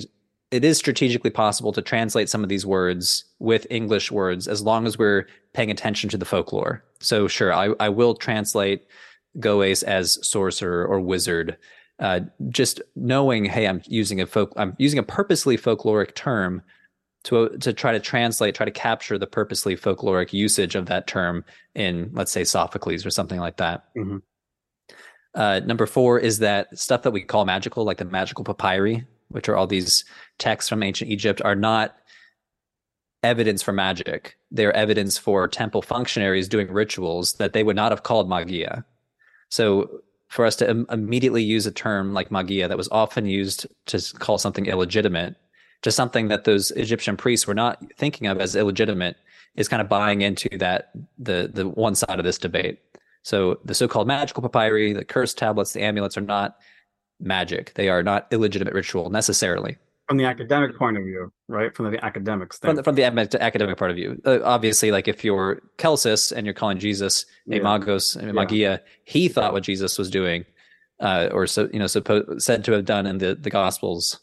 It 0.49 0.63
is 0.63 0.77
strategically 0.77 1.29
possible 1.31 1.71
to 1.73 1.81
translate 1.81 2.29
some 2.29 2.43
of 2.43 2.49
these 2.49 2.65
words 2.65 3.25
with 3.39 3.67
English 3.69 4.11
words 4.11 4.47
as 4.47 4.61
long 4.61 4.85
as 4.85 4.97
we're 4.97 5.27
paying 5.53 5.71
attention 5.71 6.09
to 6.11 6.17
the 6.17 6.25
folklore. 6.25 6.83
So 6.99 7.27
sure, 7.27 7.53
I, 7.53 7.73
I 7.79 7.89
will 7.89 8.15
translate 8.15 8.85
Goes 9.39 9.81
as 9.83 10.19
sorcerer 10.27 10.85
or 10.85 10.99
wizard. 10.99 11.57
Uh, 11.99 12.21
just 12.49 12.81
knowing, 12.95 13.45
hey, 13.45 13.67
I'm 13.67 13.81
using 13.85 14.21
a 14.21 14.27
folk, 14.27 14.53
I'm 14.55 14.75
using 14.77 14.99
a 14.99 15.03
purposely 15.03 15.57
folkloric 15.57 16.13
term 16.15 16.61
to 17.23 17.49
to 17.59 17.73
try 17.73 17.91
to 17.91 17.99
translate, 17.99 18.55
try 18.55 18.65
to 18.65 18.71
capture 18.71 19.17
the 19.17 19.27
purposely 19.27 19.75
folkloric 19.75 20.33
usage 20.33 20.75
of 20.75 20.85
that 20.87 21.07
term 21.07 21.45
in, 21.75 22.09
let's 22.13 22.31
say, 22.31 22.43
Sophocles 22.43 23.05
or 23.05 23.09
something 23.09 23.39
like 23.39 23.57
that. 23.57 23.85
Mm-hmm. 23.95 24.17
Uh, 25.35 25.61
number 25.65 25.85
four 25.85 26.19
is 26.19 26.39
that 26.39 26.77
stuff 26.77 27.01
that 27.03 27.11
we 27.11 27.21
call 27.21 27.45
magical, 27.45 27.83
like 27.83 27.97
the 27.97 28.05
magical 28.05 28.43
papyri, 28.43 29.05
which 29.29 29.49
are 29.49 29.55
all 29.55 29.65
these 29.65 30.05
texts 30.37 30.69
from 30.69 30.83
ancient 30.83 31.09
Egypt, 31.09 31.41
are 31.43 31.55
not 31.55 31.95
evidence 33.23 33.63
for 33.63 33.71
magic. 33.71 34.37
They're 34.51 34.75
evidence 34.75 35.17
for 35.17 35.47
temple 35.47 35.81
functionaries 35.81 36.47
doing 36.47 36.71
rituals 36.71 37.33
that 37.33 37.53
they 37.53 37.63
would 37.63 37.75
not 37.75 37.91
have 37.91 38.03
called 38.03 38.29
magia. 38.29 38.85
So 39.49 40.01
for 40.27 40.45
us 40.45 40.55
to 40.57 40.69
Im- 40.69 40.87
immediately 40.91 41.41
use 41.41 41.65
a 41.65 41.71
term 41.71 42.13
like 42.13 42.31
magia 42.31 42.67
that 42.67 42.77
was 42.77 42.89
often 42.91 43.25
used 43.25 43.65
to 43.87 44.01
call 44.19 44.37
something 44.37 44.65
illegitimate 44.65 45.35
to 45.83 45.91
something 45.91 46.29
that 46.29 46.45
those 46.45 46.71
Egyptian 46.71 47.15
priests 47.15 47.45
were 47.45 47.53
not 47.53 47.83
thinking 47.97 48.27
of 48.27 48.39
as 48.39 48.55
illegitimate 48.55 49.17
is 49.55 49.67
kind 49.67 49.81
of 49.81 49.87
buying 49.87 50.21
into 50.21 50.49
that 50.57 50.91
the 51.19 51.49
the 51.53 51.67
one 51.67 51.95
side 51.95 52.19
of 52.19 52.25
this 52.25 52.37
debate. 52.37 52.79
So 53.21 53.59
the 53.63 53.73
so-called 53.73 54.07
magical 54.07 54.41
papyri, 54.41 54.91
the 54.91 55.05
cursed 55.05 55.37
tablets, 55.37 55.71
the 55.73 55.81
amulets 55.81 56.17
are 56.17 56.21
not 56.21 56.57
magic. 57.19 57.73
They 57.75 57.87
are 57.87 58.03
not 58.03 58.27
illegitimate 58.31 58.73
ritual 58.73 59.09
necessarily. 59.09 59.77
From 60.09 60.17
the 60.17 60.25
academic 60.25 60.77
point 60.77 60.97
of 60.97 61.03
view, 61.03 61.31
right? 61.47 61.73
From 61.73 61.89
the 61.89 62.03
academics 62.03 62.59
From 62.59 62.75
the, 62.75 62.83
from 62.83 62.95
the 62.95 63.05
academic 63.05 63.77
part 63.77 63.89
of 63.89 63.95
view. 63.95 64.21
Uh, 64.25 64.39
obviously, 64.43 64.91
like 64.91 65.07
if 65.07 65.23
you're 65.23 65.61
Celsus 65.77 66.33
and 66.33 66.45
you're 66.45 66.53
calling 66.53 66.77
Jesus 66.77 67.25
a 67.49 67.55
yeah. 67.55 67.61
magos, 67.61 68.21
a 68.21 68.33
magia, 68.33 68.71
yeah. 68.71 68.77
he 69.05 69.29
thought 69.29 69.53
what 69.53 69.63
Jesus 69.63 69.97
was 69.97 70.09
doing, 70.09 70.43
uh, 70.99 71.29
or 71.31 71.47
so 71.47 71.69
you 71.71 71.79
know, 71.79 71.87
supposed 71.87 72.41
said 72.41 72.65
to 72.65 72.73
have 72.73 72.83
done 72.83 73.05
in 73.05 73.19
the 73.19 73.35
the 73.35 73.49
Gospels 73.49 74.19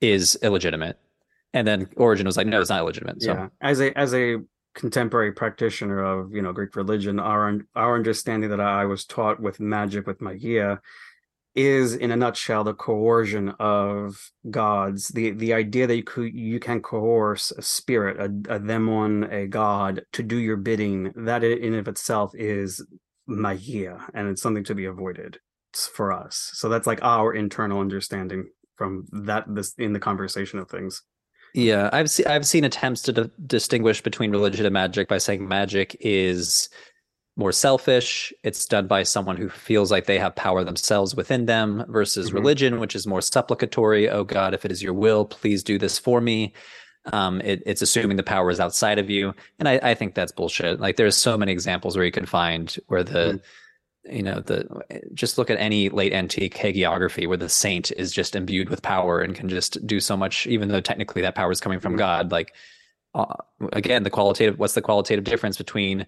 is 0.00 0.38
illegitimate. 0.42 0.98
And 1.52 1.66
then 1.66 1.88
Origen 1.96 2.26
was 2.26 2.36
like, 2.36 2.46
no, 2.46 2.60
it's 2.60 2.70
not 2.70 2.80
illegitimate. 2.80 3.22
So. 3.22 3.32
Yeah, 3.32 3.48
as 3.60 3.80
a 3.80 3.96
as 3.98 4.14
a 4.14 4.38
contemporary 4.74 5.32
practitioner 5.32 6.04
of 6.04 6.32
you 6.32 6.42
know 6.42 6.52
Greek 6.52 6.76
religion, 6.76 7.18
our 7.18 7.60
our 7.74 7.94
understanding 7.94 8.50
that 8.50 8.60
I 8.60 8.84
was 8.84 9.04
taught 9.04 9.40
with 9.40 9.58
magic 9.58 10.06
with 10.06 10.20
magia 10.20 10.80
is 11.56 11.94
in 11.94 12.10
a 12.10 12.16
nutshell 12.16 12.62
the 12.62 12.74
coercion 12.74 13.48
of 13.58 14.30
gods 14.50 15.08
the 15.08 15.30
the 15.30 15.54
idea 15.54 15.86
that 15.86 15.96
you 15.96 16.04
could 16.04 16.32
you 16.34 16.60
can 16.60 16.82
coerce 16.82 17.50
a 17.50 17.62
spirit 17.62 18.18
a, 18.20 18.54
a 18.54 19.42
a 19.42 19.46
god 19.46 20.02
to 20.12 20.22
do 20.22 20.36
your 20.36 20.58
bidding 20.58 21.10
that 21.16 21.42
in 21.42 21.74
of 21.74 21.88
itself 21.88 22.32
is 22.34 22.86
magia 23.26 24.06
and 24.12 24.28
it's 24.28 24.42
something 24.42 24.64
to 24.64 24.74
be 24.74 24.84
avoided 24.84 25.38
for 25.72 26.12
us 26.12 26.50
so 26.52 26.68
that's 26.68 26.86
like 26.86 27.02
our 27.02 27.32
internal 27.32 27.80
understanding 27.80 28.46
from 28.76 29.06
that 29.12 29.44
this 29.48 29.74
in 29.78 29.92
the 29.92 30.00
conversation 30.00 30.58
of 30.58 30.70
things. 30.70 31.02
Yeah, 31.54 31.88
I've 31.92 32.10
seen 32.10 32.26
I've 32.26 32.46
seen 32.46 32.64
attempts 32.64 33.02
to 33.02 33.12
d- 33.12 33.30
distinguish 33.46 34.02
between 34.02 34.30
religion 34.30 34.66
and 34.66 34.72
magic 34.72 35.08
by 35.08 35.18
saying 35.18 35.46
magic 35.46 35.96
is 36.00 36.68
more 37.36 37.52
selfish. 37.52 38.32
It's 38.42 38.66
done 38.66 38.86
by 38.86 39.02
someone 39.02 39.36
who 39.36 39.48
feels 39.48 39.90
like 39.90 40.06
they 40.06 40.18
have 40.18 40.34
power 40.36 40.64
themselves 40.64 41.14
within 41.14 41.46
them 41.46 41.84
versus 41.88 42.28
mm-hmm. 42.28 42.36
religion, 42.36 42.80
which 42.80 42.94
is 42.94 43.06
more 43.06 43.20
supplicatory. 43.20 44.08
Oh 44.08 44.24
God, 44.24 44.54
if 44.54 44.64
it 44.64 44.72
is 44.72 44.82
your 44.82 44.94
will, 44.94 45.24
please 45.24 45.62
do 45.62 45.78
this 45.78 45.98
for 45.98 46.20
me. 46.20 46.52
Um, 47.12 47.40
it, 47.42 47.62
it's 47.64 47.82
assuming 47.82 48.16
the 48.16 48.22
power 48.22 48.50
is 48.50 48.58
outside 48.58 48.98
of 48.98 49.08
you, 49.08 49.32
and 49.60 49.68
I, 49.68 49.78
I, 49.80 49.94
think 49.94 50.16
that's 50.16 50.32
bullshit. 50.32 50.80
Like 50.80 50.96
there's 50.96 51.16
so 51.16 51.38
many 51.38 51.52
examples 51.52 51.96
where 51.96 52.04
you 52.04 52.10
can 52.10 52.26
find 52.26 52.74
where 52.88 53.04
the 53.04 53.12
mm-hmm 53.12 53.46
you 54.10 54.22
know 54.22 54.40
the 54.40 54.66
just 55.14 55.38
look 55.38 55.50
at 55.50 55.58
any 55.58 55.88
late 55.88 56.12
antique 56.12 56.54
hagiography 56.54 57.26
where 57.26 57.36
the 57.36 57.48
saint 57.48 57.90
is 57.92 58.12
just 58.12 58.36
imbued 58.36 58.68
with 58.68 58.82
power 58.82 59.20
and 59.20 59.34
can 59.34 59.48
just 59.48 59.84
do 59.86 60.00
so 60.00 60.16
much 60.16 60.46
even 60.46 60.68
though 60.68 60.80
technically 60.80 61.22
that 61.22 61.34
power 61.34 61.50
is 61.50 61.60
coming 61.60 61.80
from 61.80 61.92
mm-hmm. 61.92 61.98
god 61.98 62.30
like 62.30 62.54
uh, 63.14 63.34
again 63.72 64.02
the 64.02 64.10
qualitative 64.10 64.58
what's 64.58 64.74
the 64.74 64.82
qualitative 64.82 65.24
difference 65.24 65.56
between 65.56 66.06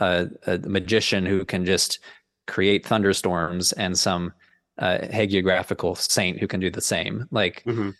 a, 0.00 0.28
a, 0.46 0.58
magician 0.58 1.24
who 1.24 1.44
can 1.44 1.64
just 1.64 1.98
create 2.46 2.86
thunderstorms 2.86 3.72
and 3.72 3.98
some 3.98 4.32
uh, 4.78 4.98
hagiographical 5.02 5.96
saint 5.96 6.38
who 6.38 6.46
can 6.46 6.60
do 6.60 6.70
the 6.70 6.80
same 6.80 7.26
like 7.30 7.62
mm-hmm. 7.64 7.90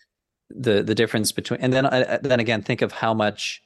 the 0.50 0.82
the 0.82 0.94
difference 0.94 1.32
between 1.32 1.60
and 1.60 1.72
then 1.72 1.86
uh, 1.86 2.18
then 2.22 2.40
again 2.40 2.62
think 2.62 2.82
of 2.82 2.92
how 2.92 3.14
much 3.14 3.62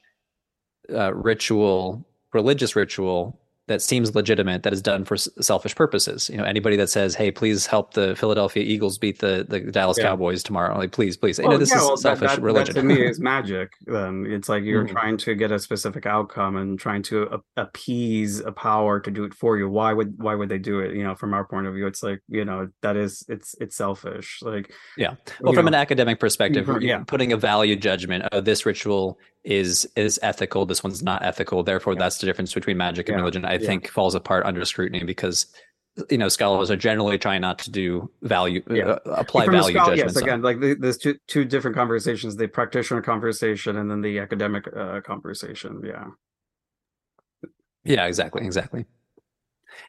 uh, 0.93 1.13
ritual 1.13 2.05
religious 2.33 2.75
ritual 2.75 3.39
that 3.67 3.81
seems 3.81 4.13
legitimate 4.13 4.63
that 4.63 4.73
is 4.73 4.81
done 4.81 5.05
for 5.05 5.15
selfish 5.15 5.73
purposes. 5.73 6.29
You 6.29 6.37
know, 6.37 6.43
anybody 6.43 6.75
that 6.75 6.89
says, 6.89 7.15
"Hey, 7.15 7.31
please 7.31 7.65
help 7.65 7.93
the 7.93 8.15
Philadelphia 8.15 8.61
Eagles 8.61 8.97
beat 8.97 9.19
the, 9.19 9.45
the 9.47 9.61
Dallas 9.61 9.97
yeah. 9.97 10.05
Cowboys 10.05 10.43
tomorrow," 10.43 10.77
like 10.77 10.91
please, 10.91 11.15
please. 11.15 11.39
Well, 11.39 11.47
you 11.47 11.51
know, 11.53 11.57
this 11.57 11.71
yeah, 11.71 11.77
is 11.77 11.83
well, 11.83 11.97
selfish 11.97 12.29
that, 12.29 12.35
that, 12.35 12.41
religion. 12.41 12.75
That 12.75 12.81
to 12.81 12.87
me 12.87 13.05
is 13.05 13.21
magic. 13.21 13.71
Then 13.85 14.25
it's 14.27 14.49
like 14.49 14.63
you're 14.63 14.83
mm-hmm. 14.83 14.93
trying 14.93 15.17
to 15.17 15.35
get 15.35 15.51
a 15.51 15.59
specific 15.59 16.05
outcome 16.05 16.57
and 16.57 16.77
trying 16.77 17.03
to 17.03 17.23
a- 17.23 17.61
appease 17.61 18.41
a 18.41 18.51
power 18.51 18.99
to 18.99 19.09
do 19.09 19.23
it 19.23 19.33
for 19.33 19.57
you. 19.57 19.69
Why 19.69 19.93
would 19.93 20.21
why 20.21 20.35
would 20.35 20.49
they 20.49 20.59
do 20.59 20.79
it? 20.79 20.93
You 20.95 21.03
know, 21.03 21.15
from 21.15 21.33
our 21.33 21.45
point 21.45 21.67
of 21.67 21.73
view, 21.73 21.87
it's 21.87 22.03
like 22.03 22.19
you 22.27 22.43
know 22.43 22.67
that 22.81 22.97
is 22.97 23.23
it's 23.29 23.55
it's 23.61 23.77
selfish. 23.77 24.39
Like 24.41 24.73
yeah. 24.97 25.15
Well, 25.39 25.53
from 25.53 25.65
know, 25.65 25.69
an 25.69 25.75
academic 25.75 26.19
perspective, 26.19 26.69
yeah. 26.81 27.03
putting 27.07 27.31
a 27.31 27.37
value 27.37 27.77
judgment. 27.77 28.25
Oh, 28.33 28.41
this 28.41 28.65
ritual 28.65 29.17
is 29.43 29.87
is 29.95 30.19
ethical. 30.23 30.65
This 30.65 30.83
one's 30.83 31.03
not 31.03 31.23
ethical. 31.23 31.63
Therefore 31.63 31.93
yeah. 31.93 31.99
that's 31.99 32.17
the 32.19 32.25
difference 32.25 32.53
between 32.53 32.77
magic 32.77 33.09
and 33.09 33.15
yeah. 33.15 33.21
religion 33.21 33.45
i 33.45 33.53
yeah. 33.53 33.67
think 33.67 33.89
falls 33.89 34.15
apart 34.15 34.45
under 34.45 34.63
scrutiny 34.65 35.03
because 35.03 35.47
you 36.09 36.17
know 36.17 36.27
scholars 36.27 36.71
are 36.71 36.75
generally 36.75 37.17
trying 37.17 37.41
not 37.41 37.59
to 37.59 37.71
do 37.71 38.09
value 38.21 38.63
uh, 38.69 38.97
apply 39.05 39.45
From 39.45 39.53
value 39.53 39.75
scholar, 39.75 39.95
judgments 39.95 40.15
yes 40.15 40.23
again 40.23 40.41
like 40.41 40.57
there's 40.79 40.97
two 40.97 41.15
two 41.27 41.45
different 41.45 41.75
conversations 41.75 42.35
the 42.35 42.47
practitioner 42.47 43.01
conversation 43.01 43.77
and 43.77 43.89
then 43.91 44.01
the 44.01 44.19
academic 44.19 44.65
uh, 44.75 45.01
conversation 45.01 45.81
yeah. 45.85 46.05
Yeah 47.85 48.05
exactly 48.05 48.45
exactly. 48.45 48.85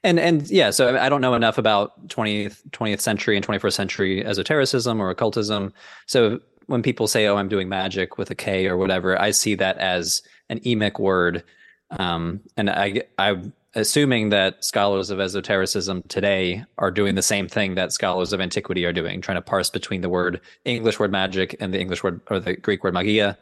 And 0.03 0.19
and 0.19 0.51
yeah 0.51 0.71
so 0.71 0.99
i 0.99 1.09
don't 1.09 1.21
know 1.21 1.35
enough 1.35 1.59
about 1.59 2.09
20th 2.09 2.63
20th 2.71 3.01
century 3.01 3.37
and 3.37 3.47
21st 3.47 3.73
century 3.73 4.27
esotericism 4.27 5.01
or 5.01 5.11
occultism. 5.11 5.73
So 6.07 6.41
when 6.67 6.83
people 6.83 7.07
say, 7.07 7.27
"Oh, 7.27 7.37
I'm 7.37 7.49
doing 7.49 7.69
magic 7.69 8.19
with 8.19 8.31
a 8.31 8.35
K 8.35 8.67
or 8.67 8.77
whatever," 8.77 9.21
I 9.21 9.31
see 9.31 9.55
that 9.57 9.79
as 9.79 10.23
an 10.49 10.61
emic 10.61 10.99
word, 10.99 11.45
um, 11.91 12.41
and 12.57 12.71
I, 12.71 13.03
I'm 13.19 13.53
assuming 13.75 14.31
that 14.31 14.65
scholars 14.65 15.11
of 15.11 15.21
esotericism 15.21 16.03
today 16.09 16.65
are 16.79 16.91
doing 16.91 17.15
the 17.15 17.23
same 17.23 17.49
thing 17.49 17.75
that 17.75 17.93
scholars 17.93 18.33
of 18.33 18.41
antiquity 18.41 18.85
are 18.85 18.93
doing, 18.93 19.21
trying 19.21 19.37
to 19.37 19.43
parse 19.43 19.71
between 19.71 20.01
the 20.01 20.09
word 20.09 20.41
English 20.65 20.99
word 20.99 21.11
magic 21.11 21.57
and 21.61 21.75
the 21.75 21.81
English 21.81 22.03
word 22.03 22.21
or 22.31 22.39
the 22.41 22.55
Greek 22.55 22.85
word 22.85 22.95
magia, 22.95 23.37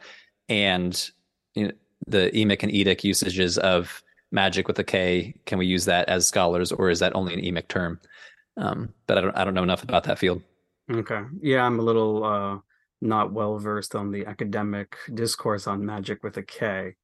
and 0.49 1.11
you 1.55 1.69
know, 1.69 1.73
the 2.07 2.31
emic 2.35 2.63
and 2.63 2.73
etic 2.73 3.05
usages 3.05 3.59
of 3.59 4.03
magic 4.31 4.67
with 4.67 4.79
a 4.79 4.85
K. 4.85 5.35
Can 5.47 5.59
we 5.59 5.67
use 5.67 5.85
that 5.85 6.09
as 6.09 6.27
scholars, 6.27 6.73
or 6.73 6.91
is 6.91 6.99
that 7.01 7.15
only 7.15 7.35
an 7.35 7.41
emic 7.41 7.69
term? 7.69 8.01
Um, 8.57 8.93
but 9.07 9.19
I 9.19 9.21
don't, 9.21 9.37
I 9.37 9.45
don't 9.45 9.55
know 9.55 9.63
enough 9.63 9.83
about 9.83 10.05
that 10.05 10.19
field. 10.19 10.43
Okay, 10.91 11.23
yeah, 11.41 11.65
I'm 11.65 11.79
a 11.79 11.83
little. 11.83 12.25
Uh 12.25 12.59
not 13.03 13.33
well 13.33 13.59
versed 13.59 13.95
on 13.95 14.11
the 14.11 14.27
academic 14.27 14.97
discourse 15.13 15.67
on 15.67 15.85
magic 15.85 16.23
with 16.23 16.37
a 16.37 16.43
K. 16.43 16.95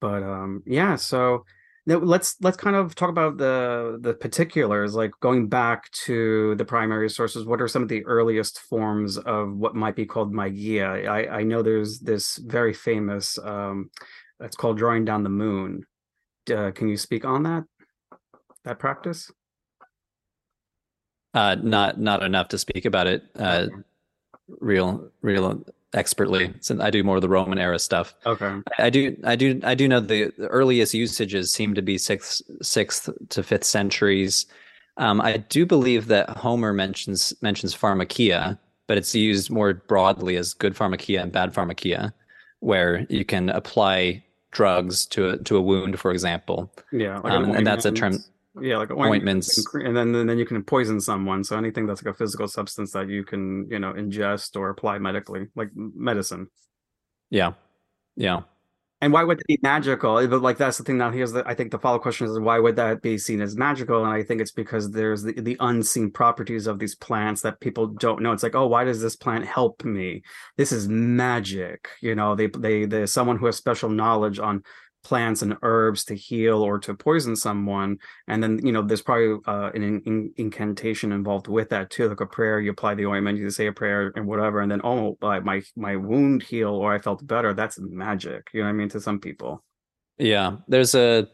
But 0.00 0.22
um, 0.22 0.62
yeah, 0.66 0.96
so 0.96 1.44
let's 1.86 2.36
let's 2.40 2.56
kind 2.56 2.76
of 2.76 2.94
talk 2.94 3.10
about 3.10 3.38
the 3.38 3.98
the 4.00 4.14
particulars, 4.14 4.94
like 4.94 5.10
going 5.20 5.48
back 5.48 5.90
to 6.06 6.54
the 6.56 6.64
primary 6.64 7.10
sources. 7.10 7.44
What 7.44 7.60
are 7.60 7.68
some 7.68 7.82
of 7.82 7.88
the 7.88 8.04
earliest 8.04 8.60
forms 8.60 9.18
of 9.18 9.56
what 9.56 9.74
might 9.74 9.96
be 9.96 10.06
called 10.06 10.32
magia? 10.32 11.10
I, 11.10 11.38
I 11.38 11.42
know 11.42 11.62
there's 11.62 11.98
this 11.98 12.36
very 12.36 12.72
famous. 12.72 13.38
Um, 13.38 13.90
it's 14.40 14.56
called 14.56 14.78
drawing 14.78 15.04
down 15.04 15.22
the 15.22 15.28
moon. 15.28 15.84
Uh, 16.52 16.70
can 16.72 16.88
you 16.88 16.96
speak 16.96 17.24
on 17.24 17.42
that 17.44 17.64
that 18.64 18.78
practice? 18.78 19.30
Uh, 21.34 21.56
not 21.60 21.98
not 21.98 22.22
enough 22.22 22.48
to 22.48 22.58
speak 22.58 22.84
about 22.84 23.06
it. 23.06 23.22
Uh, 23.38 23.66
okay 23.70 23.82
real 24.60 25.10
real 25.22 25.64
expertly 25.94 26.52
since 26.60 26.80
I 26.80 26.90
do 26.90 27.04
more 27.04 27.16
of 27.16 27.22
the 27.22 27.28
Roman 27.28 27.58
era 27.58 27.78
stuff. 27.78 28.14
Okay. 28.24 28.60
I, 28.78 28.90
do 28.90 29.16
I 29.24 29.36
do 29.36 29.60
I 29.62 29.74
do 29.74 29.88
know 29.88 30.00
the, 30.00 30.32
the, 30.38 30.48
earliest 30.48 30.94
usages 30.94 31.52
seem 31.52 31.74
to 31.74 31.82
be 31.82 31.98
sixth 31.98 32.42
sixth 32.62 33.08
to 33.30 33.42
fifth 33.42 33.64
centuries. 33.64 34.46
Um, 34.96 35.20
I 35.20 35.38
do 35.38 35.66
believe 35.66 36.06
that 36.08 36.30
Homer 36.30 36.72
mentions 36.72 37.32
mentions 37.42 37.74
pharmakia, 37.74 38.58
but 38.86 38.98
it's 38.98 39.14
used 39.14 39.50
more 39.50 39.74
broadly 39.74 40.36
as 40.36 40.54
good 40.54 40.74
pharmakia 40.74 41.22
and 41.22 41.32
bad 41.32 41.54
pharmakia, 41.54 42.12
where 42.60 43.06
you 43.08 43.24
can 43.24 43.48
apply 43.50 44.24
drugs 44.50 45.06
to 45.06 45.30
a, 45.30 45.38
to 45.38 45.56
a 45.56 45.62
wound, 45.62 45.98
for 45.98 46.10
example. 46.12 46.72
Yeah, 46.92 47.18
like 47.18 47.32
um, 47.32 47.50
and 47.52 47.66
that's 47.66 47.84
a 47.84 47.92
term. 47.92 48.18
Yeah, 48.60 48.76
like 48.76 48.90
ointments, 48.90 49.64
and 49.72 49.96
then 49.96 50.14
and 50.14 50.28
then 50.28 50.38
you 50.38 50.44
can 50.44 50.62
poison 50.62 51.00
someone. 51.00 51.42
So 51.42 51.56
anything 51.56 51.86
that's 51.86 52.04
like 52.04 52.14
a 52.14 52.18
physical 52.18 52.46
substance 52.48 52.92
that 52.92 53.08
you 53.08 53.24
can 53.24 53.66
you 53.70 53.78
know 53.78 53.94
ingest 53.94 54.56
or 54.56 54.68
apply 54.68 54.98
medically, 54.98 55.46
like 55.54 55.70
medicine. 55.74 56.48
Yeah, 57.30 57.52
yeah. 58.14 58.42
And 59.00 59.12
why 59.12 59.24
would 59.24 59.40
it 59.40 59.46
be 59.48 59.58
magical? 59.62 60.24
But 60.28 60.42
like 60.42 60.58
that's 60.58 60.78
the 60.78 60.84
thing. 60.84 60.98
Now 60.98 61.10
here's 61.10 61.32
the 61.32 61.42
I 61.44 61.54
think 61.54 61.72
the 61.72 61.78
follow 61.78 61.98
question 61.98 62.28
is 62.28 62.38
why 62.38 62.60
would 62.60 62.76
that 62.76 63.02
be 63.02 63.18
seen 63.18 63.40
as 63.40 63.56
magical? 63.56 64.04
And 64.04 64.12
I 64.12 64.22
think 64.22 64.40
it's 64.40 64.52
because 64.52 64.92
there's 64.92 65.24
the, 65.24 65.32
the 65.32 65.56
unseen 65.58 66.10
properties 66.10 66.68
of 66.68 66.78
these 66.78 66.94
plants 66.94 67.40
that 67.40 67.58
people 67.58 67.88
don't 67.88 68.22
know. 68.22 68.32
It's 68.32 68.44
like, 68.44 68.54
oh, 68.54 68.68
why 68.68 68.84
does 68.84 69.00
this 69.00 69.16
plant 69.16 69.44
help 69.44 69.82
me? 69.84 70.22
This 70.56 70.70
is 70.70 70.88
magic. 70.88 71.88
You 72.00 72.14
know, 72.14 72.36
they 72.36 72.46
they 72.46 72.84
there's 72.84 73.12
someone 73.12 73.38
who 73.38 73.46
has 73.46 73.56
special 73.56 73.88
knowledge 73.88 74.38
on 74.38 74.62
plants 75.02 75.42
and 75.42 75.56
herbs 75.62 76.04
to 76.04 76.14
heal 76.14 76.62
or 76.62 76.78
to 76.78 76.94
poison 76.94 77.34
someone 77.34 77.98
and 78.28 78.42
then 78.42 78.64
you 78.64 78.72
know 78.72 78.82
there's 78.82 79.02
probably 79.02 79.38
uh, 79.46 79.70
an 79.74 79.82
in, 79.82 80.00
in, 80.02 80.32
incantation 80.36 81.12
involved 81.12 81.48
with 81.48 81.68
that 81.70 81.90
too 81.90 82.08
like 82.08 82.20
a 82.20 82.26
prayer 82.26 82.60
you 82.60 82.70
apply 82.70 82.94
the 82.94 83.06
ointment 83.06 83.38
you 83.38 83.50
say 83.50 83.66
a 83.66 83.72
prayer 83.72 84.12
and 84.14 84.26
whatever 84.26 84.60
and 84.60 84.70
then 84.70 84.80
oh 84.84 85.16
my 85.20 85.62
my 85.76 85.96
wound 85.96 86.42
heal 86.42 86.70
or 86.70 86.94
i 86.94 86.98
felt 86.98 87.26
better 87.26 87.52
that's 87.52 87.78
magic 87.80 88.48
you 88.52 88.60
know 88.60 88.66
what 88.66 88.70
i 88.70 88.72
mean 88.72 88.88
to 88.88 89.00
some 89.00 89.18
people. 89.18 89.62
Yeah 90.18 90.56
there's 90.68 90.94
a 90.94 91.26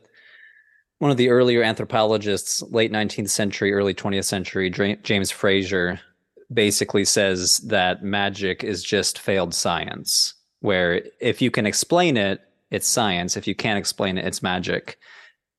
one 0.99 1.11
of 1.11 1.17
the 1.17 1.29
earlier 1.29 1.63
anthropologists 1.63 2.63
late 2.63 2.91
19th 2.91 3.31
century 3.31 3.73
early 3.73 3.95
20th 3.95 4.25
century 4.25 4.71
james 5.03 5.31
frazer 5.31 6.01
basically 6.53 7.05
says 7.05 7.59
that 7.59 8.03
magic 8.03 8.65
is 8.65 8.83
just 8.83 9.19
failed 9.19 9.53
science 9.53 10.35
where 10.61 11.03
if 11.21 11.43
you 11.43 11.51
can 11.51 11.67
explain 11.67 12.17
it 12.17 12.41
it's 12.71 12.87
science. 12.87 13.37
If 13.37 13.47
you 13.47 13.55
can't 13.55 13.79
explain 13.79 14.19
it, 14.19 14.27
it's 14.27 14.43
magic. 14.43 14.99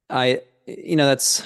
I, 0.10 0.42
you 0.66 0.96
know, 0.96 1.08
that's 1.08 1.44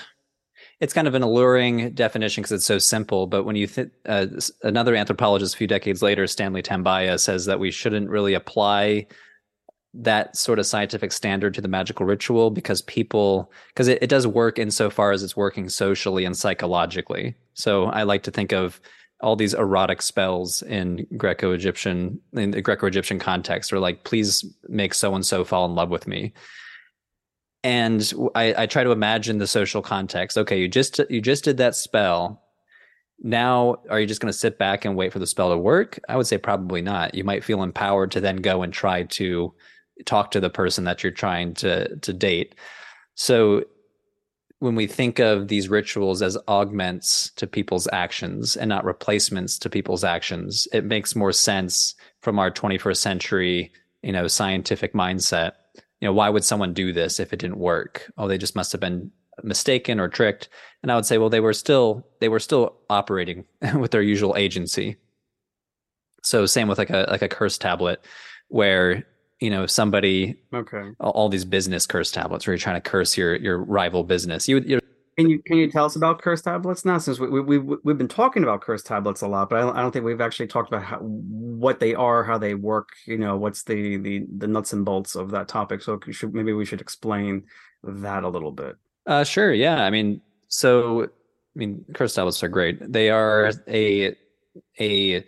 it's 0.80 0.94
kind 0.94 1.08
of 1.08 1.16
an 1.16 1.22
alluring 1.22 1.92
definition 1.92 2.42
because 2.42 2.52
it's 2.52 2.66
so 2.66 2.78
simple. 2.78 3.28
But 3.28 3.44
when 3.44 3.56
you 3.56 3.68
think 3.68 3.92
uh, 4.06 4.28
another 4.64 4.96
anthropologist 4.96 5.56
a 5.56 5.58
few 5.58 5.68
decades 5.68 6.02
later, 6.02 6.28
Stanley 6.28 6.62
Tambiah, 6.62 7.20
says 7.20 7.46
that 7.46 7.60
we 7.60 7.72
shouldn't 7.72 8.10
really 8.10 8.34
apply 8.34 9.08
that 9.94 10.36
sort 10.36 10.60
of 10.60 10.66
scientific 10.66 11.12
standard 11.12 11.54
to 11.54 11.62
the 11.62 11.68
magical 11.68 12.06
ritual 12.06 12.50
because 12.50 12.82
people 12.82 13.52
because 13.70 13.88
it, 13.88 14.00
it 14.02 14.08
does 14.08 14.26
work 14.26 14.58
insofar 14.58 15.12
as 15.12 15.24
it's 15.24 15.38
working 15.38 15.70
socially 15.70 16.26
and 16.26 16.36
psychologically. 16.36 17.36
So 17.54 17.86
I 17.86 18.04
like 18.04 18.24
to 18.24 18.32
think 18.32 18.52
of 18.52 18.82
all 19.24 19.36
these 19.36 19.54
erotic 19.54 20.02
spells 20.02 20.62
in 20.62 21.08
Greco-Egyptian 21.18 22.20
in 22.34 22.52
the 22.52 22.62
Greco-Egyptian 22.62 23.20
context, 23.20 23.74
or 23.74 23.80
like, 23.80 24.04
please 24.04 24.46
make 24.68 24.94
so 24.94 25.16
and 25.16 25.26
so 25.26 25.44
fall 25.44 25.66
in 25.66 25.74
love 25.74 25.90
with 25.90 26.08
me. 26.08 26.34
And 27.64 28.14
I, 28.36 28.64
I 28.64 28.66
try 28.66 28.84
to 28.84 28.92
imagine 28.92 29.38
the 29.38 29.48
social 29.48 29.82
context. 29.82 30.38
Okay, 30.38 30.60
you 30.60 30.68
just 30.68 31.00
you 31.10 31.22
just 31.22 31.46
did 31.46 31.58
that 31.58 31.76
spell. 31.76 32.42
Now, 33.22 33.78
are 33.90 34.02
you 34.02 34.08
just 34.08 34.20
going 34.20 34.32
to 34.32 34.38
sit 34.38 34.60
back 34.60 34.84
and 34.84 34.98
wait 34.98 35.14
for 35.14 35.20
the 35.20 35.28
spell 35.28 35.52
to 35.52 35.58
work? 35.58 35.98
I 36.10 36.18
would 36.18 36.28
say 36.28 36.38
probably 36.38 36.82
not. 36.82 37.16
You 37.16 37.24
might 37.24 37.44
feel 37.44 37.64
empowered 37.64 38.12
to 38.12 38.20
then 38.20 38.38
go 38.38 38.64
and 38.64 38.74
try 38.74 39.04
to 39.04 39.54
talk 40.06 40.32
to 40.32 40.42
the 40.42 40.50
person 40.50 40.84
that 40.84 41.04
you're 41.04 41.12
trying 41.12 41.54
to 41.54 41.96
to 41.98 42.12
date. 42.12 42.56
So 43.16 43.64
when 44.64 44.76
we 44.76 44.88
think 44.88 45.20
of 45.20 45.50
these 45.50 45.68
rituals 45.68 46.22
as 46.22 46.38
augments 46.48 47.32
to 47.32 47.46
people's 47.46 47.86
actions 47.92 48.56
and 48.56 48.70
not 48.70 48.86
replacements 48.86 49.60
to 49.60 49.70
people's 49.70 50.06
actions, 50.06 50.70
it 50.72 50.86
makes 50.86 51.18
more 51.18 51.34
sense 51.34 51.96
from 52.22 52.40
our 52.40 52.50
21st 52.50 52.96
century, 52.96 53.74
you 54.04 54.14
know, 54.14 54.26
scientific 54.26 54.94
mindset. 54.94 55.52
You 56.00 56.08
know, 56.08 56.14
why 56.14 56.30
would 56.30 56.46
someone 56.46 56.74
do 56.74 56.94
this 56.94 57.20
if 57.20 57.34
it 57.34 57.40
didn't 57.40 57.58
work? 57.58 58.10
Oh, 58.18 58.30
they 58.30 58.38
just 58.38 58.56
must 58.56 58.72
have 58.72 58.80
been 58.80 59.12
mistaken 59.44 60.00
or 60.00 60.08
tricked. 60.08 60.48
And 60.82 60.94
I 60.94 60.96
would 60.96 61.06
say, 61.06 61.18
well, 61.18 61.30
they 61.30 61.42
were 61.42 61.52
still 61.52 62.08
they 62.22 62.30
were 62.30 62.40
still 62.40 62.78
operating 62.90 63.44
with 63.76 63.92
their 63.92 64.02
usual 64.02 64.38
agency. 64.38 64.96
So 66.22 66.46
same 66.46 66.70
with 66.70 66.78
like 66.78 66.90
a 66.90 67.06
like 67.10 67.22
a 67.22 67.28
curse 67.28 67.58
tablet 67.58 68.00
where 68.48 69.06
you 69.44 69.50
know 69.50 69.66
somebody 69.66 70.38
okay. 70.54 70.90
all, 71.02 71.28
these 71.28 71.44
business 71.44 71.86
curse 71.86 72.12
tablets 72.12 72.48
where 72.48 72.54
you're 72.54 72.60
trying 72.60 72.82
to 72.82 72.90
curse 72.90 73.18
your 73.18 73.36
your 73.36 73.58
rival 73.58 74.06
business 74.06 74.48
you 74.48 74.60
you 74.60 74.80
can 75.18 75.30
you 75.30 75.44
can 75.44 75.58
you 75.58 75.70
tell 75.70 75.86
us 75.86 75.96
about 75.96 76.22
curse 76.22 76.42
tablets? 76.42 76.86
Now 76.86 76.98
since 76.98 77.20
we, 77.20 77.30
we, 77.30 77.42
we've 77.42 77.78
we've 77.84 77.98
been 77.98 78.08
talking 78.08 78.42
about 78.42 78.62
curse 78.62 78.82
tablets 78.82 79.22
a 79.22 79.28
lot 79.28 79.50
but 79.50 79.58
I 79.58 79.62
don't, 79.62 79.78
I 79.78 79.82
don't 79.82 79.92
think 79.92 80.06
we've 80.06 80.22
actually 80.22 80.48
talked 80.48 80.70
about 80.70 80.84
how, 80.84 80.98
what 81.00 81.80
they 81.80 81.94
are 81.94 82.24
how 82.24 82.38
they 82.38 82.56
work 82.56 82.90
you 83.06 83.18
know 83.18 83.38
what's 83.38 83.64
the 83.64 83.98
the 83.98 84.26
the 84.38 84.48
nuts 84.48 84.74
and 84.74 84.84
bolts 84.84 85.16
of 85.16 85.30
that 85.32 85.48
topic. 85.50 85.84
So 85.84 86.00
should, 86.10 86.34
maybe 86.34 86.54
we 86.54 86.66
should 86.66 86.82
explain 86.82 87.44
that 87.84 88.24
a 88.24 88.30
little 88.30 88.52
bit. 88.52 88.76
Uh 89.06 89.24
sure 89.24 89.54
yeah. 89.54 89.84
I 89.84 89.92
mean 89.92 90.22
so 90.48 91.04
i 91.04 91.08
mean 91.54 91.86
curse 91.94 92.16
tablets 92.16 92.42
are 92.42 92.48
great. 92.48 92.92
They 92.92 93.12
are 93.12 93.52
a 93.68 94.16
a 94.80 95.24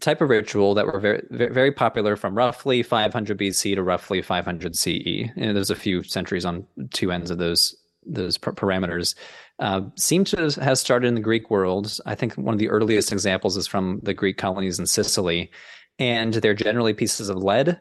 type 0.00 0.20
of 0.20 0.28
ritual 0.28 0.74
that 0.74 0.86
were 0.86 1.00
very 1.00 1.22
very 1.30 1.72
popular 1.72 2.16
from 2.16 2.36
roughly 2.36 2.82
500 2.82 3.38
BC 3.38 3.74
to 3.74 3.82
roughly 3.82 4.22
500 4.22 4.76
CE. 4.76 5.30
And 5.36 5.56
there's 5.56 5.70
a 5.70 5.76
few 5.76 6.02
centuries 6.02 6.44
on 6.44 6.66
two 6.92 7.12
ends 7.12 7.30
of 7.30 7.38
those 7.38 7.76
those 8.06 8.38
parameters. 8.38 9.14
Uh, 9.58 9.82
seem 9.96 10.24
to 10.24 10.50
have 10.62 10.78
started 10.78 11.08
in 11.08 11.14
the 11.14 11.20
Greek 11.20 11.50
world. 11.50 11.98
I 12.06 12.14
think 12.14 12.34
one 12.34 12.54
of 12.54 12.58
the 12.58 12.68
earliest 12.68 13.12
examples 13.12 13.56
is 13.56 13.66
from 13.66 14.00
the 14.02 14.14
Greek 14.14 14.38
colonies 14.38 14.78
in 14.78 14.86
Sicily, 14.86 15.50
and 15.98 16.34
they're 16.34 16.54
generally 16.54 16.94
pieces 16.94 17.28
of 17.28 17.38
lead 17.38 17.80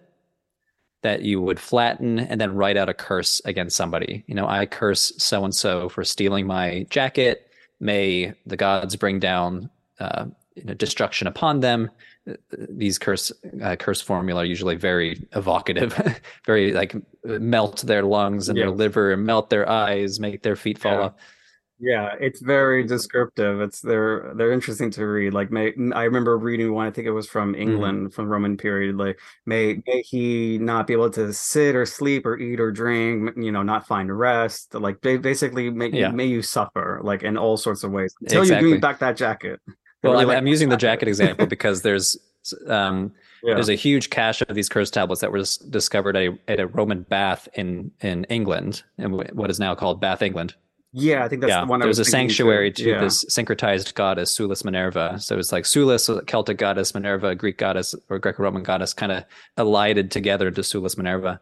that 1.03 1.21
you 1.21 1.39
would 1.39 1.59
flatten 1.59 2.19
and 2.19 2.41
then 2.41 2.55
write 2.55 2.77
out 2.77 2.89
a 2.89 2.93
curse 2.93 3.39
against 3.45 3.77
somebody. 3.77 4.23
You 4.27 4.35
know, 4.35 4.47
I 4.47 4.65
curse 4.65 5.13
so 5.17 5.43
and 5.45 5.53
so 5.53 5.89
for 5.89 6.03
stealing 6.03 6.47
my 6.47 6.85
jacket. 6.89 7.47
May 7.79 8.33
the 8.47 8.57
gods 8.57 8.95
bring 8.95 9.19
down 9.19 9.69
uh, 9.99 10.25
you 10.57 10.63
know, 10.63 10.73
destruction 10.73 11.27
upon 11.27 11.59
them. 11.59 11.89
These 12.51 12.97
curse 12.97 13.31
uh, 13.61 13.75
curse 13.77 14.01
formula 14.01 14.41
are 14.41 14.45
usually 14.45 14.75
very 14.75 15.25
evocative, 15.33 16.19
very 16.45 16.73
like 16.73 16.95
melt 17.23 17.83
their 17.83 18.03
lungs 18.03 18.49
and 18.49 18.57
their 18.57 18.71
liver, 18.71 19.13
and 19.13 19.25
melt 19.25 19.49
their 19.49 19.69
eyes, 19.69 20.19
make 20.19 20.43
their 20.43 20.57
feet 20.57 20.77
fall 20.77 20.93
yeah. 20.93 20.99
off. 20.99 21.13
Yeah, 21.79 22.15
it's 22.19 22.41
very 22.41 22.83
descriptive. 22.83 23.61
It's 23.61 23.81
they're 23.81 24.33
they're 24.35 24.51
interesting 24.51 24.89
to 24.91 25.05
read. 25.05 25.33
Like 25.33 25.51
may 25.51 25.73
I 25.93 26.03
remember 26.03 26.37
reading 26.37 26.73
one. 26.73 26.87
I 26.87 26.91
think 26.91 27.05
it 27.05 27.11
was 27.11 27.27
from 27.27 27.53
mm-hmm. 27.53 27.61
England, 27.61 27.97
mm-hmm. 27.99 28.09
from 28.09 28.29
Roman 28.29 28.57
period. 28.57 28.97
Like 28.97 29.19
may 29.45 29.79
may 29.85 30.01
he 30.01 30.57
not 30.57 30.87
be 30.87 30.93
able 30.93 31.11
to 31.11 31.31
sit 31.31 31.75
or 31.75 31.85
sleep 31.85 32.25
or 32.25 32.37
eat 32.37 32.59
or 32.59 32.71
drink. 32.71 33.37
You 33.37 33.51
know, 33.51 33.61
not 33.61 33.85
find 33.85 34.17
rest. 34.17 34.73
Like 34.73 35.01
they 35.01 35.17
basically 35.17 35.69
make 35.69 35.93
yeah. 35.93 36.09
may 36.09 36.25
you 36.25 36.41
suffer. 36.41 36.99
Like 37.03 37.21
in 37.21 37.37
all 37.37 37.57
sorts 37.57 37.83
of 37.83 37.91
ways 37.91 38.13
until 38.21 38.41
exactly. 38.41 38.67
you 38.69 38.73
give 38.73 38.77
me 38.77 38.81
back 38.81 38.99
that 38.99 39.15
jacket. 39.15 39.61
Well, 40.03 40.13
really 40.13 40.23
I'm, 40.23 40.27
like 40.29 40.37
I'm 40.37 40.47
using 40.47 40.69
the 40.69 40.77
jacket 40.77 41.07
example 41.07 41.45
because 41.55 41.81
there's 41.81 42.17
um, 42.67 43.13
yeah. 43.43 43.55
there's 43.55 43.69
a 43.69 43.75
huge 43.75 44.09
cache 44.09 44.41
of 44.41 44.55
these 44.55 44.69
curse 44.69 44.91
tablets 44.91 45.21
that 45.21 45.31
were 45.31 45.43
discovered 45.69 46.15
at 46.15 46.23
a, 46.23 46.37
at 46.47 46.59
a 46.59 46.67
Roman 46.67 47.03
bath 47.03 47.47
in 47.53 47.91
in 48.01 48.23
England, 48.25 48.83
and 48.97 49.15
what 49.15 49.49
is 49.49 49.59
now 49.59 49.75
called 49.75 50.01
Bath, 50.01 50.21
England. 50.21 50.55
Yeah, 50.93 51.23
I 51.23 51.27
think 51.27 51.41
that's 51.41 51.51
yeah. 51.51 51.61
the 51.61 51.67
one. 51.67 51.79
There's 51.79 51.99
a 51.99 52.05
sanctuary 52.05 52.71
to, 52.71 52.83
to 52.83 52.89
yeah. 52.89 53.01
this 53.01 53.25
syncretized 53.25 53.93
goddess 53.93 54.35
Sulis 54.35 54.63
Minerva. 54.63 55.19
So 55.19 55.37
it's 55.37 55.51
like 55.51 55.65
Sulis, 55.65 56.25
Celtic 56.27 56.57
goddess, 56.57 56.93
Minerva, 56.93 57.35
Greek 57.35 57.57
goddess, 57.57 57.93
or 58.09 58.19
Greco-Roman 58.19 58.63
goddess, 58.63 58.93
kind 58.93 59.11
of 59.11 59.25
elided 59.57 60.11
together 60.11 60.47
into 60.47 60.61
Sulis 60.61 60.97
Minerva. 60.97 61.41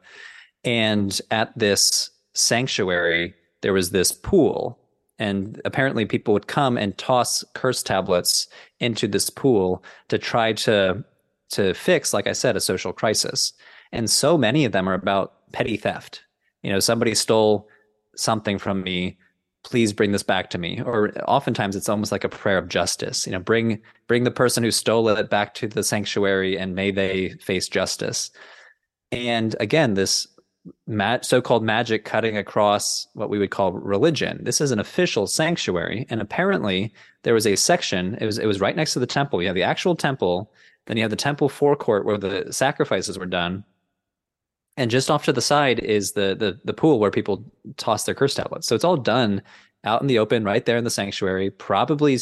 And 0.64 1.22
at 1.30 1.58
this 1.58 2.10
sanctuary, 2.34 3.36
there 3.62 3.72
was 3.72 3.92
this 3.92 4.12
pool 4.12 4.80
and 5.20 5.62
apparently 5.66 6.06
people 6.06 6.34
would 6.34 6.48
come 6.48 6.78
and 6.78 6.98
toss 6.98 7.44
curse 7.54 7.82
tablets 7.82 8.48
into 8.80 9.08
this 9.08 9.30
pool 9.30 9.84
to 10.10 10.18
try 10.18 10.54
to 10.54 11.04
to 11.52 11.74
fix 11.74 12.14
like 12.14 12.28
i 12.28 12.34
said 12.34 12.56
a 12.56 12.62
social 12.62 12.94
crisis. 12.94 13.54
And 13.92 14.10
so 14.10 14.38
many 14.38 14.66
of 14.66 14.72
them 14.72 14.90
are 14.90 14.94
about 14.94 15.52
petty 15.52 15.78
theft. 15.78 16.24
You 16.64 16.72
know 16.72 16.80
somebody 16.80 17.16
stole 17.16 17.70
something 18.16 18.58
from 18.58 18.84
me. 18.84 19.18
Please 19.64 19.94
bring 19.94 20.12
this 20.12 20.24
back 20.24 20.50
to 20.52 20.58
me. 20.58 20.82
Or 20.82 21.12
oftentimes 21.28 21.76
it's 21.76 21.90
almost 21.90 22.12
like 22.12 22.24
a 22.24 22.30
prayer 22.30 22.58
of 22.58 22.68
justice. 22.68 23.26
You 23.26 23.32
know 23.32 23.40
bring 23.40 23.82
bring 24.08 24.24
the 24.24 24.32
person 24.32 24.64
who 24.64 24.72
stole 24.72 25.08
it 25.10 25.30
back 25.30 25.54
to 25.56 25.68
the 25.68 25.84
sanctuary 25.84 26.58
and 26.58 26.76
may 26.76 26.92
they 26.92 27.30
face 27.42 27.70
justice. 27.70 28.32
And 29.12 29.56
again 29.60 29.94
this 29.94 30.28
so-called 31.22 31.64
magic 31.64 32.06
cutting 32.06 32.38
across 32.38 33.08
what 33.14 33.30
we 33.30 33.38
would 33.38 33.52
call 33.52 33.74
religion. 33.74 34.40
This 34.44 34.62
is 34.62 34.72
an 34.72 34.80
official 34.80 35.28
sanctuary, 35.28 36.06
and 36.10 36.22
apparently 36.22 36.94
there 37.24 37.34
was 37.34 37.48
a 37.48 37.56
section. 37.56 38.18
It 38.20 38.26
was 38.26 38.38
it 38.38 38.46
was 38.46 38.62
right 38.62 38.76
next 38.76 38.94
to 38.94 39.00
the 39.00 39.08
temple. 39.08 39.42
You 39.42 39.48
have 39.48 39.56
the 39.56 39.64
actual 39.64 39.96
temple, 39.96 40.52
then 40.86 40.98
you 40.98 41.04
have 41.04 41.12
the 41.12 41.16
temple 41.16 41.50
forecourt 41.50 42.06
where 42.06 42.18
the 42.18 42.52
sacrifices 42.52 43.18
were 43.20 43.26
done, 43.26 43.64
and 44.78 44.92
just 44.92 45.12
off 45.12 45.26
to 45.26 45.34
the 45.34 45.42
side 45.42 45.80
is 45.80 46.14
the 46.14 46.36
the 46.36 46.60
the 46.64 46.74
pool 46.74 47.00
where 47.00 47.12
people 47.12 47.44
toss 47.78 48.06
their 48.06 48.16
curse 48.16 48.36
tablets. 48.36 48.68
So 48.68 48.76
it's 48.76 48.86
all 48.86 48.98
done 48.98 49.42
out 49.86 50.02
in 50.02 50.08
the 50.08 50.20
open, 50.20 50.44
right 50.44 50.66
there 50.66 50.78
in 50.78 50.84
the 50.84 50.90
sanctuary, 50.90 51.52
probably 51.52 52.18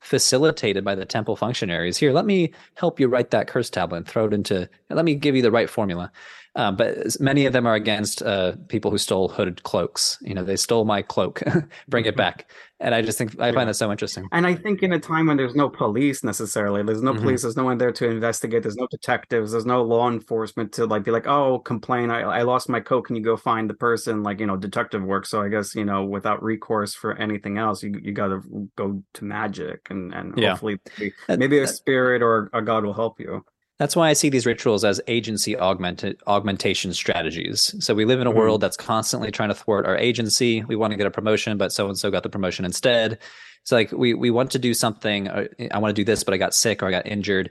facilitated 0.00 0.84
by 0.84 0.94
the 0.94 1.04
temple 1.04 1.36
functionaries. 1.36 1.96
Here, 1.96 2.12
let 2.12 2.24
me 2.24 2.52
help 2.74 3.00
you 3.00 3.08
write 3.08 3.32
that 3.32 3.48
curse 3.48 3.68
tablet 3.68 3.98
and 3.98 4.06
throw 4.06 4.26
it 4.26 4.32
into. 4.32 4.68
Let 4.88 5.04
me 5.04 5.14
give 5.16 5.34
you 5.34 5.42
the 5.42 5.50
right 5.50 5.68
formula. 5.68 6.12
Um, 6.58 6.74
but 6.74 7.20
many 7.20 7.46
of 7.46 7.52
them 7.52 7.66
are 7.68 7.76
against 7.76 8.20
uh, 8.20 8.56
people 8.66 8.90
who 8.90 8.98
stole 8.98 9.28
hooded 9.28 9.62
cloaks. 9.62 10.18
You 10.20 10.34
know, 10.34 10.42
they 10.42 10.56
stole 10.56 10.84
my 10.84 11.02
cloak, 11.02 11.40
bring 11.88 12.04
it 12.04 12.08
mm-hmm. 12.08 12.16
back. 12.16 12.50
And 12.80 12.96
I 12.96 13.02
just 13.02 13.16
think 13.16 13.40
I 13.40 13.52
find 13.52 13.68
that 13.68 13.74
so 13.74 13.92
interesting. 13.92 14.28
And 14.32 14.44
I 14.44 14.56
think 14.56 14.82
in 14.82 14.92
a 14.92 14.98
time 14.98 15.26
when 15.26 15.36
there's 15.36 15.54
no 15.54 15.68
police 15.68 16.24
necessarily, 16.24 16.82
there's 16.82 17.00
no 17.00 17.12
mm-hmm. 17.12 17.22
police, 17.22 17.42
there's 17.42 17.56
no 17.56 17.62
one 17.62 17.78
there 17.78 17.92
to 17.92 18.10
investigate, 18.10 18.64
there's 18.64 18.76
no 18.76 18.88
detectives, 18.88 19.52
there's 19.52 19.66
no 19.66 19.82
law 19.82 20.10
enforcement 20.10 20.72
to 20.72 20.86
like 20.86 21.04
be 21.04 21.12
like, 21.12 21.28
oh, 21.28 21.60
complain, 21.60 22.10
I, 22.10 22.22
I 22.22 22.42
lost 22.42 22.68
my 22.68 22.80
coat, 22.80 23.02
can 23.02 23.14
you 23.14 23.22
go 23.22 23.36
find 23.36 23.70
the 23.70 23.74
person? 23.74 24.24
Like 24.24 24.40
you 24.40 24.46
know, 24.46 24.56
detective 24.56 25.02
work. 25.02 25.26
So 25.26 25.40
I 25.40 25.48
guess 25.48 25.76
you 25.76 25.84
know, 25.84 26.04
without 26.04 26.42
recourse 26.42 26.92
for 26.92 27.16
anything 27.18 27.58
else, 27.58 27.84
you 27.84 28.00
you 28.02 28.12
got 28.12 28.28
to 28.28 28.68
go 28.74 29.00
to 29.14 29.24
magic 29.24 29.86
and 29.90 30.12
and 30.12 30.36
yeah. 30.36 30.50
hopefully 30.50 30.78
maybe, 30.98 31.12
maybe 31.28 31.58
a 31.60 31.68
spirit 31.68 32.20
or 32.20 32.50
a 32.52 32.62
god 32.62 32.84
will 32.84 32.94
help 32.94 33.20
you. 33.20 33.44
That's 33.78 33.94
why 33.94 34.08
I 34.08 34.12
see 34.12 34.28
these 34.28 34.46
rituals 34.46 34.84
as 34.84 35.00
agency 35.06 35.56
augmented 35.56 36.20
augmentation 36.26 36.92
strategies. 36.92 37.74
So 37.84 37.94
we 37.94 38.04
live 38.04 38.20
in 38.20 38.26
a 38.26 38.30
mm-hmm. 38.30 38.38
world 38.38 38.60
that's 38.60 38.76
constantly 38.76 39.30
trying 39.30 39.50
to 39.50 39.54
thwart 39.54 39.86
our 39.86 39.96
agency. 39.96 40.64
We 40.64 40.76
want 40.76 40.92
to 40.92 40.96
get 40.96 41.06
a 41.06 41.12
promotion, 41.12 41.56
but 41.58 41.72
so 41.72 41.86
and 41.86 41.96
so 41.96 42.10
got 42.10 42.24
the 42.24 42.28
promotion 42.28 42.64
instead. 42.64 43.18
It's 43.62 43.72
like 43.72 43.92
we 43.92 44.14
we 44.14 44.30
want 44.30 44.50
to 44.52 44.58
do 44.58 44.74
something. 44.74 45.28
Uh, 45.28 45.44
I 45.70 45.78
want 45.78 45.94
to 45.94 46.00
do 46.00 46.04
this, 46.04 46.24
but 46.24 46.34
I 46.34 46.38
got 46.38 46.54
sick 46.54 46.82
or 46.82 46.86
I 46.86 46.90
got 46.90 47.06
injured. 47.06 47.50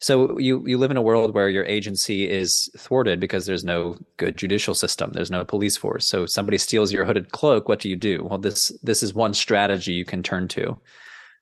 So 0.00 0.38
you 0.38 0.64
you 0.66 0.78
live 0.78 0.90
in 0.90 0.96
a 0.96 1.02
world 1.02 1.34
where 1.34 1.48
your 1.48 1.64
agency 1.64 2.28
is 2.28 2.70
thwarted 2.76 3.20
because 3.20 3.46
there's 3.46 3.64
no 3.64 3.96
good 4.16 4.36
judicial 4.36 4.74
system. 4.74 5.12
There's 5.12 5.30
no 5.30 5.44
police 5.44 5.76
force. 5.76 6.06
So 6.06 6.26
somebody 6.26 6.58
steals 6.58 6.92
your 6.92 7.04
hooded 7.04 7.32
cloak. 7.32 7.68
What 7.68 7.80
do 7.80 7.88
you 7.88 7.96
do? 7.96 8.24
Well, 8.24 8.38
this 8.38 8.72
this 8.82 9.02
is 9.02 9.14
one 9.14 9.34
strategy 9.34 9.92
you 9.92 10.04
can 10.04 10.22
turn 10.22 10.48
to. 10.48 10.76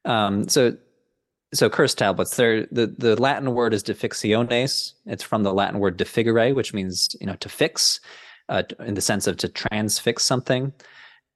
Um, 0.05 0.49
so 0.49 0.77
so 1.57 1.71
curse 1.71 1.95
tablets 1.95 2.37
they're 2.37 2.67
the, 2.73 2.87
the 2.99 3.21
latin 3.21 3.55
word 3.55 3.73
is 3.73 3.83
defixiones 3.83 4.93
it's 5.07 5.23
from 5.23 5.43
the 5.43 5.53
latin 5.53 5.81
word 5.81 5.99
defigere 5.99 6.55
which 6.55 6.75
means 6.75 7.15
you 7.21 7.27
know 7.27 7.37
to 7.37 7.49
fix 7.49 8.01
uh, 8.49 8.63
in 8.81 8.95
the 8.95 9.01
sense 9.01 9.27
of 9.27 9.37
to 9.39 9.49
transfix 9.49 10.25
something. 10.25 10.73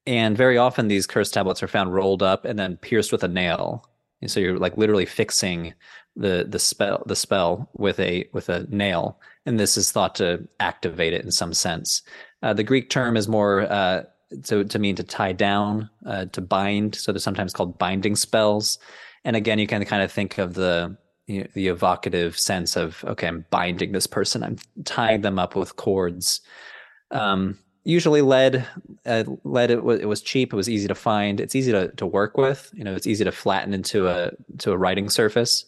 And 0.06 0.36
very 0.36 0.56
often 0.56 0.88
these 0.88 1.06
curse 1.06 1.30
tablets 1.30 1.62
are 1.62 1.68
found 1.68 1.94
rolled 1.94 2.22
up 2.22 2.44
and 2.44 2.58
then 2.58 2.76
pierced 2.78 3.12
with 3.12 3.22
a 3.22 3.28
nail. 3.28 3.88
And 4.22 4.30
so 4.30 4.40
you're 4.40 4.58
like 4.58 4.76
literally 4.76 5.06
fixing 5.06 5.74
the 6.16 6.44
the 6.48 6.58
spell 6.58 7.02
the 7.06 7.16
spell 7.16 7.70
with 7.74 8.00
a 8.00 8.28
with 8.32 8.48
a 8.48 8.66
nail. 8.68 9.18
And 9.46 9.58
this 9.58 9.76
is 9.76 9.92
thought 9.92 10.14
to 10.16 10.46
activate 10.58 11.12
it 11.12 11.24
in 11.24 11.30
some 11.30 11.54
sense. 11.54 12.02
Uh, 12.42 12.52
the 12.52 12.64
greek 12.64 12.90
term 12.90 13.16
is 13.16 13.28
more 13.28 13.62
uh, 13.62 14.04
to, 14.44 14.64
to 14.64 14.78
mean 14.78 14.96
to 14.96 15.02
tie 15.02 15.32
down 15.32 15.88
uh, 16.06 16.26
to 16.26 16.40
bind. 16.40 16.94
So 16.94 17.12
they're 17.12 17.20
sometimes 17.20 17.52
called 17.52 17.78
binding 17.78 18.16
spells 18.16 18.78
and 19.24 19.36
again, 19.36 19.58
you 19.58 19.66
can 19.66 19.84
kind 19.84 20.02
of 20.02 20.10
think 20.10 20.38
of 20.38 20.54
the 20.54 20.96
you 21.26 21.40
know, 21.40 21.46
the 21.54 21.68
evocative 21.68 22.38
sense 22.38 22.76
of 22.76 23.04
okay, 23.04 23.28
I'm 23.28 23.44
binding 23.50 23.92
this 23.92 24.06
person, 24.06 24.42
I'm 24.42 24.56
tying 24.84 25.20
them 25.20 25.38
up 25.38 25.54
with 25.54 25.76
cords. 25.76 26.40
Um, 27.10 27.58
usually 27.84 28.22
lead 28.22 28.66
uh, 29.06 29.24
lead 29.44 29.70
it 29.70 29.84
was, 29.84 30.00
it 30.00 30.08
was 30.08 30.22
cheap. 30.22 30.52
It 30.52 30.56
was 30.56 30.68
easy 30.68 30.88
to 30.88 30.94
find. 30.94 31.40
It's 31.40 31.54
easy 31.54 31.72
to, 31.72 31.88
to 31.92 32.06
work 32.06 32.36
with. 32.36 32.70
You 32.74 32.84
know 32.84 32.94
it's 32.94 33.06
easy 33.06 33.24
to 33.24 33.32
flatten 33.32 33.74
into 33.74 34.08
a 34.08 34.32
to 34.58 34.72
a 34.72 34.76
writing 34.76 35.08
surface. 35.08 35.64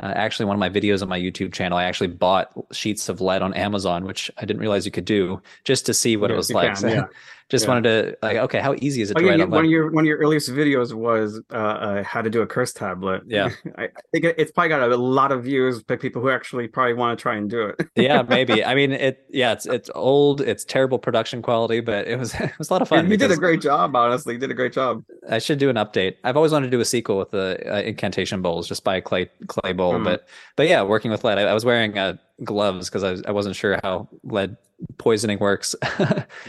Uh, 0.00 0.12
actually 0.14 0.46
one 0.46 0.54
of 0.54 0.60
my 0.60 0.70
videos 0.70 1.02
on 1.02 1.08
my 1.08 1.18
youtube 1.18 1.52
channel 1.52 1.76
i 1.76 1.82
actually 1.82 2.06
bought 2.06 2.52
sheets 2.70 3.08
of 3.08 3.20
lead 3.20 3.42
on 3.42 3.52
amazon 3.54 4.04
which 4.04 4.30
i 4.38 4.44
didn't 4.44 4.60
realize 4.60 4.86
you 4.86 4.92
could 4.92 5.04
do 5.04 5.42
just 5.64 5.84
to 5.84 5.92
see 5.92 6.16
what 6.16 6.30
it 6.30 6.36
was 6.36 6.52
like. 6.52 6.78
can, 6.78 6.88
yeah. 6.88 7.04
Just 7.50 7.64
yeah. 7.64 7.68
wanted 7.68 7.82
to 7.82 8.18
like, 8.22 8.36
okay, 8.36 8.60
how 8.60 8.76
easy 8.78 9.02
is 9.02 9.10
it 9.10 9.16
oh, 9.16 9.20
to 9.20 9.26
yeah, 9.26 9.32
write 9.32 9.50
One 9.50 9.64
of 9.64 9.70
your 9.70 9.90
one 9.90 10.04
of 10.04 10.06
your 10.06 10.18
earliest 10.18 10.48
videos 10.50 10.94
was 10.94 11.40
uh, 11.52 11.56
uh, 11.56 12.02
how 12.04 12.22
to 12.22 12.30
do 12.30 12.42
a 12.42 12.46
curse 12.46 12.72
tablet. 12.72 13.24
Yeah, 13.26 13.50
I, 13.76 13.88
think 14.12 14.24
it's 14.24 14.52
probably 14.52 14.68
got 14.68 14.88
a 14.88 14.96
lot 14.96 15.32
of 15.32 15.42
views 15.42 15.82
by 15.82 15.96
people 15.96 16.22
who 16.22 16.30
actually 16.30 16.68
probably 16.68 16.94
want 16.94 17.18
to 17.18 17.20
try 17.20 17.34
and 17.34 17.50
do 17.50 17.66
it. 17.66 17.88
yeah, 17.96 18.22
maybe. 18.22 18.64
I 18.70 18.76
mean, 18.76 18.92
it. 18.92 19.26
Yeah, 19.30 19.50
it's 19.50 19.66
it's 19.66 19.90
old. 19.96 20.40
It's 20.40 20.64
terrible 20.64 21.00
production 21.00 21.42
quality, 21.42 21.80
but 21.80 22.06
it 22.06 22.20
was 22.20 22.34
it 22.40 22.56
was 22.56 22.70
a 22.70 22.72
lot 22.72 22.82
of 22.82 22.88
fun. 22.88 23.10
You 23.10 23.16
did 23.16 23.32
a 23.32 23.36
great 23.36 23.60
job. 23.60 23.96
Honestly, 23.96 24.34
you 24.34 24.38
did 24.38 24.52
a 24.52 24.54
great 24.54 24.72
job. 24.72 25.02
I 25.28 25.40
should 25.40 25.58
do 25.58 25.68
an 25.68 25.76
update. 25.76 26.16
I've 26.22 26.36
always 26.36 26.52
wanted 26.52 26.66
to 26.66 26.70
do 26.70 26.80
a 26.80 26.84
sequel 26.84 27.18
with 27.18 27.32
the 27.32 27.60
uh, 27.68 27.80
incantation 27.80 28.42
bowls, 28.42 28.68
just 28.68 28.84
by 28.84 28.94
a 28.94 29.02
clay 29.02 29.28
clay 29.48 29.72
bowl. 29.72 29.94
Mm. 29.94 30.04
But 30.04 30.28
but 30.54 30.68
yeah, 30.68 30.82
working 30.82 31.10
with 31.10 31.24
lead. 31.24 31.38
I, 31.38 31.42
I 31.42 31.54
was 31.54 31.64
wearing 31.64 31.98
a 31.98 32.16
gloves 32.44 32.88
because 32.88 33.04
I, 33.04 33.28
I 33.28 33.32
wasn't 33.32 33.56
sure 33.56 33.78
how 33.82 34.08
lead 34.22 34.56
poisoning 34.98 35.38
works. 35.38 35.74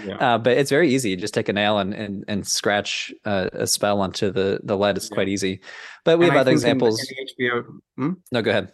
yeah. 0.06 0.16
uh, 0.20 0.38
but 0.38 0.58
it's 0.58 0.70
very 0.70 0.94
easy. 0.94 1.12
You 1.12 1.18
just 1.18 1.34
take 1.34 1.50
a 1.50 1.54
nail 1.54 1.78
and 1.78 1.94
and, 1.94 2.26
and 2.28 2.48
scratch 2.48 3.14
uh, 3.26 3.50
a 3.54 3.68
spell 3.68 4.02
onto 4.02 4.32
the 4.32 4.60
the 4.64 4.78
lead. 4.78 4.98
It's 4.98 5.10
yeah. 5.10 5.16
quite 5.16 5.30
easy. 5.30 5.62
But 6.04 6.20
we 6.20 6.26
and 6.26 6.34
have 6.34 6.40
I 6.40 6.42
other 6.42 6.52
examples. 6.52 7.00
In, 7.02 7.18
in 7.18 7.52
HBO, 7.52 7.66
hmm? 7.98 8.14
No, 8.32 8.42
go 8.42 8.52
ahead. 8.52 8.72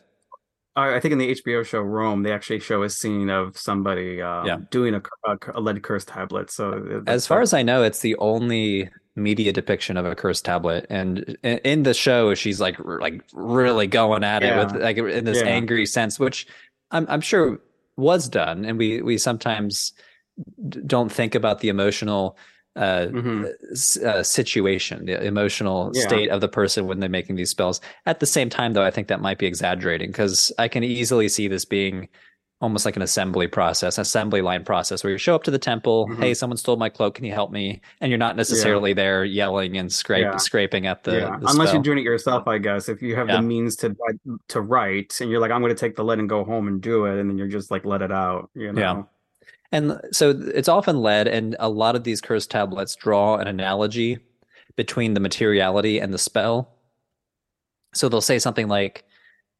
I 0.77 0.99
think 0.99 1.11
in 1.11 1.17
the 1.17 1.33
HBO 1.33 1.65
show 1.65 1.81
Rome, 1.81 2.21
they 2.21 2.31
actually 2.31 2.59
show 2.59 2.83
a 2.83 2.89
scene 2.89 3.31
of 3.31 3.57
somebody 3.57 4.21
um, 4.21 4.45
yeah. 4.45 4.57
doing 4.69 4.93
a, 4.93 5.01
a, 5.25 5.37
a, 5.55 5.59
lead 5.59 5.81
curse 5.81 6.05
tablet. 6.05 6.51
So, 6.51 7.03
as 7.07 7.25
far 7.25 7.41
as 7.41 7.51
I 7.51 7.63
know, 7.63 7.81
it's 7.81 8.01
the 8.01 8.15
only 8.17 8.91
media 9.15 9.51
depiction 9.51 9.97
of 9.97 10.05
a 10.05 10.13
curse 10.13 10.39
tablet, 10.39 10.85
and 10.91 11.35
in 11.43 11.81
the 11.81 11.95
show, 11.95 12.35
she's 12.35 12.61
like 12.61 12.77
like 12.79 13.23
really 13.33 13.87
going 13.87 14.23
at 14.23 14.43
yeah. 14.43 14.61
it 14.61 14.73
with 14.73 14.81
like 14.81 14.97
in 14.97 15.25
this 15.25 15.39
yeah. 15.39 15.47
angry 15.47 15.87
sense, 15.87 16.19
which 16.19 16.45
I'm, 16.91 17.05
I'm 17.09 17.21
sure 17.21 17.59
was 17.95 18.29
done, 18.29 18.65
and 18.65 18.77
we 18.77 19.01
we 19.01 19.17
sometimes 19.17 19.93
don't 20.85 21.11
think 21.11 21.35
about 21.35 21.59
the 21.59 21.69
emotional 21.69 22.37
uh, 22.75 23.07
mm-hmm. 23.07 24.05
uh, 24.07 24.21
situation, 24.21 25.05
the 25.05 25.23
emotional 25.23 25.91
yeah. 25.95 26.07
state 26.07 26.29
of 26.29 26.41
the 26.41 26.47
person 26.47 26.85
when 26.85 26.99
they're 26.99 27.09
making 27.09 27.35
these 27.35 27.49
spells. 27.49 27.81
At 28.05 28.19
the 28.19 28.27
same 28.27 28.49
time, 28.49 28.73
though, 28.73 28.83
I 28.83 28.91
think 28.91 29.07
that 29.07 29.19
might 29.19 29.39
be 29.39 29.47
exaggerating 29.47 30.11
because 30.11 30.51
I 30.59 30.67
can 30.67 30.83
easily 30.83 31.27
see 31.27 31.47
this 31.47 31.65
being 31.65 32.07
almost 32.59 32.85
like 32.85 32.95
an 32.95 33.03
assembly 33.03 33.47
process, 33.47 33.99
assembly 33.99 34.41
line 34.41 34.63
process 34.63 35.03
where 35.03 35.11
you 35.11 35.17
show 35.17 35.35
up 35.35 35.43
to 35.43 35.51
the 35.51 35.59
temple, 35.59 36.07
mm-hmm. 36.07 36.21
hey, 36.21 36.33
someone 36.33 36.57
stole 36.57 36.75
my 36.75 36.89
cloak, 36.89 37.13
can 37.13 37.23
you 37.23 37.31
help 37.31 37.51
me? 37.51 37.79
And 38.01 38.09
you're 38.09 38.17
not 38.17 38.35
necessarily 38.35 38.91
yeah. 38.91 38.95
there 38.95 39.25
yelling 39.25 39.77
and 39.77 39.93
scrape 39.93 40.23
yeah. 40.23 40.37
scraping 40.37 40.87
at 40.87 41.03
the, 41.03 41.19
yeah. 41.19 41.37
the 41.39 41.47
unless 41.49 41.71
you're 41.71 41.83
doing 41.83 41.99
it 41.99 42.03
yourself, 42.03 42.47
I 42.47 42.57
guess. 42.57 42.89
If 42.89 43.01
you 43.01 43.15
have 43.15 43.27
the 43.27 43.41
means 43.41 43.75
to 43.77 43.95
to 44.47 44.61
write 44.61 45.19
and 45.21 45.29
you're 45.29 45.39
like, 45.39 45.51
I'm 45.51 45.61
going 45.61 45.75
to 45.75 45.79
take 45.79 45.95
the 45.95 46.03
lead 46.03 46.19
and 46.19 46.27
go 46.27 46.43
home 46.43 46.67
and 46.67 46.81
do 46.81 47.05
it, 47.05 47.19
and 47.19 47.29
then 47.29 47.37
you're 47.37 47.47
just 47.47 47.69
like 47.69 47.85
let 47.85 48.01
it 48.01 48.11
out, 48.11 48.49
you 48.55 48.73
know. 48.73 48.81
Yeah. 48.81 49.03
And 49.71 49.99
so 50.11 50.29
it's 50.55 50.69
often 50.69 51.01
lead, 51.01 51.27
and 51.27 51.55
a 51.59 51.69
lot 51.69 51.95
of 51.95 52.05
these 52.05 52.21
cursed 52.21 52.49
tablets 52.49 52.95
draw 52.95 53.35
an 53.35 53.47
analogy 53.47 54.17
between 54.77 55.13
the 55.13 55.19
materiality 55.19 55.99
and 55.99 56.13
the 56.13 56.17
spell. 56.17 56.73
So 57.93 58.09
they'll 58.09 58.21
say 58.21 58.39
something 58.39 58.67
like, 58.67 59.03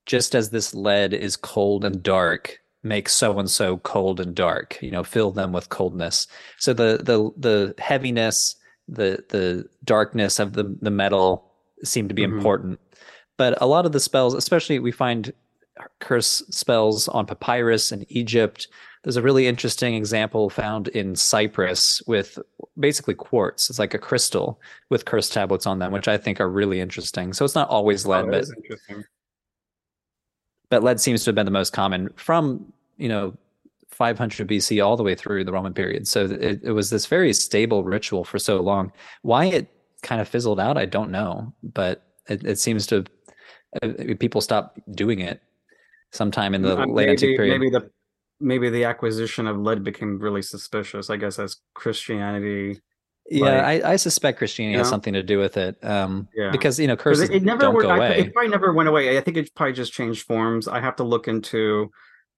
just 0.05 0.33
as 0.33 0.49
this 0.49 0.73
lead 0.73 1.13
is 1.13 1.35
cold 1.35 1.83
and 1.83 2.01
dark, 2.01 2.59
make 2.88 3.09
so 3.09 3.38
and 3.39 3.49
so 3.49 3.77
cold 3.77 4.19
and 4.19 4.35
dark 4.35 4.77
you 4.81 4.91
know 4.91 5.03
fill 5.03 5.31
them 5.31 5.51
with 5.51 5.69
coldness. 5.69 6.27
So 6.57 6.73
the 6.73 6.99
the 7.03 7.31
the 7.38 7.75
heaviness 7.81 8.55
the 8.88 9.23
the 9.29 9.67
darkness 9.83 10.39
of 10.39 10.53
the 10.53 10.75
the 10.81 10.91
metal 10.91 11.51
seem 11.83 12.07
to 12.07 12.13
be 12.13 12.23
mm-hmm. 12.23 12.38
important. 12.38 12.79
But 13.38 13.61
a 13.61 13.67
lot 13.67 13.85
of 13.85 13.91
the 13.91 13.99
spells 13.99 14.33
especially 14.33 14.79
we 14.79 14.91
find 14.91 15.33
curse 15.99 16.43
spells 16.49 17.07
on 17.07 17.25
papyrus 17.25 17.91
in 17.91 18.05
egypt. 18.09 18.67
There's 19.03 19.15
a 19.15 19.21
really 19.21 19.47
interesting 19.47 19.93
example 19.93 20.49
found 20.49 20.88
in 20.89 21.15
cyprus 21.15 22.01
with 22.07 22.39
basically 22.79 23.13
quartz. 23.13 23.69
It's 23.69 23.79
like 23.79 23.93
a 23.93 23.99
crystal 23.99 24.59
with 24.89 25.05
curse 25.05 25.29
tablets 25.29 25.67
on 25.67 25.79
them 25.79 25.91
which 25.91 26.07
i 26.07 26.17
think 26.17 26.39
are 26.39 26.49
really 26.49 26.79
interesting. 26.79 27.33
So 27.33 27.45
it's 27.45 27.55
not 27.55 27.69
always 27.69 28.05
lead 28.05 28.25
oh, 28.25 28.31
but 28.31 28.45
but 30.69 30.83
lead 30.83 30.99
seems 30.99 31.23
to 31.23 31.29
have 31.29 31.35
been 31.35 31.45
the 31.45 31.51
most 31.51 31.73
common 31.73 32.09
from 32.15 32.73
you 32.97 33.09
know 33.09 33.37
500 33.89 34.47
BC 34.47 34.85
all 34.85 34.95
the 34.95 35.03
way 35.03 35.15
through 35.15 35.43
the 35.43 35.51
Roman 35.51 35.73
period. 35.73 36.07
So 36.07 36.25
it, 36.25 36.61
it 36.63 36.71
was 36.71 36.89
this 36.89 37.07
very 37.07 37.33
stable 37.33 37.83
ritual 37.83 38.23
for 38.23 38.37
so 38.37 38.61
long. 38.61 38.91
Why 39.23 39.45
it 39.45 39.69
kind 40.03 40.21
of 40.21 40.27
fizzled 40.27 40.59
out, 40.59 40.77
I 40.77 40.85
don't 40.85 41.09
know, 41.09 41.53
but 41.63 42.03
it, 42.27 42.45
it 42.45 42.59
seems 42.59 42.85
to 42.87 43.05
uh, 43.81 43.89
people 44.19 44.41
stopped 44.41 44.79
doing 44.95 45.19
it 45.19 45.41
sometime 46.11 46.53
in 46.53 46.61
the 46.61 46.79
uh, 46.79 46.85
late 46.85 47.09
antique 47.09 47.37
period. 47.37 47.59
Maybe 47.59 47.71
the 47.71 47.89
maybe 48.39 48.69
the 48.69 48.83
acquisition 48.83 49.47
of 49.47 49.57
lead 49.57 49.83
became 49.83 50.19
really 50.19 50.43
suspicious. 50.43 51.09
I 51.09 51.17
guess 51.17 51.39
as 51.39 51.57
Christianity 51.73 52.79
yeah, 53.29 53.45
like, 53.45 53.83
I, 53.83 53.91
I, 53.93 53.95
suspect 53.97 54.37
Christianity 54.37 54.71
you 54.71 54.77
know? 54.77 54.83
has 54.83 54.89
something 54.89 55.13
to 55.13 55.23
do 55.23 55.37
with 55.37 55.57
it. 55.57 55.83
Um, 55.83 56.29
yeah. 56.33 56.49
because 56.49 56.79
you 56.79 56.87
know, 56.87 56.95
curses 56.95 57.29
it, 57.29 57.37
it 57.37 57.43
never 57.43 57.59
don't 57.59 57.75
went, 57.75 57.87
go 57.87 57.89
I, 57.89 57.97
away. 57.97 58.19
It 58.19 58.33
probably 58.33 58.51
never 58.51 58.71
went 58.71 58.87
away. 58.87 59.17
I 59.17 59.21
think 59.21 59.35
it 59.35 59.53
probably 59.53 59.73
just 59.73 59.91
changed 59.91 60.25
forms. 60.25 60.67
I 60.67 60.79
have 60.79 60.95
to 60.97 61.03
look 61.03 61.27
into, 61.27 61.91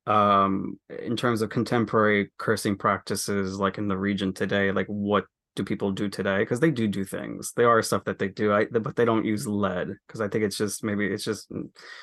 um, 0.10 0.80
in 1.04 1.16
terms 1.16 1.42
of 1.42 1.50
contemporary 1.50 2.32
cursing 2.38 2.76
practices, 2.76 3.60
like 3.60 3.78
in 3.78 3.88
the 3.88 3.98
region 3.98 4.34
today, 4.34 4.72
like 4.72 4.88
what 4.88 5.26
do 5.56 5.64
people 5.64 5.92
do 5.92 6.10
today? 6.10 6.40
Because 6.40 6.60
they 6.60 6.72
do 6.72 6.88
do 6.88 7.06
things. 7.06 7.54
They 7.56 7.64
are 7.64 7.82
stuff 7.84 8.06
that 8.06 8.18
they 8.18 8.28
do, 8.28 8.52
I, 8.52 8.66
but 8.66 8.96
they 8.96 9.06
don't 9.06 9.24
use 9.24 9.48
lead 9.48 9.96
because 10.08 10.20
I 10.20 10.28
think 10.28 10.44
it's 10.44 10.58
just 10.58 10.84
maybe 10.84 11.06
it's 11.06 11.24
just 11.24 11.52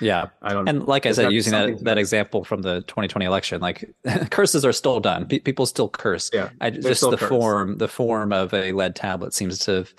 yeah. 0.01 0.27
I 0.41 0.53
don't. 0.53 0.69
And 0.69 0.87
like 0.87 1.05
I 1.05 1.13
said, 1.13 1.33
using 1.33 1.51
that 1.53 1.83
that 1.85 1.99
example 1.99 2.45
from 2.45 2.63
the 2.63 2.83
2020 2.83 3.27
election, 3.27 3.61
like 3.61 3.85
curses 4.31 4.65
are 4.65 4.73
still 4.73 5.01
done. 5.01 5.27
P- 5.27 5.41
people 5.41 5.67
still 5.67 5.89
curse. 5.89 6.31
Yeah, 6.33 6.51
I, 6.61 6.71
just 6.71 7.01
the 7.01 7.17
curse. 7.17 7.29
form 7.29 7.79
the 7.79 7.89
form 7.89 8.33
of 8.33 8.55
a 8.55 8.71
lead 8.71 8.95
tablet 8.95 9.35
seems 9.35 9.59
to 9.61 9.73
have 9.73 9.95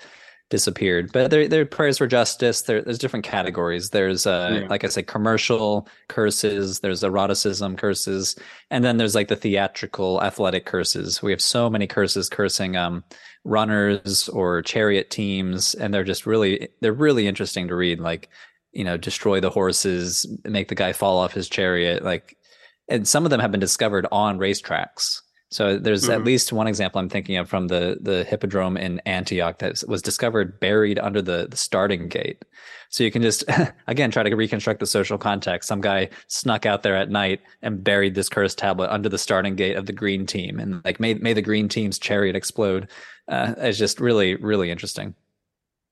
disappeared. 0.50 1.10
But 1.12 1.30
there, 1.30 1.46
there 1.46 1.62
are 1.62 1.66
prayers 1.66 1.98
for 1.98 2.06
justice. 2.06 2.62
There, 2.62 2.80
there's 2.80 2.98
different 2.98 3.24
categories. 3.24 3.90
There's, 3.90 4.26
uh, 4.26 4.60
yeah. 4.62 4.68
like 4.68 4.84
I 4.84 4.88
said, 4.88 5.06
commercial 5.06 5.88
curses. 6.08 6.80
There's 6.80 7.04
eroticism 7.04 7.76
curses, 7.76 8.36
and 8.70 8.84
then 8.84 8.96
there's 8.96 9.14
like 9.14 9.28
the 9.28 9.36
theatrical, 9.36 10.22
athletic 10.22 10.64
curses. 10.64 11.22
We 11.22 11.32
have 11.32 11.40
so 11.40 11.68
many 11.68 11.86
curses 11.86 12.28
cursing 12.28 12.76
um, 12.76 13.04
runners 13.44 14.28
or 14.28 14.62
chariot 14.62 15.10
teams, 15.10 15.74
and 15.74 15.92
they're 15.92 16.04
just 16.04 16.26
really, 16.26 16.68
they're 16.80 16.92
really 16.92 17.26
interesting 17.26 17.68
to 17.68 17.74
read. 17.74 18.00
Like, 18.00 18.28
you 18.72 18.84
know, 18.84 18.96
destroy 18.96 19.40
the 19.40 19.50
horses, 19.50 20.26
make 20.44 20.68
the 20.68 20.74
guy 20.74 20.92
fall 20.92 21.18
off 21.18 21.32
his 21.32 21.48
chariot. 21.48 22.04
Like, 22.04 22.36
and 22.88 23.06
some 23.06 23.24
of 23.24 23.30
them 23.30 23.40
have 23.40 23.50
been 23.50 23.60
discovered 23.60 24.06
on 24.10 24.38
racetracks 24.38 25.20
so 25.50 25.78
there's 25.78 26.02
mm-hmm. 26.04 26.12
at 26.12 26.24
least 26.24 26.52
one 26.52 26.66
example 26.66 27.00
I'm 27.00 27.08
thinking 27.08 27.36
of 27.36 27.48
from 27.48 27.68
the 27.68 27.98
the 28.00 28.24
hippodrome 28.24 28.76
in 28.76 29.00
Antioch 29.06 29.58
that 29.58 29.82
was 29.88 30.02
discovered 30.02 30.60
buried 30.60 30.98
under 30.98 31.22
the 31.22 31.46
the 31.48 31.56
starting 31.56 32.08
gate. 32.08 32.44
So 32.90 33.02
you 33.02 33.10
can 33.10 33.22
just 33.22 33.44
again 33.86 34.10
try 34.10 34.22
to 34.22 34.36
reconstruct 34.36 34.80
the 34.80 34.86
social 34.86 35.16
context. 35.16 35.68
Some 35.68 35.80
guy 35.80 36.10
snuck 36.26 36.66
out 36.66 36.82
there 36.82 36.96
at 36.96 37.10
night 37.10 37.40
and 37.62 37.82
buried 37.82 38.14
this 38.14 38.28
cursed 38.28 38.58
tablet 38.58 38.90
under 38.90 39.08
the 39.08 39.18
starting 39.18 39.56
gate 39.56 39.76
of 39.76 39.86
the 39.86 39.92
green 39.92 40.26
team, 40.26 40.60
and 40.60 40.82
like 40.84 41.00
may 41.00 41.14
made 41.14 41.36
the 41.36 41.42
green 41.42 41.68
team's 41.68 41.98
chariot 41.98 42.36
explode. 42.36 42.88
Uh, 43.26 43.54
it's 43.56 43.78
just 43.78 44.00
really 44.00 44.34
really 44.36 44.70
interesting. 44.70 45.14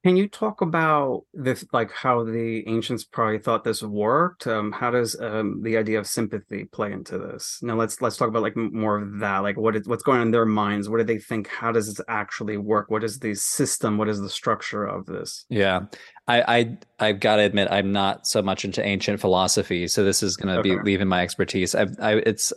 Can 0.07 0.17
you 0.17 0.29
talk 0.29 0.61
about 0.61 1.25
this, 1.35 1.65
like 1.73 1.91
how 1.91 2.23
the 2.23 2.63
ancients 2.69 3.03
probably 3.03 3.41
thought 3.41 3.65
this 3.65 3.83
worked? 3.83 4.47
Um, 4.47 4.71
how 4.71 4.93
does 4.93 5.21
um, 5.21 5.61
the 5.65 5.77
idea 5.77 5.99
of 5.99 6.07
sympathy 6.07 6.63
play 6.67 6.93
into 6.93 7.19
this? 7.19 7.59
Now 7.61 7.75
let's 7.75 8.01
let's 8.01 8.17
talk 8.17 8.29
about 8.29 8.43
like 8.43 8.55
more 8.55 8.99
of 8.99 9.19
that. 9.19 9.39
Like 9.39 9.57
what 9.57 9.75
is 9.75 9.89
what's 9.89 10.05
going 10.05 10.21
on 10.21 10.29
in 10.29 10.31
their 10.31 10.47
minds? 10.47 10.89
What 10.89 10.99
do 10.99 11.03
they 11.03 11.19
think? 11.19 11.49
How 11.49 11.73
does 11.73 11.89
this 11.89 12.01
actually 12.09 12.57
work? 12.57 12.89
What 12.89 13.03
is 13.03 13.19
the 13.19 13.35
system? 13.35 13.99
What 13.99 14.09
is 14.09 14.21
the 14.21 14.31
structure 14.31 14.85
of 14.85 15.07
this? 15.07 15.45
Yeah, 15.49 15.87
I 16.29 16.57
I 16.57 16.79
I've 17.01 17.19
got 17.19 17.37
to 17.37 17.43
admit 17.43 17.67
I'm 17.73 17.91
not 17.91 18.29
so 18.29 18.41
much 18.41 18.65
into 18.65 18.87
ancient 18.87 19.19
philosophy, 19.19 19.89
so 19.89 20.05
this 20.05 20.23
is 20.23 20.37
going 20.37 20.55
to 20.55 20.61
okay. 20.61 20.77
be 20.77 20.83
leaving 20.85 21.09
my 21.09 21.23
expertise. 21.23 21.75
I, 21.75 21.89
I 22.01 22.13
it's 22.19 22.53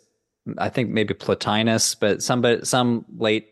I 0.60 0.70
think 0.70 0.92
maybe 0.92 1.16
Plotinus, 1.16 1.96
but 2.00 2.22
some 2.22 2.42
but 2.42 2.68
some 2.68 3.06
late 3.18 3.48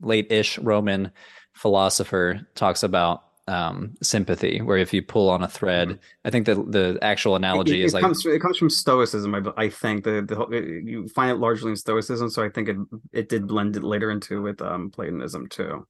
late-ish 0.00 0.56
Roman 0.58 1.10
philosopher 1.54 2.46
talks 2.54 2.84
about 2.84 3.24
um, 3.50 3.94
sympathy, 4.00 4.62
where 4.62 4.78
if 4.78 4.94
you 4.94 5.02
pull 5.02 5.28
on 5.28 5.42
a 5.42 5.48
thread, 5.48 5.88
mm-hmm. 5.88 5.98
I 6.24 6.30
think 6.30 6.46
the 6.46 6.54
the 6.54 6.98
actual 7.02 7.34
analogy 7.34 7.80
it, 7.80 7.82
it, 7.82 7.84
is 7.86 7.92
it 7.92 7.96
like 7.96 8.02
comes, 8.02 8.24
it 8.24 8.40
comes 8.40 8.56
from 8.56 8.70
Stoicism. 8.70 9.34
I, 9.34 9.40
I 9.56 9.68
think 9.68 10.04
the, 10.04 10.22
the 10.22 10.82
you 10.84 11.08
find 11.08 11.32
it 11.32 11.36
largely 11.36 11.70
in 11.70 11.76
Stoicism, 11.76 12.30
so 12.30 12.44
I 12.44 12.48
think 12.48 12.68
it 12.68 12.76
it 13.12 13.28
did 13.28 13.48
blend 13.48 13.76
it 13.76 13.82
later 13.82 14.12
into 14.12 14.40
with 14.40 14.62
um, 14.62 14.90
Platonism 14.90 15.48
too. 15.48 15.86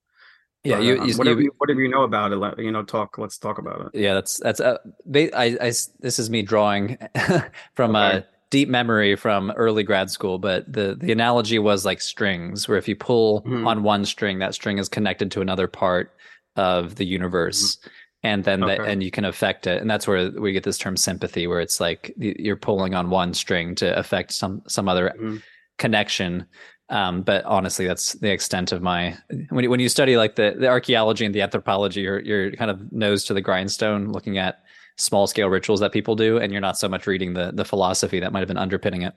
Yeah, 0.64 0.76
but, 0.76 0.84
you, 0.84 1.00
um, 1.00 1.08
you, 1.08 1.14
whatever 1.16 1.40
you, 1.42 1.52
whatever 1.58 1.80
you 1.80 1.88
know 1.88 2.02
about 2.02 2.32
it, 2.32 2.64
you 2.64 2.72
know, 2.72 2.82
talk. 2.82 3.18
Let's 3.18 3.36
talk 3.36 3.58
about 3.58 3.80
it. 3.82 4.00
Yeah, 4.00 4.14
that's 4.14 4.38
that's. 4.38 4.60
Uh, 4.60 4.78
I, 5.14 5.58
I 5.60 5.72
this 6.00 6.18
is 6.18 6.30
me 6.30 6.40
drawing 6.40 6.96
from 7.74 7.94
okay. 7.94 8.18
a 8.18 8.26
deep 8.48 8.70
memory 8.70 9.16
from 9.16 9.50
early 9.52 9.82
grad 9.82 10.10
school, 10.10 10.38
but 10.38 10.70
the 10.72 10.96
the 10.98 11.12
analogy 11.12 11.58
was 11.58 11.84
like 11.84 12.00
strings, 12.00 12.68
where 12.68 12.78
if 12.78 12.88
you 12.88 12.96
pull 12.96 13.42
mm-hmm. 13.42 13.66
on 13.66 13.82
one 13.82 14.06
string, 14.06 14.38
that 14.38 14.54
string 14.54 14.78
is 14.78 14.88
connected 14.88 15.30
to 15.32 15.42
another 15.42 15.66
part 15.66 16.14
of 16.56 16.96
the 16.96 17.06
universe 17.06 17.76
mm-hmm. 17.76 17.88
and 18.24 18.44
then 18.44 18.62
okay. 18.64 18.76
the, 18.76 18.84
and 18.84 19.02
you 19.02 19.10
can 19.10 19.24
affect 19.24 19.66
it 19.66 19.80
and 19.80 19.90
that's 19.90 20.06
where 20.06 20.30
we 20.32 20.52
get 20.52 20.64
this 20.64 20.78
term 20.78 20.96
sympathy 20.96 21.46
where 21.46 21.60
it's 21.60 21.80
like 21.80 22.12
you're 22.16 22.56
pulling 22.56 22.94
on 22.94 23.10
one 23.10 23.34
string 23.34 23.74
to 23.74 23.96
affect 23.98 24.32
some 24.32 24.62
some 24.66 24.88
other 24.88 25.12
mm-hmm. 25.16 25.36
connection 25.78 26.46
um, 26.88 27.22
but 27.22 27.44
honestly 27.44 27.86
that's 27.86 28.14
the 28.14 28.30
extent 28.30 28.72
of 28.72 28.82
my 28.82 29.16
when 29.50 29.64
you, 29.64 29.70
when 29.70 29.80
you 29.80 29.88
study 29.88 30.16
like 30.16 30.34
the, 30.34 30.56
the 30.58 30.66
archaeology 30.66 31.24
and 31.24 31.34
the 31.34 31.42
anthropology 31.42 32.00
you're 32.00 32.20
you're 32.20 32.52
kind 32.52 32.70
of 32.70 32.92
nose 32.92 33.24
to 33.24 33.34
the 33.34 33.40
grindstone 33.40 34.10
looking 34.10 34.38
at 34.38 34.64
small 34.96 35.26
scale 35.26 35.48
rituals 35.48 35.80
that 35.80 35.92
people 35.92 36.16
do 36.16 36.38
and 36.38 36.52
you're 36.52 36.60
not 36.60 36.78
so 36.78 36.88
much 36.88 37.06
reading 37.06 37.32
the 37.32 37.52
the 37.54 37.64
philosophy 37.64 38.20
that 38.20 38.32
might 38.32 38.40
have 38.40 38.48
been 38.48 38.56
underpinning 38.56 39.02
it 39.02 39.14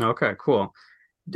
okay 0.00 0.32
cool 0.38 0.74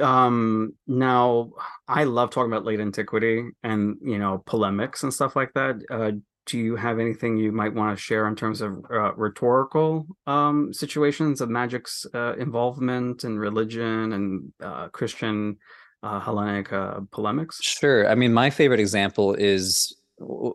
um 0.03 0.73
now 0.87 1.51
i 1.89 2.05
love 2.05 2.31
talking 2.31 2.51
about 2.51 2.65
late 2.65 2.81
antiquity 2.81 3.45
and 3.63 3.97
you 4.03 4.19
know 4.19 4.43
polemics 4.47 5.03
and 5.03 5.13
stuff 5.13 5.37
like 5.37 5.53
that 5.55 5.77
uh 5.91 6.11
do 6.47 6.59
you 6.59 6.77
have 6.77 6.99
anything 6.99 7.39
you 7.39 7.53
might 7.53 7.73
want 7.73 7.97
to 7.97 8.03
share 8.03 8.29
in 8.29 8.37
terms 8.37 8.61
of 8.61 8.85
uh, 8.91 9.15
rhetorical 9.15 10.07
um 10.27 10.73
situations 10.73 11.41
of 11.41 11.49
magic's 11.49 12.07
uh, 12.15 12.35
involvement 12.39 13.25
in 13.25 13.39
religion 13.39 14.13
and 14.13 14.53
uh, 14.63 14.89
christian 14.89 15.57
uh, 16.03 16.21
hellenic 16.21 16.71
uh, 16.71 17.01
polemics? 17.11 17.63
Sure 17.63 18.09
i 18.09 18.15
mean 18.15 18.33
my 18.33 18.51
favorite 18.51 18.81
example 18.81 19.35
is 19.35 19.97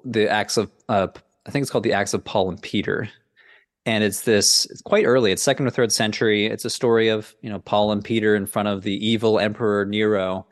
the 0.06 0.28
acts 0.30 0.58
of 0.58 0.72
uh, 0.90 1.08
i 1.46 1.52
think 1.52 1.64
it's 1.64 1.72
called 1.72 1.84
the 1.84 1.94
acts 1.94 2.14
of 2.14 2.24
paul 2.24 2.50
and 2.50 2.62
peter 2.62 3.10
and 3.90 4.04
it's 4.04 4.22
this 4.22 4.66
it's 4.66 4.84
quite 4.84 5.06
early 5.06 5.32
it's 5.32 5.42
second 5.42 5.66
or 5.66 5.72
third 5.72 5.92
century. 5.92 6.46
It's 6.46 6.64
a 6.64 6.70
story 6.70 7.10
of 7.10 7.34
you 7.42 7.50
know 7.50 7.60
paul 7.60 7.92
and 7.92 8.04
peter 8.04 8.36
in 8.36 8.46
front 8.46 8.68
of 8.68 8.84
the 8.84 9.06
evil 9.06 9.40
emperor 9.40 9.86
nero 9.86 10.46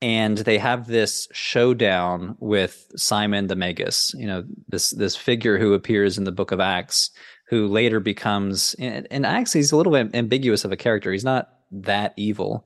and 0.00 0.38
they 0.38 0.58
have 0.58 0.86
this 0.86 1.26
showdown 1.32 2.36
with 2.38 2.86
simon 2.96 3.48
the 3.48 3.56
magus 3.56 4.14
you 4.16 4.26
know 4.26 4.44
this 4.68 4.90
this 4.90 5.16
figure 5.16 5.58
who 5.58 5.74
appears 5.74 6.16
in 6.18 6.24
the 6.24 6.32
book 6.32 6.52
of 6.52 6.60
acts 6.60 7.10
who 7.48 7.66
later 7.66 7.98
becomes 7.98 8.74
in 8.74 9.24
acts 9.24 9.52
he's 9.52 9.72
a 9.72 9.76
little 9.76 9.92
bit 9.92 10.14
ambiguous 10.14 10.64
of 10.64 10.72
a 10.72 10.76
character. 10.76 11.10
He's 11.12 11.24
not 11.24 11.50
that 11.72 12.14
evil 12.16 12.64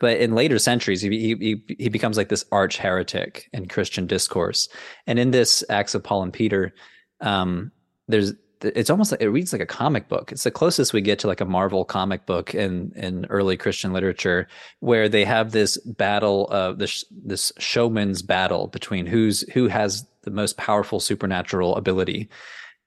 but 0.00 0.18
in 0.18 0.34
later 0.34 0.58
centuries 0.58 1.00
he, 1.00 1.36
he 1.36 1.62
he 1.78 1.88
becomes 1.88 2.16
like 2.16 2.30
this 2.30 2.44
arch 2.50 2.78
heretic 2.78 3.48
in 3.52 3.68
christian 3.68 4.08
discourse. 4.08 4.68
And 5.06 5.20
in 5.20 5.30
this 5.30 5.62
acts 5.70 5.94
of 5.94 6.02
paul 6.02 6.24
and 6.24 6.32
peter 6.32 6.74
um, 7.20 7.70
there's 8.08 8.32
it's 8.64 8.90
almost 8.90 9.12
like 9.12 9.20
it 9.20 9.28
reads 9.28 9.52
like 9.52 9.62
a 9.62 9.66
comic 9.66 10.08
book. 10.08 10.32
It's 10.32 10.44
the 10.44 10.50
closest 10.50 10.92
we 10.92 11.00
get 11.00 11.18
to 11.20 11.26
like 11.26 11.40
a 11.40 11.44
Marvel 11.46 11.84
comic 11.84 12.26
book 12.26 12.54
in 12.54 12.92
in 12.96 13.26
early 13.26 13.56
Christian 13.56 13.92
literature, 13.92 14.48
where 14.80 15.08
they 15.08 15.24
have 15.24 15.52
this 15.52 15.76
battle 15.78 16.48
of 16.48 16.78
this 16.78 17.04
this 17.10 17.52
showman's 17.58 18.22
battle 18.22 18.68
between 18.68 19.06
who's 19.06 19.42
who 19.52 19.68
has 19.68 20.06
the 20.22 20.30
most 20.30 20.56
powerful 20.56 21.00
supernatural 21.00 21.76
ability, 21.76 22.28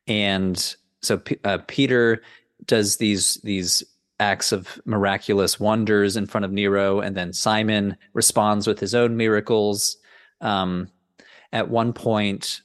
and 0.07 0.75
so 1.01 1.21
uh, 1.43 1.59
Peter 1.67 2.21
does 2.65 2.97
these 2.97 3.35
these 3.43 3.83
acts 4.19 4.51
of 4.51 4.79
miraculous 4.85 5.59
wonders 5.59 6.15
in 6.15 6.25
front 6.25 6.45
of 6.45 6.51
Nero, 6.51 6.99
and 6.99 7.15
then 7.15 7.33
Simon 7.33 7.97
responds 8.13 8.65
with 8.67 8.79
his 8.79 8.95
own 8.95 9.17
miracles. 9.17 9.97
Um, 10.41 10.89
at 11.51 11.69
one 11.69 11.93
point, 11.93 12.61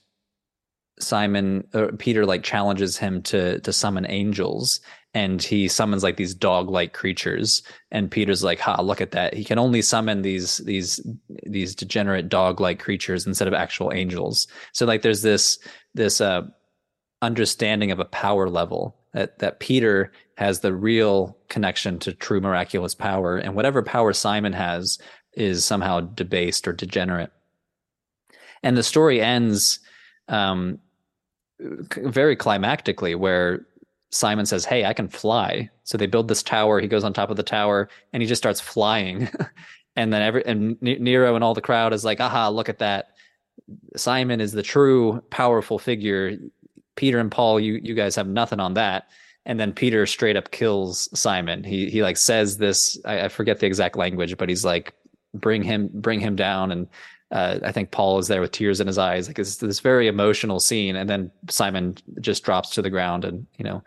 Simon 1.02 1.66
or 1.74 1.92
Peter 1.92 2.26
like 2.26 2.42
challenges 2.42 2.96
him 2.96 3.22
to 3.22 3.60
to 3.60 3.72
summon 3.72 4.06
angels 4.08 4.80
and 5.12 5.42
he 5.42 5.66
summons 5.66 6.04
like 6.04 6.16
these 6.16 6.34
dog-like 6.34 6.92
creatures 6.92 7.62
and 7.90 8.10
Peter's 8.10 8.44
like 8.44 8.60
ha 8.60 8.80
look 8.80 9.00
at 9.00 9.10
that. 9.10 9.34
He 9.34 9.44
can 9.44 9.58
only 9.58 9.82
summon 9.82 10.22
these 10.22 10.58
these 10.58 11.00
these 11.44 11.74
degenerate 11.74 12.28
dog-like 12.28 12.78
creatures 12.78 13.26
instead 13.26 13.48
of 13.48 13.54
actual 13.54 13.92
angels. 13.92 14.46
So 14.72 14.86
like 14.86 15.02
there's 15.02 15.22
this 15.22 15.58
this 15.94 16.20
uh 16.20 16.42
understanding 17.22 17.90
of 17.90 18.00
a 18.00 18.04
power 18.04 18.48
level 18.48 18.96
that 19.12 19.38
that 19.40 19.60
Peter 19.60 20.12
has 20.36 20.60
the 20.60 20.72
real 20.72 21.36
connection 21.48 21.98
to 21.98 22.12
true 22.12 22.40
miraculous 22.40 22.94
power 22.94 23.36
and 23.36 23.54
whatever 23.54 23.82
power 23.82 24.12
Simon 24.12 24.52
has 24.52 24.98
is 25.34 25.64
somehow 25.64 26.00
debased 26.00 26.66
or 26.66 26.72
degenerate. 26.72 27.32
And 28.62 28.76
the 28.76 28.82
story 28.82 29.20
ends 29.20 29.80
um, 30.28 30.78
very 31.60 32.36
climactically 32.36 33.16
where 33.16 33.66
Simon 34.10 34.46
says, 34.46 34.64
"Hey, 34.64 34.84
I 34.84 34.92
can 34.92 35.08
fly." 35.08 35.70
So 35.84 35.96
they 35.96 36.06
build 36.06 36.28
this 36.28 36.42
tower. 36.42 36.80
He 36.80 36.88
goes 36.88 37.04
on 37.04 37.12
top 37.12 37.30
of 37.30 37.36
the 37.36 37.42
tower 37.42 37.88
and 38.12 38.22
he 38.22 38.28
just 38.28 38.42
starts 38.42 38.60
flying. 38.60 39.28
and 39.96 40.12
then 40.12 40.22
every 40.22 40.44
and 40.46 40.80
Nero 40.82 41.34
and 41.34 41.44
all 41.44 41.54
the 41.54 41.60
crowd 41.60 41.92
is 41.92 42.04
like, 42.04 42.20
"Aha, 42.20 42.48
look 42.48 42.68
at 42.68 42.78
that. 42.78 43.10
Simon 43.96 44.40
is 44.40 44.52
the 44.52 44.62
true 44.62 45.22
powerful 45.30 45.78
figure. 45.78 46.36
Peter 46.96 47.18
and 47.18 47.30
Paul, 47.30 47.60
you 47.60 47.80
you 47.82 47.94
guys 47.94 48.16
have 48.16 48.28
nothing 48.28 48.60
on 48.60 48.74
that." 48.74 49.08
And 49.46 49.58
then 49.58 49.72
Peter 49.72 50.06
straight 50.06 50.36
up 50.36 50.50
kills 50.50 51.08
Simon. 51.18 51.64
He 51.64 51.90
he 51.90 52.02
like 52.02 52.16
says 52.16 52.58
this, 52.58 52.98
I, 53.04 53.22
I 53.22 53.28
forget 53.28 53.60
the 53.60 53.66
exact 53.66 53.96
language, 53.96 54.36
but 54.36 54.48
he's 54.48 54.64
like, 54.64 54.94
"Bring 55.34 55.62
him 55.62 55.88
bring 55.92 56.20
him 56.20 56.36
down." 56.36 56.72
And 56.72 56.88
uh, 57.30 57.60
I 57.62 57.72
think 57.72 57.90
Paul 57.90 58.18
is 58.18 58.28
there 58.28 58.40
with 58.40 58.52
tears 58.52 58.80
in 58.80 58.86
his 58.86 58.98
eyes. 58.98 59.28
Like 59.28 59.38
it's 59.38 59.56
this 59.56 59.80
very 59.80 60.08
emotional 60.08 60.60
scene, 60.60 60.96
and 60.96 61.08
then 61.08 61.30
Simon 61.48 61.96
just 62.20 62.44
drops 62.44 62.70
to 62.70 62.82
the 62.82 62.90
ground 62.90 63.24
and 63.24 63.46
you 63.56 63.64
know 63.64 63.82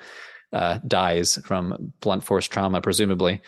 uh, 0.53 0.79
dies 0.87 1.39
from 1.45 1.93
blunt 1.99 2.23
force 2.23 2.47
trauma, 2.47 2.81
presumably. 2.81 3.41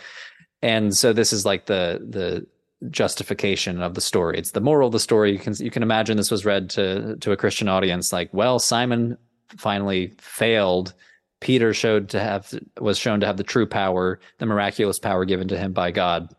And 0.62 0.96
so 0.96 1.14
this 1.14 1.32
is 1.32 1.46
like 1.46 1.68
the 1.68 2.06
the 2.10 2.46
justification 2.90 3.82
of 3.82 3.94
the 3.94 4.02
story. 4.02 4.38
It's 4.38 4.52
the 4.52 4.62
moral 4.62 4.88
of 4.88 4.94
the 4.94 5.00
story. 5.00 5.32
You 5.32 5.40
can 5.40 5.54
you 5.60 5.72
can 5.72 5.84
imagine 5.84 6.18
this 6.18 6.32
was 6.32 6.46
read 6.46 6.70
to 6.72 7.16
to 7.18 7.32
a 7.32 7.38
Christian 7.38 7.70
audience. 7.70 8.12
Like, 8.12 8.34
well, 8.34 8.60
Simon 8.60 9.18
finally 9.58 10.14
failed. 10.20 10.94
Peter 11.40 11.74
showed 11.74 12.10
to 12.10 12.20
have 12.20 12.54
was 12.80 12.98
shown 12.98 13.20
to 13.22 13.26
have 13.26 13.38
the 13.38 13.44
true 13.44 13.66
power, 13.66 14.20
the 14.40 14.46
miraculous 14.46 15.00
power 15.00 15.24
given 15.26 15.48
to 15.48 15.58
him 15.58 15.72
by 15.72 15.92
God. 15.92 16.34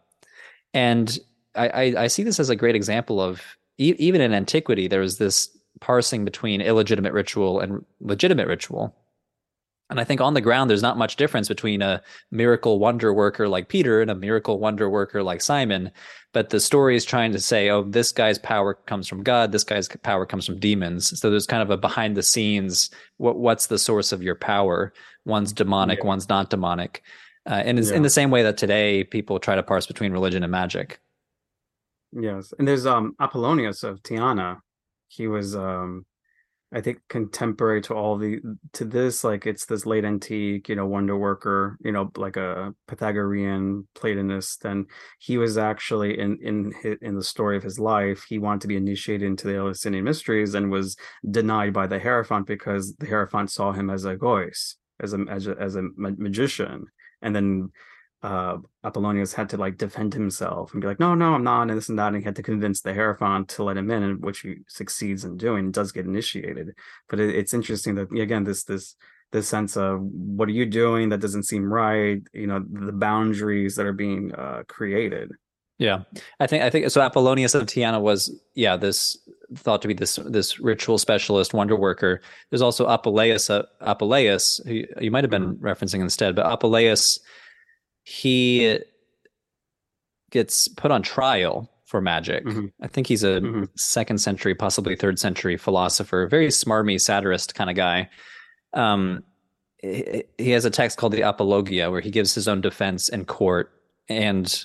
And 0.74 1.18
I, 1.57 1.68
I, 1.68 2.02
I 2.04 2.07
see 2.07 2.22
this 2.22 2.40
as 2.40 2.50
a 2.50 2.57
great 2.57 2.76
example 2.76 3.20
of 3.20 3.42
e- 3.78 3.96
even 3.98 4.20
in 4.20 4.32
antiquity 4.32 4.88
there 4.88 5.00
was 5.00 5.18
this 5.18 5.57
parsing 5.80 6.24
between 6.24 6.61
illegitimate 6.61 7.12
ritual 7.12 7.61
and 7.61 7.84
legitimate 8.00 8.48
ritual. 8.48 8.94
And 9.88 10.00
I 10.00 10.04
think 10.04 10.20
on 10.20 10.34
the 10.34 10.40
ground, 10.40 10.68
there's 10.68 10.82
not 10.82 10.98
much 10.98 11.14
difference 11.14 11.46
between 11.46 11.80
a 11.80 12.02
miracle 12.32 12.80
wonder 12.80 13.14
worker 13.14 13.48
like 13.48 13.68
Peter 13.68 14.00
and 14.02 14.11
a 14.11 14.16
miracle 14.16 14.59
wonder 14.59 14.90
worker 14.90 15.22
like 15.22 15.40
Simon. 15.40 15.92
But 16.32 16.50
the 16.50 16.59
story 16.59 16.96
is 16.96 17.04
trying 17.04 17.30
to 17.32 17.40
say, 17.40 17.70
oh, 17.70 17.84
this 17.84 18.11
guy's 18.11 18.38
power 18.38 18.74
comes 18.74 19.07
from 19.07 19.22
God, 19.22 19.52
this 19.52 19.62
guy's 19.62 19.88
power 19.88 20.26
comes 20.26 20.44
from 20.44 20.59
demons. 20.59 21.18
So 21.20 21.30
there's 21.30 21.46
kind 21.46 21.62
of 21.62 21.70
a 21.70 21.76
behind 21.76 22.16
the 22.16 22.22
scenes 22.22 22.90
what 23.18 23.38
what's 23.38 23.68
the 23.68 23.78
source 23.78 24.12
of 24.12 24.22
your 24.22 24.34
power? 24.34 24.92
One's 25.24 25.52
demonic, 25.52 26.00
yeah. 26.00 26.07
one's 26.07 26.28
not 26.28 26.50
demonic. 26.50 27.02
Uh, 27.48 27.62
and 27.64 27.78
it's 27.78 27.90
yeah. 27.90 27.96
in 27.96 28.02
the 28.02 28.11
same 28.11 28.30
way 28.30 28.42
that 28.42 28.57
today 28.57 29.04
people 29.04 29.38
try 29.38 29.54
to 29.54 29.62
parse 29.62 29.86
between 29.86 30.12
religion 30.12 30.42
and 30.42 30.50
magic. 30.50 31.00
Yes. 32.12 32.52
And 32.59 32.66
there's 32.66 32.86
um 32.86 33.14
Apollonius 33.20 33.82
of 33.84 34.02
Tyana. 34.02 34.59
He 35.09 35.26
was 35.28 35.54
um 35.57 36.07
I 36.72 36.80
think 36.80 36.98
contemporary 37.09 37.80
to 37.82 37.94
all 37.94 38.18
the 38.18 38.40
to 38.72 38.84
this, 38.84 39.22
like 39.22 39.46
it's 39.46 39.66
this 39.66 39.86
late 39.86 40.04
antique, 40.04 40.68
you 40.68 40.74
know, 40.74 40.86
wonder 40.86 41.16
worker, 41.16 41.78
you 41.80 41.92
know, 41.92 42.11
like 42.16 42.36
a 42.36 42.74
Pythagorean 42.88 43.86
Platonist, 43.94 44.64
and 44.64 44.86
he 45.20 45.38
was 45.38 45.57
actually 45.59 46.18
in 46.18 46.38
in 46.42 46.72
in 47.00 47.14
the 47.14 47.22
story 47.22 47.57
of 47.57 47.62
his 47.62 47.78
life, 47.78 48.24
he 48.28 48.38
wanted 48.38 48.62
to 48.62 48.68
be 48.68 48.76
initiated 48.76 49.26
into 49.26 49.46
the 49.46 49.57
Eleusinian 49.57 50.04
mysteries 50.04 50.54
and 50.54 50.70
was 50.70 50.96
denied 51.30 51.72
by 51.72 51.86
the 51.86 52.00
Hierophant 52.00 52.46
because 52.46 52.94
the 52.96 53.07
Hierophant 53.07 53.50
saw 53.52 53.72
him 53.72 53.88
as 53.88 54.04
a 54.04 54.16
gois, 54.16 54.74
as 55.00 55.12
a 55.14 55.18
as 55.30 55.46
a, 55.46 55.57
as 55.61 55.76
a 55.76 55.82
magician, 55.96 56.86
and 57.22 57.34
then 57.34 57.70
uh, 58.26 58.58
Apollonius 58.82 59.32
had 59.32 59.48
to 59.50 59.56
like 59.56 59.78
defend 59.78 60.12
himself 60.12 60.72
and 60.72 60.80
be 60.80 60.88
like, 60.88 60.98
no, 60.98 61.14
no, 61.14 61.34
I'm 61.34 61.44
not, 61.44 61.62
and 61.62 61.78
this 61.78 61.88
and 61.88 61.98
that. 62.00 62.08
And 62.08 62.16
he 62.16 62.24
had 62.24 62.34
to 62.34 62.42
convince 62.42 62.80
the 62.80 62.92
Hierophant 62.92 63.48
to 63.50 63.62
let 63.62 63.76
him 63.76 63.88
in, 63.88 64.02
and 64.02 64.20
which 64.20 64.40
he 64.40 64.56
succeeds 64.66 65.24
in 65.24 65.36
doing, 65.36 65.70
does 65.70 65.92
get 65.92 66.06
initiated. 66.06 66.74
But 67.08 67.20
it, 67.20 67.36
it's 67.36 67.54
interesting 67.54 67.94
that 67.94 68.10
again, 68.10 68.42
this 68.42 68.64
this 68.64 68.96
this 69.30 69.48
sense 69.48 69.76
of 69.76 70.00
what 70.00 70.48
are 70.48 70.52
you 70.52 70.66
doing 70.66 71.10
that 71.10 71.20
doesn't 71.20 71.44
seem 71.44 71.72
right, 71.72 72.20
you 72.32 72.48
know, 72.48 72.64
the 72.68 72.92
boundaries 72.92 73.76
that 73.76 73.86
are 73.86 73.92
being 73.92 74.34
uh, 74.34 74.64
created. 74.66 75.30
Yeah, 75.78 76.02
I 76.40 76.48
think 76.48 76.64
I 76.64 76.70
think 76.70 76.90
so. 76.90 77.00
Apollonius 77.00 77.54
of 77.54 77.62
Tyana 77.66 78.00
was 78.00 78.34
yeah 78.54 78.76
this 78.76 79.16
thought 79.54 79.82
to 79.82 79.88
be 79.88 79.94
this 79.94 80.16
this 80.26 80.58
ritual 80.58 80.98
specialist 80.98 81.54
wonder 81.54 81.76
worker. 81.76 82.22
There's 82.50 82.62
also 82.62 82.88
Apuleius 82.88 83.50
uh, 83.50 83.62
Apuleius 83.82 84.66
who 84.66 84.82
you 85.00 85.12
might 85.12 85.22
have 85.22 85.30
been 85.30 85.54
mm-hmm. 85.54 85.64
referencing 85.64 86.00
instead, 86.00 86.34
but 86.34 86.46
Apuleius 86.46 87.20
he 88.07 88.78
gets 90.30 90.68
put 90.68 90.92
on 90.92 91.02
trial 91.02 91.68
for 91.86 92.00
magic. 92.00 92.44
Mm-hmm. 92.44 92.66
I 92.80 92.86
think 92.86 93.09
he's 93.09 93.24
a 93.24 93.40
mm-hmm. 93.40 93.64
second 93.74 94.18
century, 94.18 94.54
possibly 94.54 94.94
third 94.94 95.18
century 95.18 95.57
philosopher, 95.57 96.28
very 96.28 96.48
smarmy 96.48 97.00
satirist 97.00 97.57
kind 97.57 97.68
of 97.68 97.74
guy. 97.74 98.09
Um, 98.74 99.24
he, 99.82 100.50
has 100.50 100.64
a 100.64 100.70
text 100.70 100.98
called 100.98 101.14
the 101.14 101.22
Apologia 101.22 101.90
where 101.90 102.00
he 102.00 102.12
gives 102.12 102.32
his 102.32 102.46
own 102.46 102.61
defense 102.61 103.09
in 103.09 103.24
court 103.24 103.72
and 104.09 104.64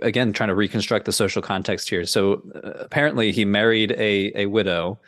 again 0.00 0.32
trying 0.32 0.48
to 0.48 0.54
reconstruct 0.54 1.04
the 1.04 1.12
social 1.12 1.42
context 1.42 1.90
here. 1.90 2.06
So 2.06 2.42
uh, 2.54 2.70
apparently 2.80 3.32
he 3.32 3.44
married 3.44 3.92
a 3.92 4.32
a 4.34 4.46
widow 4.46 4.98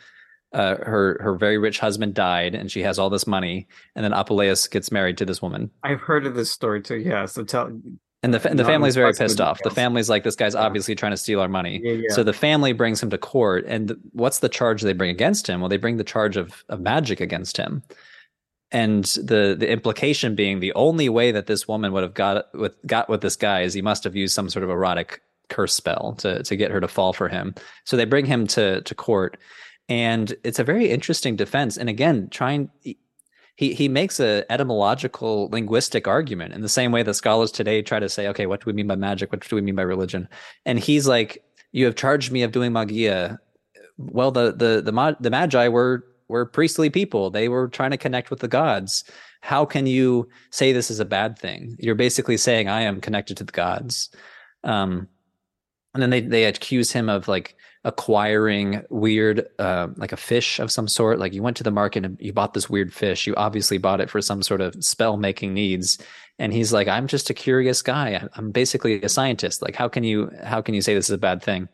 uh, 0.55 0.77
her 0.83 1.17
her 1.21 1.35
very 1.35 1.57
rich 1.57 1.79
husband 1.79 2.13
died 2.13 2.55
and 2.55 2.71
she 2.71 2.81
has 2.81 2.97
all 2.97 3.09
this 3.09 3.27
money 3.27 3.67
and 3.95 4.03
then 4.03 4.11
Apuleius 4.11 4.69
gets 4.69 4.91
married 4.91 5.17
to 5.17 5.25
this 5.25 5.41
woman. 5.41 5.69
I've 5.83 6.01
heard 6.01 6.25
of 6.25 6.35
this 6.35 6.51
story 6.51 6.81
too. 6.81 6.97
Yeah, 6.97 7.25
so 7.25 7.43
tell 7.43 7.69
and 8.25 8.33
the, 8.33 8.39
the 8.39 8.65
family's 8.65 8.95
very 8.95 9.13
pissed 9.13 9.39
off. 9.39 9.61
The 9.61 9.69
family's 9.69 10.09
like, 10.09 10.23
this 10.23 10.35
guy's 10.35 10.55
obviously 10.55 10.95
trying 10.95 11.11
to 11.11 11.17
steal 11.17 11.39
our 11.41 11.47
money. 11.47 11.79
Yeah, 11.83 11.91
yeah. 11.91 12.09
So 12.09 12.23
the 12.23 12.33
family 12.33 12.73
brings 12.73 13.03
him 13.03 13.11
to 13.11 13.19
court. 13.19 13.65
And 13.67 13.95
what's 14.13 14.39
the 14.39 14.49
charge 14.49 14.81
they 14.81 14.93
bring 14.93 15.11
against 15.11 15.45
him? 15.45 15.59
Well, 15.59 15.69
they 15.69 15.77
bring 15.77 15.97
the 15.97 16.03
charge 16.03 16.35
of, 16.35 16.63
of 16.67 16.81
magic 16.81 17.19
against 17.19 17.55
him. 17.55 17.83
And 18.71 19.05
the 19.05 19.55
the 19.57 19.69
implication 19.69 20.33
being 20.33 20.59
the 20.59 20.73
only 20.73 21.07
way 21.07 21.31
that 21.31 21.45
this 21.45 21.67
woman 21.67 21.93
would 21.93 22.01
have 22.01 22.15
got 22.15 22.51
with 22.55 22.73
got 22.87 23.09
with 23.09 23.21
this 23.21 23.35
guy 23.35 23.61
is 23.61 23.75
he 23.75 23.83
must 23.83 24.03
have 24.03 24.15
used 24.15 24.33
some 24.33 24.49
sort 24.49 24.63
of 24.63 24.71
erotic 24.71 25.21
curse 25.49 25.75
spell 25.75 26.15
to 26.17 26.41
to 26.41 26.55
get 26.55 26.71
her 26.71 26.81
to 26.81 26.87
fall 26.87 27.13
for 27.13 27.29
him. 27.29 27.53
So 27.83 27.95
they 27.95 28.05
bring 28.05 28.25
him 28.25 28.47
to 28.47 28.81
to 28.81 28.95
court 28.95 29.37
and 29.87 30.35
it's 30.43 30.59
a 30.59 30.63
very 30.63 30.89
interesting 30.89 31.35
defense. 31.35 31.77
And 31.77 31.89
again 31.89 32.29
trying 32.29 32.69
he 33.55 33.73
he 33.73 33.87
makes 33.87 34.19
a 34.19 34.43
etymological 34.51 35.49
linguistic 35.49 36.07
argument 36.07 36.53
in 36.53 36.61
the 36.61 36.69
same 36.69 36.91
way 36.91 37.03
that 37.03 37.13
scholars 37.13 37.51
today 37.51 37.81
try 37.81 37.99
to 37.99 38.09
say 38.09 38.27
okay 38.27 38.45
what 38.45 38.61
do 38.61 38.65
we 38.67 38.73
mean 38.73 38.87
by 38.87 38.95
magic? 38.95 39.31
What 39.31 39.47
do 39.47 39.55
we 39.55 39.61
mean 39.61 39.75
by 39.75 39.83
religion? 39.83 40.27
And 40.65 40.79
he's 40.79 41.07
like 41.07 41.43
you 41.71 41.85
have 41.85 41.95
charged 41.95 42.31
me 42.31 42.43
of 42.43 42.51
doing 42.51 42.73
magia. 42.73 43.39
Well 43.97 44.31
the 44.31 44.51
the 44.51 44.81
the, 44.81 45.17
the 45.19 45.29
magi 45.29 45.67
were 45.67 46.05
were 46.27 46.45
priestly 46.45 46.89
people. 46.89 47.29
They 47.29 47.47
were 47.47 47.67
trying 47.67 47.91
to 47.91 47.97
connect 47.97 48.31
with 48.31 48.39
the 48.39 48.47
gods. 48.47 49.03
How 49.41 49.63
can 49.63 49.85
you 49.85 50.27
say 50.49 50.73
this 50.73 50.89
is 50.89 50.99
a 50.99 51.05
bad 51.05 51.37
thing? 51.37 51.75
You're 51.79 51.93
basically 51.93 52.37
saying 52.37 52.67
i 52.67 52.81
am 52.81 52.99
connected 52.99 53.37
to 53.37 53.43
the 53.43 53.51
gods. 53.51 54.09
Um 54.63 55.07
and 55.93 56.01
then 56.01 56.09
they 56.09 56.21
they 56.21 56.45
accuse 56.45 56.91
him 56.91 57.07
of 57.09 57.27
like 57.27 57.55
acquiring 57.85 58.83
weird 58.89 59.47
uh, 59.59 59.87
like 59.95 60.11
a 60.11 60.17
fish 60.17 60.59
of 60.59 60.71
some 60.71 60.87
sort. 60.87 61.19
Like 61.19 61.33
you 61.33 61.43
went 61.43 61.55
to 61.57 61.63
the 61.63 61.71
market 61.71 62.03
and 62.03 62.17
you 62.19 62.33
bought 62.33 62.55
this 62.55 62.69
weird 62.69 62.91
fish. 62.91 63.27
You 63.27 63.35
obviously 63.35 63.77
bought 63.77 64.01
it 64.01 64.09
for 64.09 64.21
some 64.21 64.41
sort 64.41 64.59
of 64.59 64.75
spell 64.83 65.17
making 65.17 65.53
needs. 65.53 65.99
And 66.37 66.51
he's 66.51 66.73
like 66.73 66.89
i'm 66.89 67.07
just 67.07 67.29
a 67.29 67.33
curious 67.33 67.81
guy. 67.81 68.27
I'm 68.33 68.51
basically 68.51 69.01
a 69.01 69.07
scientist. 69.07 69.61
Like 69.61 69.75
how 69.75 69.87
can 69.87 70.03
you 70.03 70.31
how 70.43 70.61
can 70.61 70.73
you 70.73 70.81
say 70.81 70.95
this 70.95 71.05
is 71.05 71.11
a 71.11 71.19
bad 71.19 71.43
thing? 71.43 71.69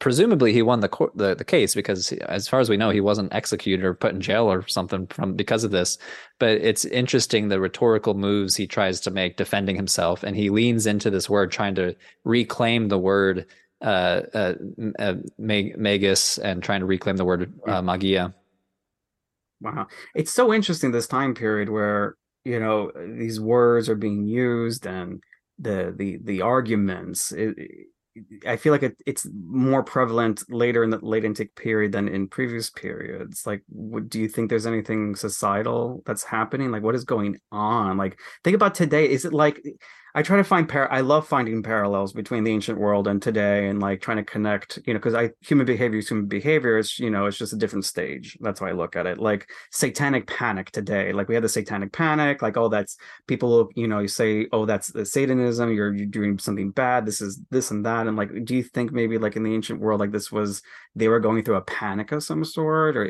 Presumably 0.00 0.52
he 0.52 0.60
won 0.60 0.80
the 0.80 0.88
court 0.88 1.16
the, 1.16 1.34
the 1.34 1.44
case 1.44 1.74
because 1.74 2.12
as 2.12 2.46
far 2.46 2.60
as 2.60 2.68
we 2.68 2.76
know 2.76 2.90
he 2.90 3.00
wasn't 3.00 3.32
executed 3.32 3.84
or 3.84 3.94
put 3.94 4.12
in 4.12 4.20
jail 4.20 4.52
or 4.52 4.68
something 4.68 5.06
from 5.06 5.32
because 5.32 5.64
of 5.64 5.70
this. 5.70 5.96
But 6.38 6.58
it's 6.60 6.84
interesting 6.84 7.48
the 7.48 7.58
rhetorical 7.58 8.12
moves 8.12 8.54
he 8.54 8.66
tries 8.66 9.00
to 9.00 9.10
make 9.10 9.38
defending 9.38 9.76
himself. 9.76 10.24
And 10.24 10.36
he 10.36 10.50
leans 10.50 10.86
into 10.86 11.10
this 11.10 11.30
word 11.30 11.50
trying 11.50 11.74
to 11.76 11.96
reclaim 12.24 12.88
the 12.88 12.98
word 12.98 13.46
uh, 13.80 14.22
uh, 14.34 14.54
uh 14.98 15.14
magus 15.38 16.38
and 16.38 16.62
trying 16.62 16.80
to 16.80 16.86
reclaim 16.86 17.16
the 17.16 17.24
word 17.24 17.52
uh, 17.66 17.82
magia. 17.82 18.34
Wow, 19.60 19.86
it's 20.14 20.32
so 20.32 20.52
interesting 20.52 20.92
this 20.92 21.06
time 21.06 21.34
period 21.34 21.68
where 21.68 22.16
you 22.44 22.60
know 22.60 22.90
these 22.94 23.40
words 23.40 23.88
are 23.88 23.96
being 23.96 24.26
used 24.26 24.86
and 24.86 25.22
the 25.58 25.94
the 25.96 26.18
the 26.22 26.42
arguments. 26.42 27.32
It, 27.32 27.56
I 28.46 28.56
feel 28.56 28.72
like 28.72 28.82
it, 28.82 28.96
it's 29.06 29.28
more 29.32 29.84
prevalent 29.84 30.42
later 30.50 30.82
in 30.82 30.90
the 30.90 30.98
late 30.98 31.24
antique 31.24 31.54
period 31.54 31.92
than 31.92 32.08
in 32.08 32.26
previous 32.26 32.68
periods. 32.68 33.46
Like, 33.46 33.62
what, 33.68 34.08
do 34.08 34.20
you 34.20 34.28
think 34.28 34.50
there's 34.50 34.66
anything 34.66 35.14
societal 35.14 36.02
that's 36.04 36.24
happening? 36.24 36.72
Like, 36.72 36.82
what 36.82 36.96
is 36.96 37.04
going 37.04 37.38
on? 37.52 37.96
Like, 37.96 38.18
think 38.42 38.56
about 38.56 38.74
today. 38.74 39.08
Is 39.08 39.24
it 39.24 39.32
like 39.32 39.62
I 40.18 40.22
try 40.22 40.36
to 40.36 40.42
find 40.42 40.68
par. 40.68 40.90
I 40.90 41.00
love 41.00 41.28
finding 41.28 41.62
parallels 41.62 42.12
between 42.12 42.42
the 42.42 42.50
ancient 42.50 42.76
world 42.76 43.06
and 43.06 43.22
today, 43.22 43.68
and 43.68 43.78
like 43.78 44.00
trying 44.00 44.16
to 44.16 44.24
connect. 44.24 44.80
You 44.84 44.92
know, 44.92 44.98
because 44.98 45.14
I 45.14 45.30
human 45.42 45.64
behavior 45.64 46.00
is 46.00 46.08
human 46.08 46.26
behavior. 46.26 46.76
It's 46.76 46.98
you 46.98 47.08
know, 47.08 47.26
it's 47.26 47.38
just 47.38 47.52
a 47.52 47.56
different 47.56 47.84
stage. 47.84 48.36
That's 48.40 48.58
how 48.58 48.66
I 48.66 48.72
look 48.72 48.96
at 48.96 49.06
it. 49.06 49.18
Like 49.18 49.48
satanic 49.70 50.26
panic 50.26 50.72
today. 50.72 51.12
Like 51.12 51.28
we 51.28 51.36
had 51.36 51.44
the 51.44 51.48
satanic 51.48 51.92
panic. 51.92 52.42
Like 52.42 52.56
oh, 52.56 52.68
that's 52.68 52.96
people. 53.28 53.68
You 53.76 53.86
know, 53.86 54.00
you 54.00 54.08
say 54.08 54.48
oh, 54.52 54.66
that's 54.66 54.88
the 54.88 55.06
Satanism. 55.06 55.72
You're 55.72 55.94
you're 55.94 56.06
doing 56.06 56.36
something 56.40 56.72
bad. 56.72 57.06
This 57.06 57.20
is 57.20 57.40
this 57.50 57.70
and 57.70 57.86
that. 57.86 58.08
And 58.08 58.16
like, 58.16 58.44
do 58.44 58.56
you 58.56 58.64
think 58.64 58.90
maybe 58.90 59.18
like 59.18 59.36
in 59.36 59.44
the 59.44 59.54
ancient 59.54 59.78
world, 59.78 60.00
like 60.00 60.10
this 60.10 60.32
was 60.32 60.62
they 60.96 61.06
were 61.06 61.20
going 61.20 61.44
through 61.44 61.54
a 61.54 61.62
panic 61.62 62.10
of 62.10 62.24
some 62.24 62.44
sort, 62.44 62.96
or 62.96 63.04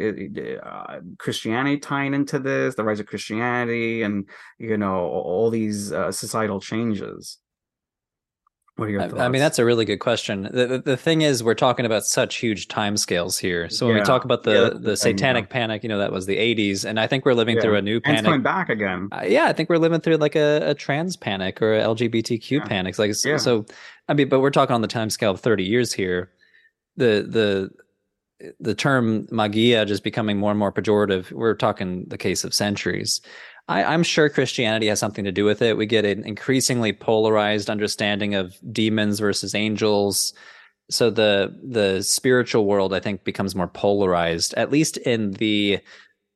uh, 0.62 1.00
Christianity 1.16 1.78
tying 1.78 2.12
into 2.12 2.38
this, 2.38 2.74
the 2.74 2.84
rise 2.84 3.00
of 3.00 3.06
Christianity, 3.06 4.02
and 4.02 4.28
you 4.58 4.76
know 4.76 5.06
all 5.08 5.48
these 5.48 5.90
uh, 5.90 6.12
societal 6.12 6.60
changes. 6.60 6.97
What 8.76 8.86
are 8.86 8.90
your 8.90 9.00
thoughts? 9.00 9.20
I 9.20 9.28
mean, 9.28 9.40
that's 9.40 9.58
a 9.58 9.64
really 9.64 9.84
good 9.84 9.98
question. 9.98 10.48
The, 10.52 10.66
the, 10.66 10.78
the 10.78 10.96
thing 10.96 11.22
is, 11.22 11.42
we're 11.42 11.54
talking 11.54 11.84
about 11.84 12.04
such 12.04 12.36
huge 12.36 12.68
time 12.68 12.96
scales 12.96 13.36
here. 13.36 13.68
So 13.68 13.86
when 13.86 13.96
yeah. 13.96 14.02
we 14.02 14.06
talk 14.06 14.24
about 14.24 14.44
the 14.44 14.70
yeah, 14.72 14.80
the 14.80 14.96
satanic 14.96 15.46
yeah. 15.46 15.52
panic, 15.52 15.82
you 15.82 15.88
know, 15.88 15.98
that 15.98 16.12
was 16.12 16.26
the 16.26 16.36
'80s, 16.36 16.84
and 16.84 17.00
I 17.00 17.08
think 17.08 17.24
we're 17.24 17.34
living 17.34 17.60
through 17.60 17.74
a 17.74 17.82
new 17.82 18.00
panic. 18.00 18.18
And 18.18 18.26
it's 18.26 18.30
coming 18.30 18.42
back 18.42 18.68
again. 18.68 19.08
Uh, 19.10 19.24
yeah, 19.26 19.46
I 19.46 19.52
think 19.52 19.68
we're 19.68 19.78
living 19.78 20.00
through 20.00 20.18
like 20.18 20.36
a, 20.36 20.70
a 20.70 20.74
trans 20.74 21.16
panic 21.16 21.60
or 21.60 21.72
LGBTQ 21.72 22.68
panic. 22.68 22.98
Like 23.00 23.14
so, 23.14 23.66
I 24.08 24.14
mean, 24.14 24.28
but 24.28 24.38
we're 24.38 24.50
talking 24.50 24.74
on 24.74 24.82
the 24.82 24.88
time 24.88 25.10
scale 25.10 25.32
of 25.32 25.40
30 25.40 25.64
years 25.64 25.92
here 25.92 26.30
the 26.98 27.26
the 27.28 28.50
the 28.60 28.74
term 28.74 29.26
magia 29.30 29.86
just 29.86 30.04
becoming 30.04 30.36
more 30.36 30.50
and 30.50 30.58
more 30.58 30.72
pejorative. 30.72 31.32
We're 31.32 31.54
talking 31.54 32.04
the 32.08 32.18
case 32.18 32.44
of 32.44 32.52
centuries. 32.52 33.20
I, 33.68 33.94
am 33.94 34.02
sure 34.02 34.28
Christianity 34.28 34.86
has 34.86 34.98
something 34.98 35.24
to 35.24 35.32
do 35.32 35.44
with 35.44 35.60
it. 35.60 35.76
We 35.76 35.86
get 35.86 36.04
an 36.04 36.24
increasingly 36.24 36.92
polarized 36.92 37.68
understanding 37.68 38.34
of 38.34 38.56
demons 38.72 39.20
versus 39.20 39.54
angels. 39.54 40.32
So 40.90 41.10
the 41.10 41.54
the 41.62 42.02
spiritual 42.02 42.64
world, 42.64 42.94
I 42.94 43.00
think, 43.00 43.24
becomes 43.24 43.54
more 43.54 43.68
polarized, 43.68 44.54
at 44.54 44.70
least 44.70 44.96
in 44.96 45.32
the 45.32 45.80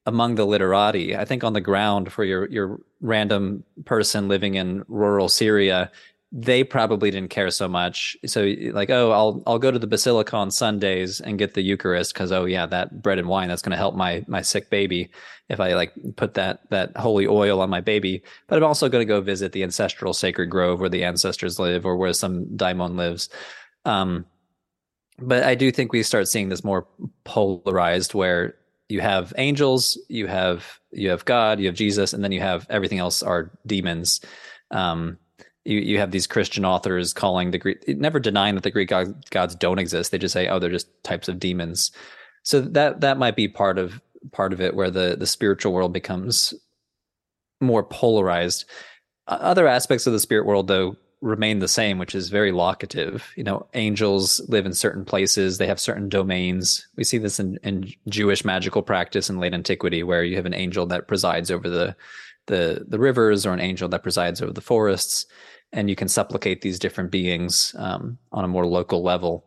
among 0.05 0.35
the 0.35 0.45
literati. 0.45 1.17
I 1.17 1.25
think 1.25 1.43
on 1.43 1.55
the 1.55 1.61
ground 1.61 2.13
for 2.13 2.23
your 2.23 2.49
your 2.51 2.81
random 3.01 3.65
person 3.87 4.29
living 4.29 4.55
in 4.57 4.85
rural 4.89 5.31
Syria, 5.31 5.91
they 6.35 6.65
probably 6.65 7.11
didn't 7.11 7.29
care 7.29 7.51
so 7.51 7.69
much. 7.69 8.17
So 8.25 8.55
like, 8.73 8.89
oh, 8.89 9.11
I'll 9.11 9.43
I'll 9.47 9.59
go 9.59 9.71
to 9.71 9.79
the 9.79 9.87
basilica 9.87 10.35
on 10.35 10.51
Sundays 10.51 11.21
and 11.21 11.39
get 11.39 11.53
the 11.53 11.61
Eucharist 11.61 12.15
because 12.15 12.33
oh 12.33 12.47
yeah, 12.47 12.65
that 12.67 13.03
bread 13.03 13.19
and 13.19 13.29
wine 13.29 13.49
that's 13.49 13.61
going 13.61 13.73
to 13.73 13.77
help 13.77 13.95
my 13.95 14.25
my 14.27 14.41
sick 14.41 14.71
baby 14.71 15.11
if 15.51 15.61
I 15.61 15.75
like 15.75 15.93
put 16.17 16.35
that 16.35 16.71
that 16.71 16.97
holy 16.97 17.27
oil 17.27 17.61
on 17.61 17.69
my 17.69 17.83
baby. 17.83 18.23
But 18.47 18.57
I'm 18.57 18.65
also 18.65 18.89
going 18.89 19.07
to 19.07 19.13
go 19.13 19.21
visit 19.21 19.53
the 19.53 19.63
ancestral 19.63 20.15
sacred 20.15 20.47
grove 20.47 20.81
where 20.81 20.89
the 20.89 21.05
ancestors 21.05 21.59
live 21.59 21.85
or 21.85 21.97
where 21.97 22.15
some 22.15 22.47
daimon 22.57 22.97
lives. 22.97 23.29
Um, 23.85 24.25
but 25.19 25.43
I 25.43 25.55
do 25.55 25.71
think 25.71 25.93
we 25.93 26.03
start 26.03 26.29
seeing 26.29 26.49
this 26.49 26.65
more 26.65 26.87
polarized 27.25 28.15
where 28.15 28.55
you 28.89 29.01
have 29.01 29.35
angels, 29.37 29.99
you 30.09 30.27
have 30.29 30.81
you 30.93 31.11
have 31.11 31.27
God, 31.27 31.61
you 31.61 31.67
have 31.67 31.75
Jesus, 31.75 32.15
and 32.15 32.25
then 32.25 32.33
you 32.33 32.41
have 32.41 32.67
everything 32.71 33.01
else 33.01 33.23
are 33.23 33.51
demons. 33.67 34.23
Um, 34.71 35.19
you, 35.65 35.79
you 35.79 35.99
have 35.99 36.11
these 36.11 36.27
Christian 36.27 36.65
authors 36.65 37.13
calling 37.13 37.51
the 37.51 37.59
Greek, 37.59 37.87
never 37.89 38.19
denying 38.19 38.55
that 38.55 38.65
the 38.65 38.71
Greek 38.71 38.91
gods 39.31 39.55
don't 39.55 39.79
exist. 39.79 40.11
They 40.11 40.19
just 40.19 40.33
say, 40.33 40.49
oh, 40.49 40.59
they're 40.59 40.71
just 40.71 40.89
types 41.05 41.29
of 41.29 41.39
demons. 41.39 41.93
So 42.43 42.61
that 42.61 43.01
that 43.01 43.19
might 43.19 43.37
be 43.37 43.49
part 43.49 43.79
of 43.79 44.01
part 44.33 44.53
of 44.53 44.61
it, 44.61 44.75
where 44.75 44.91
the 44.91 45.17
the 45.17 45.27
spiritual 45.27 45.73
world 45.73 45.93
becomes 45.93 46.53
more 47.61 47.85
polarized. 47.85 48.65
Other 49.29 49.69
aspects 49.69 50.07
of 50.07 50.13
the 50.13 50.21
spirit 50.21 50.47
world, 50.47 50.67
though, 50.67 50.97
remain 51.21 51.61
the 51.61 51.69
same, 51.69 51.99
which 51.99 52.17
is 52.17 52.29
very 52.29 52.51
locative. 52.51 53.31
You 53.37 53.45
know, 53.45 53.69
angels 53.75 54.41
live 54.49 54.67
in 54.67 54.75
certain 54.75 55.05
places; 55.05 55.59
they 55.59 55.69
have 55.69 55.79
certain 55.79 56.09
domains. 56.09 56.89
We 56.97 57.05
see 57.05 57.19
this 57.19 57.39
in, 57.39 57.59
in 57.63 57.93
Jewish 58.09 58.45
magical 58.45 58.83
practice 58.83 59.31
in 59.31 59.39
late 59.39 59.55
antiquity, 59.55 60.03
where 60.03 60.25
you 60.25 60.35
have 60.35 60.47
an 60.47 60.55
angel 60.55 60.87
that 60.87 61.07
presides 61.07 61.53
over 61.53 61.69
the 61.69 61.95
the 62.49 62.85
the 62.89 62.99
rivers, 62.99 63.47
or 63.47 63.53
an 63.53 63.61
angel 63.61 63.89
that 63.91 64.03
presides 64.03 64.43
over 64.43 64.53
the 64.53 64.61
forests 64.61 65.27
and 65.73 65.89
you 65.89 65.97
can 65.97 66.09
supplicate 66.09 66.61
these 66.61 66.79
different 66.79 67.11
beings 67.11 67.75
um, 67.79 68.19
on 68.31 68.45
a 68.45 68.49
more 68.49 68.67
local 68.67 69.03
level. 69.03 69.45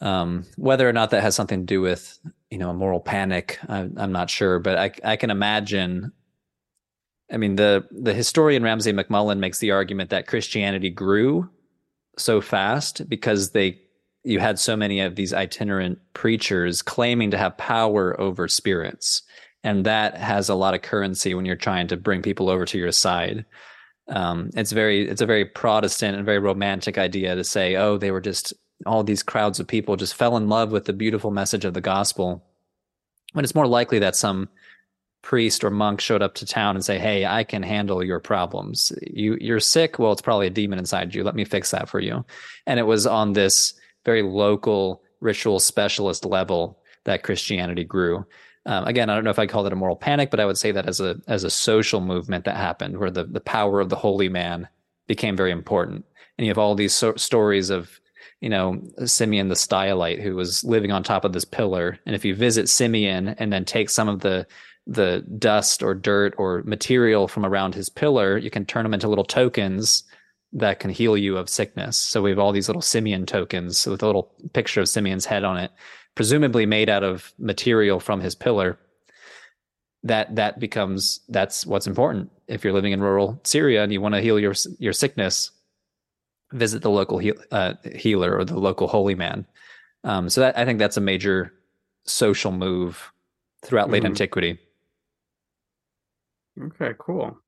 Um, 0.00 0.44
whether 0.56 0.88
or 0.88 0.92
not 0.92 1.10
that 1.10 1.22
has 1.22 1.36
something 1.36 1.60
to 1.60 1.66
do 1.66 1.80
with 1.80 2.18
you 2.50 2.58
know 2.58 2.70
a 2.70 2.74
moral 2.74 3.00
panic, 3.00 3.58
I, 3.68 3.88
I'm 3.96 4.12
not 4.12 4.30
sure, 4.30 4.58
but 4.58 4.76
I, 4.76 5.12
I 5.12 5.16
can 5.16 5.30
imagine. 5.30 6.12
I 7.30 7.36
mean, 7.36 7.56
the 7.56 7.86
the 7.90 8.12
historian 8.12 8.62
Ramsay 8.62 8.92
MacMullen 8.92 9.38
makes 9.38 9.58
the 9.58 9.70
argument 9.70 10.10
that 10.10 10.26
Christianity 10.26 10.90
grew 10.90 11.48
so 12.18 12.40
fast 12.40 13.08
because 13.08 13.50
they 13.50 13.80
you 14.24 14.38
had 14.38 14.58
so 14.58 14.76
many 14.76 15.00
of 15.00 15.16
these 15.16 15.32
itinerant 15.32 15.98
preachers 16.14 16.82
claiming 16.82 17.30
to 17.30 17.38
have 17.38 17.56
power 17.56 18.20
over 18.20 18.48
spirits 18.48 19.22
and 19.64 19.86
that 19.86 20.16
has 20.16 20.48
a 20.48 20.54
lot 20.54 20.74
of 20.74 20.82
currency 20.82 21.34
when 21.34 21.44
you're 21.44 21.56
trying 21.56 21.88
to 21.88 21.96
bring 21.96 22.22
people 22.22 22.48
over 22.48 22.64
to 22.64 22.78
your 22.78 22.92
side 22.92 23.44
um, 24.08 24.50
it's 24.54 24.72
very 24.72 25.08
it's 25.08 25.20
a 25.20 25.26
very 25.26 25.44
Protestant 25.44 26.16
and 26.16 26.24
very 26.24 26.38
romantic 26.38 26.98
idea 26.98 27.34
to 27.34 27.44
say, 27.44 27.76
oh, 27.76 27.98
they 27.98 28.10
were 28.10 28.20
just 28.20 28.52
all 28.84 29.04
these 29.04 29.22
crowds 29.22 29.60
of 29.60 29.66
people 29.66 29.96
just 29.96 30.14
fell 30.14 30.36
in 30.36 30.48
love 30.48 30.72
with 30.72 30.86
the 30.86 30.92
beautiful 30.92 31.30
message 31.30 31.64
of 31.64 31.74
the 31.74 31.80
gospel. 31.80 32.44
When 33.32 33.44
it's 33.44 33.54
more 33.54 33.66
likely 33.66 33.98
that 34.00 34.16
some 34.16 34.48
priest 35.22 35.62
or 35.62 35.70
monk 35.70 36.00
showed 36.00 36.20
up 36.20 36.34
to 36.34 36.46
town 36.46 36.74
and 36.74 36.84
say, 36.84 36.98
"Hey, 36.98 37.24
I 37.24 37.44
can 37.44 37.62
handle 37.62 38.02
your 38.02 38.20
problems. 38.20 38.92
You 39.02 39.38
you're 39.40 39.60
sick. 39.60 39.98
Well, 39.98 40.12
it's 40.12 40.22
probably 40.22 40.48
a 40.48 40.50
demon 40.50 40.78
inside 40.78 41.14
you. 41.14 41.22
Let 41.22 41.36
me 41.36 41.44
fix 41.44 41.70
that 41.70 41.88
for 41.88 42.00
you." 42.00 42.24
And 42.66 42.80
it 42.80 42.84
was 42.84 43.06
on 43.06 43.32
this 43.32 43.74
very 44.04 44.22
local 44.22 45.02
ritual 45.20 45.60
specialist 45.60 46.24
level 46.24 46.78
that 47.04 47.22
Christianity 47.22 47.84
grew. 47.84 48.26
Um, 48.64 48.84
again, 48.84 49.10
I 49.10 49.14
don't 49.14 49.24
know 49.24 49.30
if 49.30 49.38
I 49.38 49.46
call 49.46 49.66
it 49.66 49.72
a 49.72 49.76
moral 49.76 49.96
panic, 49.96 50.30
but 50.30 50.40
I 50.40 50.46
would 50.46 50.58
say 50.58 50.70
that 50.72 50.86
as 50.86 51.00
a 51.00 51.16
as 51.26 51.44
a 51.44 51.50
social 51.50 52.00
movement 52.00 52.44
that 52.44 52.56
happened, 52.56 52.98
where 52.98 53.10
the 53.10 53.24
the 53.24 53.40
power 53.40 53.80
of 53.80 53.88
the 53.88 53.96
holy 53.96 54.28
man 54.28 54.68
became 55.08 55.36
very 55.36 55.50
important, 55.50 56.04
and 56.38 56.46
you 56.46 56.50
have 56.50 56.58
all 56.58 56.74
these 56.74 56.94
so- 56.94 57.16
stories 57.16 57.70
of 57.70 58.00
you 58.40 58.48
know 58.48 58.80
Simeon 59.04 59.48
the 59.48 59.56
Stylite 59.56 60.22
who 60.22 60.36
was 60.36 60.62
living 60.62 60.92
on 60.92 61.02
top 61.02 61.24
of 61.24 61.32
this 61.32 61.44
pillar, 61.44 61.98
and 62.06 62.14
if 62.14 62.24
you 62.24 62.34
visit 62.34 62.68
Simeon 62.68 63.30
and 63.30 63.52
then 63.52 63.64
take 63.64 63.90
some 63.90 64.08
of 64.08 64.20
the 64.20 64.46
the 64.86 65.24
dust 65.38 65.82
or 65.82 65.94
dirt 65.94 66.34
or 66.38 66.62
material 66.64 67.28
from 67.28 67.44
around 67.44 67.74
his 67.74 67.88
pillar, 67.88 68.36
you 68.38 68.50
can 68.50 68.64
turn 68.64 68.84
them 68.84 68.94
into 68.94 69.08
little 69.08 69.24
tokens 69.24 70.04
that 70.52 70.80
can 70.80 70.90
heal 70.90 71.16
you 71.16 71.36
of 71.36 71.48
sickness. 71.48 71.96
So 71.98 72.20
we 72.20 72.30
have 72.30 72.38
all 72.38 72.52
these 72.52 72.68
little 72.68 72.82
Simeon 72.82 73.24
tokens 73.24 73.86
with 73.86 74.02
a 74.02 74.06
little 74.06 74.34
picture 74.52 74.80
of 74.80 74.88
Simeon's 74.88 75.24
head 75.24 75.44
on 75.44 75.56
it 75.56 75.70
presumably 76.14 76.66
made 76.66 76.88
out 76.88 77.02
of 77.02 77.32
material 77.38 78.00
from 78.00 78.20
his 78.20 78.34
pillar 78.34 78.78
that 80.04 80.34
that 80.34 80.58
becomes 80.58 81.20
that's 81.28 81.64
what's 81.64 81.86
important. 81.86 82.30
If 82.48 82.64
you're 82.64 82.72
living 82.72 82.92
in 82.92 83.00
rural 83.00 83.40
Syria 83.44 83.82
and 83.84 83.92
you 83.92 84.00
want 84.00 84.14
to 84.14 84.20
heal 84.20 84.38
your 84.38 84.54
your 84.78 84.92
sickness 84.92 85.50
visit 86.52 86.82
the 86.82 86.90
local 86.90 87.18
heal, 87.18 87.34
uh, 87.50 87.74
healer 87.94 88.36
or 88.36 88.44
the 88.44 88.58
local 88.58 88.88
holy 88.88 89.14
man. 89.14 89.46
Um, 90.04 90.28
so 90.28 90.40
that 90.42 90.58
I 90.58 90.64
think 90.64 90.78
that's 90.78 90.96
a 90.96 91.00
major 91.00 91.52
social 92.04 92.52
move 92.52 93.12
throughout 93.64 93.90
late 93.90 94.02
mm-hmm. 94.02 94.12
antiquity. 94.12 94.58
Okay 96.60 96.92
cool. 96.98 97.38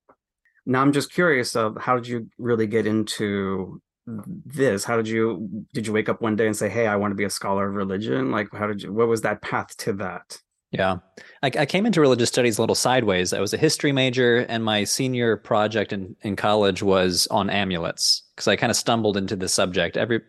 Now 0.64 0.80
I'm 0.80 0.92
just 0.92 1.12
curious 1.12 1.56
of 1.56 1.76
how 1.78 1.96
did 1.96 2.06
you 2.06 2.30
really 2.38 2.66
get 2.66 2.86
into 2.86 3.82
this. 4.06 4.84
How 4.84 4.96
did 4.96 5.08
you 5.08 5.66
did 5.72 5.86
you 5.86 5.92
wake 5.92 6.08
up 6.08 6.20
one 6.20 6.36
day 6.36 6.46
and 6.46 6.56
say 6.56 6.68
hey 6.68 6.86
i 6.86 6.96
want 6.96 7.12
to 7.12 7.16
be 7.16 7.24
a 7.24 7.30
scholar 7.30 7.68
of 7.68 7.74
religion? 7.74 8.30
Like 8.30 8.48
how 8.52 8.66
did 8.66 8.82
you 8.82 8.92
what 8.92 9.08
was 9.08 9.22
that 9.22 9.42
path 9.42 9.76
to 9.78 9.92
that? 9.94 10.38
Yeah. 10.70 10.96
I, 11.42 11.46
I, 11.46 11.66
came 11.66 11.86
into 11.86 12.00
religious 12.00 12.28
studies 12.28 12.58
a 12.58 12.62
little 12.62 12.74
sideways. 12.74 13.32
I 13.32 13.38
was 13.38 13.54
a 13.54 13.56
history 13.56 13.92
major 13.92 14.38
and 14.48 14.64
my 14.64 14.82
senior 14.82 15.36
project 15.36 15.92
in, 15.92 16.16
in 16.22 16.34
college 16.34 16.82
was 16.82 17.28
on 17.28 17.48
amulets 17.48 18.24
because 18.34 18.48
i 18.48 18.56
kind 18.56 18.72
of 18.72 18.76
stumbled 18.76 19.16
into 19.16 19.36
the 19.36 19.48
subject. 19.48 19.96
Every 19.96 20.20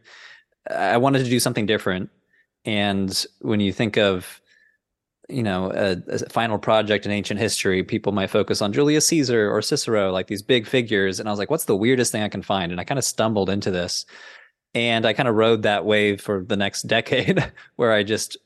i 0.69 0.97
wanted 0.97 1.23
to 1.23 1.29
do 1.29 1.39
something 1.39 1.65
different. 1.65 2.09
And 2.63 3.25
when 3.41 3.59
you 3.59 3.73
think 3.73 3.97
of 3.97 4.41
you 5.29 5.43
know 5.43 5.71
a, 5.73 5.97
a, 6.07 6.29
final 6.29 6.57
project 6.57 7.05
in 7.05 7.11
ancient 7.11 7.39
history 7.39 7.83
people 7.83 8.11
might 8.11 8.29
focus 8.29 8.61
on 8.61 8.71
julius 8.71 9.07
caesar 9.07 9.49
or 9.51 9.61
cicero 9.61 10.11
like 10.11 10.27
these 10.27 10.41
big 10.41 10.67
figures. 10.67 11.19
And 11.19 11.27
i 11.27 11.31
was 11.31 11.39
like 11.39 11.49
what's 11.49 11.65
the 11.65 11.75
weirdest 11.75 12.11
thing 12.11 12.23
i 12.23 12.29
can 12.29 12.41
find? 12.41 12.71
And 12.71 12.79
i 12.79 12.83
kind 12.83 12.99
of 12.99 13.05
stumbled 13.05 13.49
into 13.49 13.71
this. 13.71 14.05
And 14.73 15.05
i 15.05 15.13
kind 15.13 15.29
of 15.29 15.35
rode 15.35 15.63
that 15.63 15.85
wave 15.85 16.21
for 16.21 16.43
the 16.43 16.57
next 16.57 16.83
decade 16.87 17.51
where 17.75 17.91
i 17.91 18.03
just 18.03 18.37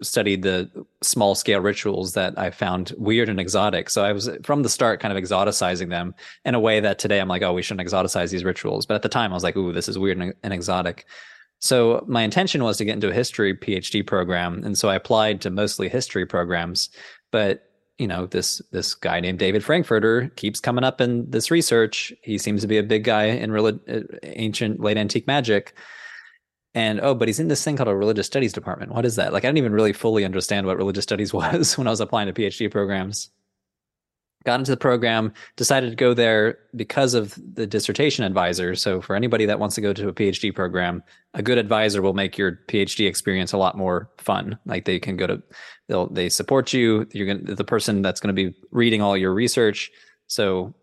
studied 0.00 0.42
the 0.42 0.70
small 1.02 1.34
scale 1.34 1.60
rituals 1.60 2.12
that 2.12 2.38
i 2.38 2.48
found 2.50 2.94
weird 2.96 3.28
and 3.28 3.40
exotic. 3.40 3.90
So 3.90 4.04
i 4.04 4.12
was 4.12 4.30
from 4.44 4.62
the 4.62 4.68
start 4.68 5.00
kind 5.00 5.16
of 5.16 5.22
exoticizing 5.22 5.90
them 5.90 6.14
in 6.44 6.54
a 6.54 6.60
way 6.60 6.80
that 6.80 6.98
today 6.98 7.20
i'm 7.20 7.28
like 7.28 7.42
oh 7.42 7.52
we 7.52 7.62
shouldn't 7.62 7.86
exoticize 7.86 8.30
these 8.30 8.44
rituals. 8.44 8.86
But 8.86 8.94
at 8.94 9.02
the 9.02 9.08
time 9.08 9.32
i 9.32 9.34
was 9.34 9.42
like 9.42 9.56
ooh 9.56 9.72
this 9.72 9.88
is 9.88 9.98
weird 9.98 10.18
and, 10.18 10.34
and 10.42 10.52
exotic 10.52 11.06
so 11.60 12.04
my 12.06 12.22
intention 12.22 12.62
was 12.62 12.76
to 12.78 12.84
get 12.84 12.94
into 12.94 13.10
a 13.10 13.14
history 13.14 13.54
PhD 13.54 14.06
program, 14.06 14.62
and 14.64 14.78
so 14.78 14.88
I 14.88 14.94
applied 14.94 15.40
to 15.42 15.50
mostly 15.50 15.88
history 15.88 16.26
programs. 16.26 16.88
But 17.30 17.64
you 17.98 18.06
know, 18.06 18.26
this 18.26 18.62
this 18.70 18.94
guy 18.94 19.20
named 19.20 19.40
David 19.40 19.64
Frankfurter 19.64 20.30
keeps 20.36 20.60
coming 20.60 20.84
up 20.84 21.00
in 21.00 21.28
this 21.30 21.50
research. 21.50 22.12
He 22.22 22.38
seems 22.38 22.62
to 22.62 22.68
be 22.68 22.78
a 22.78 22.82
big 22.82 23.04
guy 23.04 23.24
in 23.24 23.50
relig- 23.50 23.80
uh, 23.88 24.00
ancient 24.22 24.80
late 24.80 24.96
antique 24.96 25.26
magic. 25.26 25.74
And 26.74 27.00
oh, 27.00 27.14
but 27.14 27.28
he's 27.28 27.40
in 27.40 27.48
this 27.48 27.64
thing 27.64 27.76
called 27.76 27.88
a 27.88 27.96
religious 27.96 28.26
studies 28.26 28.52
department. 28.52 28.92
What 28.92 29.04
is 29.04 29.16
that? 29.16 29.32
Like, 29.32 29.44
I 29.44 29.48
didn't 29.48 29.58
even 29.58 29.72
really 29.72 29.92
fully 29.92 30.24
understand 30.24 30.66
what 30.66 30.76
religious 30.76 31.02
studies 31.02 31.32
was 31.34 31.76
when 31.76 31.88
I 31.88 31.90
was 31.90 32.00
applying 32.00 32.32
to 32.32 32.32
PhD 32.32 32.70
programs 32.70 33.30
got 34.44 34.60
into 34.60 34.70
the 34.70 34.76
program, 34.76 35.32
decided 35.56 35.90
to 35.90 35.96
go 35.96 36.14
there 36.14 36.58
because 36.76 37.14
of 37.14 37.38
the 37.54 37.66
dissertation 37.66 38.24
advisor. 38.24 38.74
So 38.74 39.00
for 39.00 39.16
anybody 39.16 39.46
that 39.46 39.58
wants 39.58 39.74
to 39.74 39.80
go 39.80 39.92
to 39.92 40.08
a 40.08 40.12
PhD 40.12 40.54
program, 40.54 41.02
a 41.34 41.42
good 41.42 41.58
advisor 41.58 42.02
will 42.02 42.14
make 42.14 42.38
your 42.38 42.60
PhD 42.68 43.06
experience 43.06 43.52
a 43.52 43.58
lot 43.58 43.76
more 43.76 44.10
fun. 44.18 44.58
Like 44.64 44.84
they 44.84 44.98
can 44.98 45.16
go 45.16 45.26
to, 45.26 45.42
they'll, 45.88 46.08
they 46.08 46.28
support 46.28 46.72
you. 46.72 47.06
You're 47.12 47.36
to, 47.38 47.54
the 47.54 47.64
person 47.64 48.00
that's 48.00 48.20
going 48.20 48.34
to 48.34 48.50
be 48.50 48.56
reading 48.70 49.02
all 49.02 49.16
your 49.16 49.34
research. 49.34 49.90
So 50.28 50.74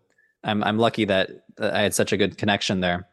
I'm, 0.44 0.62
I'm 0.62 0.78
lucky 0.78 1.06
that 1.06 1.30
I 1.58 1.80
had 1.80 1.94
such 1.94 2.12
a 2.12 2.16
good 2.16 2.38
connection 2.38 2.80
there. 2.80 3.08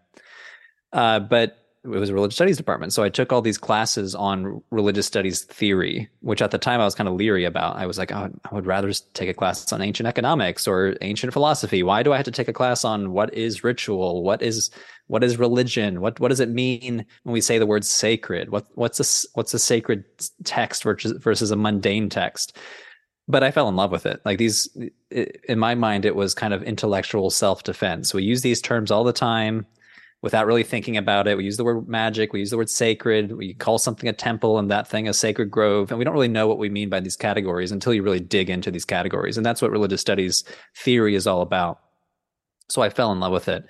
Uh, 0.92 1.20
but 1.20 1.58
it 1.84 1.90
was 1.90 2.10
a 2.10 2.14
religious 2.14 2.36
studies 2.36 2.56
department. 2.56 2.94
So 2.94 3.04
I 3.04 3.10
took 3.10 3.34
all 3.34 3.42
these 3.42 3.58
classes 3.58 4.16
on 4.16 4.64
religious 4.72 5.06
studies 5.06 5.44
theory, 5.44 6.10
which 6.22 6.42
at 6.42 6.52
the 6.52 6.58
time 6.58 6.80
I 6.80 6.86
was 6.86 6.96
kind 6.96 7.10
of 7.10 7.16
leery 7.16 7.44
about. 7.44 7.76
I 7.76 7.86
was 7.86 7.98
like, 7.98 8.12
oh, 8.14 8.32
I 8.50 8.56
would 8.56 8.66
rather 8.66 8.92
take 9.14 9.28
a 9.28 9.34
class 9.34 9.72
on 9.74 9.82
ancient 9.82 10.08
economics 10.08 10.66
or 10.66 10.96
ancient 11.02 11.34
philosophy. 11.34 11.84
Why 11.84 12.02
do 12.02 12.14
I 12.14 12.18
have 12.18 12.26
to 12.26 12.32
take 12.32 12.48
a 12.48 12.54
class 12.54 12.86
on 12.86 13.12
what 13.12 13.34
is 13.34 13.66
ritual? 13.66 14.24
What 14.24 14.42
is 14.42 14.72
what 15.08 15.26
is 15.26 15.38
religion? 15.38 16.00
What 16.00 16.22
what 16.22 16.30
does 16.30 16.40
it 16.40 16.50
mean 16.50 17.06
when 17.24 17.34
we 17.34 17.42
say 17.42 17.58
the 17.58 17.66
word 17.66 17.84
sacred? 17.84 18.50
What 18.50 18.66
what's 18.76 19.00
a 19.02 19.28
what's 19.34 19.54
a 19.54 19.60
sacred 19.60 20.06
text 20.46 20.84
versus 20.84 21.12
versus 21.22 21.52
a 21.52 21.58
mundane 21.58 22.08
text? 22.08 22.58
But 23.28 23.44
I 23.44 23.52
fell 23.52 23.68
in 23.68 23.76
love 23.76 23.92
with 23.92 24.06
it. 24.06 24.22
Like 24.26 24.38
these, 24.38 24.70
in 25.10 25.58
my 25.58 25.76
mind, 25.76 26.04
it 26.04 26.16
was 26.16 26.34
kind 26.34 26.54
of 26.54 26.64
intellectual 26.64 27.30
self 27.30 27.64
defense. 27.64 28.14
We 28.14 28.24
use 28.24 28.42
these 28.42 28.62
terms 28.62 28.90
all 28.90 29.04
the 29.04 29.14
time 29.14 29.66
without 30.24 30.48
really 30.48 30.64
thinking 30.64 30.96
about 30.96 31.28
it. 31.28 31.38
We 31.38 31.44
use 31.44 31.58
the 31.58 31.66
word 31.66 31.88
magic, 31.88 32.32
we 32.32 32.40
use 32.40 32.50
the 32.50 32.58
word 32.58 32.70
sacred, 32.70 33.34
we 33.34 33.54
call 33.54 33.78
something 33.78 34.08
a 34.08 34.14
temple 34.14 34.58
and 34.58 34.72
that 34.72 34.88
thing 34.88 35.08
a 35.08 35.14
sacred 35.14 35.52
grove. 35.52 35.92
And 35.92 36.00
we 36.00 36.06
don't 36.06 36.14
really 36.14 36.30
know 36.30 36.48
what 36.48 36.58
we 36.58 36.70
mean 36.70 36.90
by 36.90 37.02
these 37.02 37.18
categories 37.18 37.74
until 37.74 37.94
you 37.94 38.02
really 38.02 38.22
dig 38.22 38.50
into 38.50 38.72
these 38.72 38.86
categories. 38.86 39.36
And 39.36 39.46
that's 39.46 39.62
what 39.62 39.70
religious 39.70 40.00
studies 40.00 40.46
theory 40.78 41.16
is 41.16 41.28
all 41.28 41.42
about. 41.42 41.82
So 42.70 42.82
I 42.82 42.90
fell 42.90 43.12
in 43.12 43.20
love 43.20 43.34
with 43.34 43.50
it. 43.50 43.66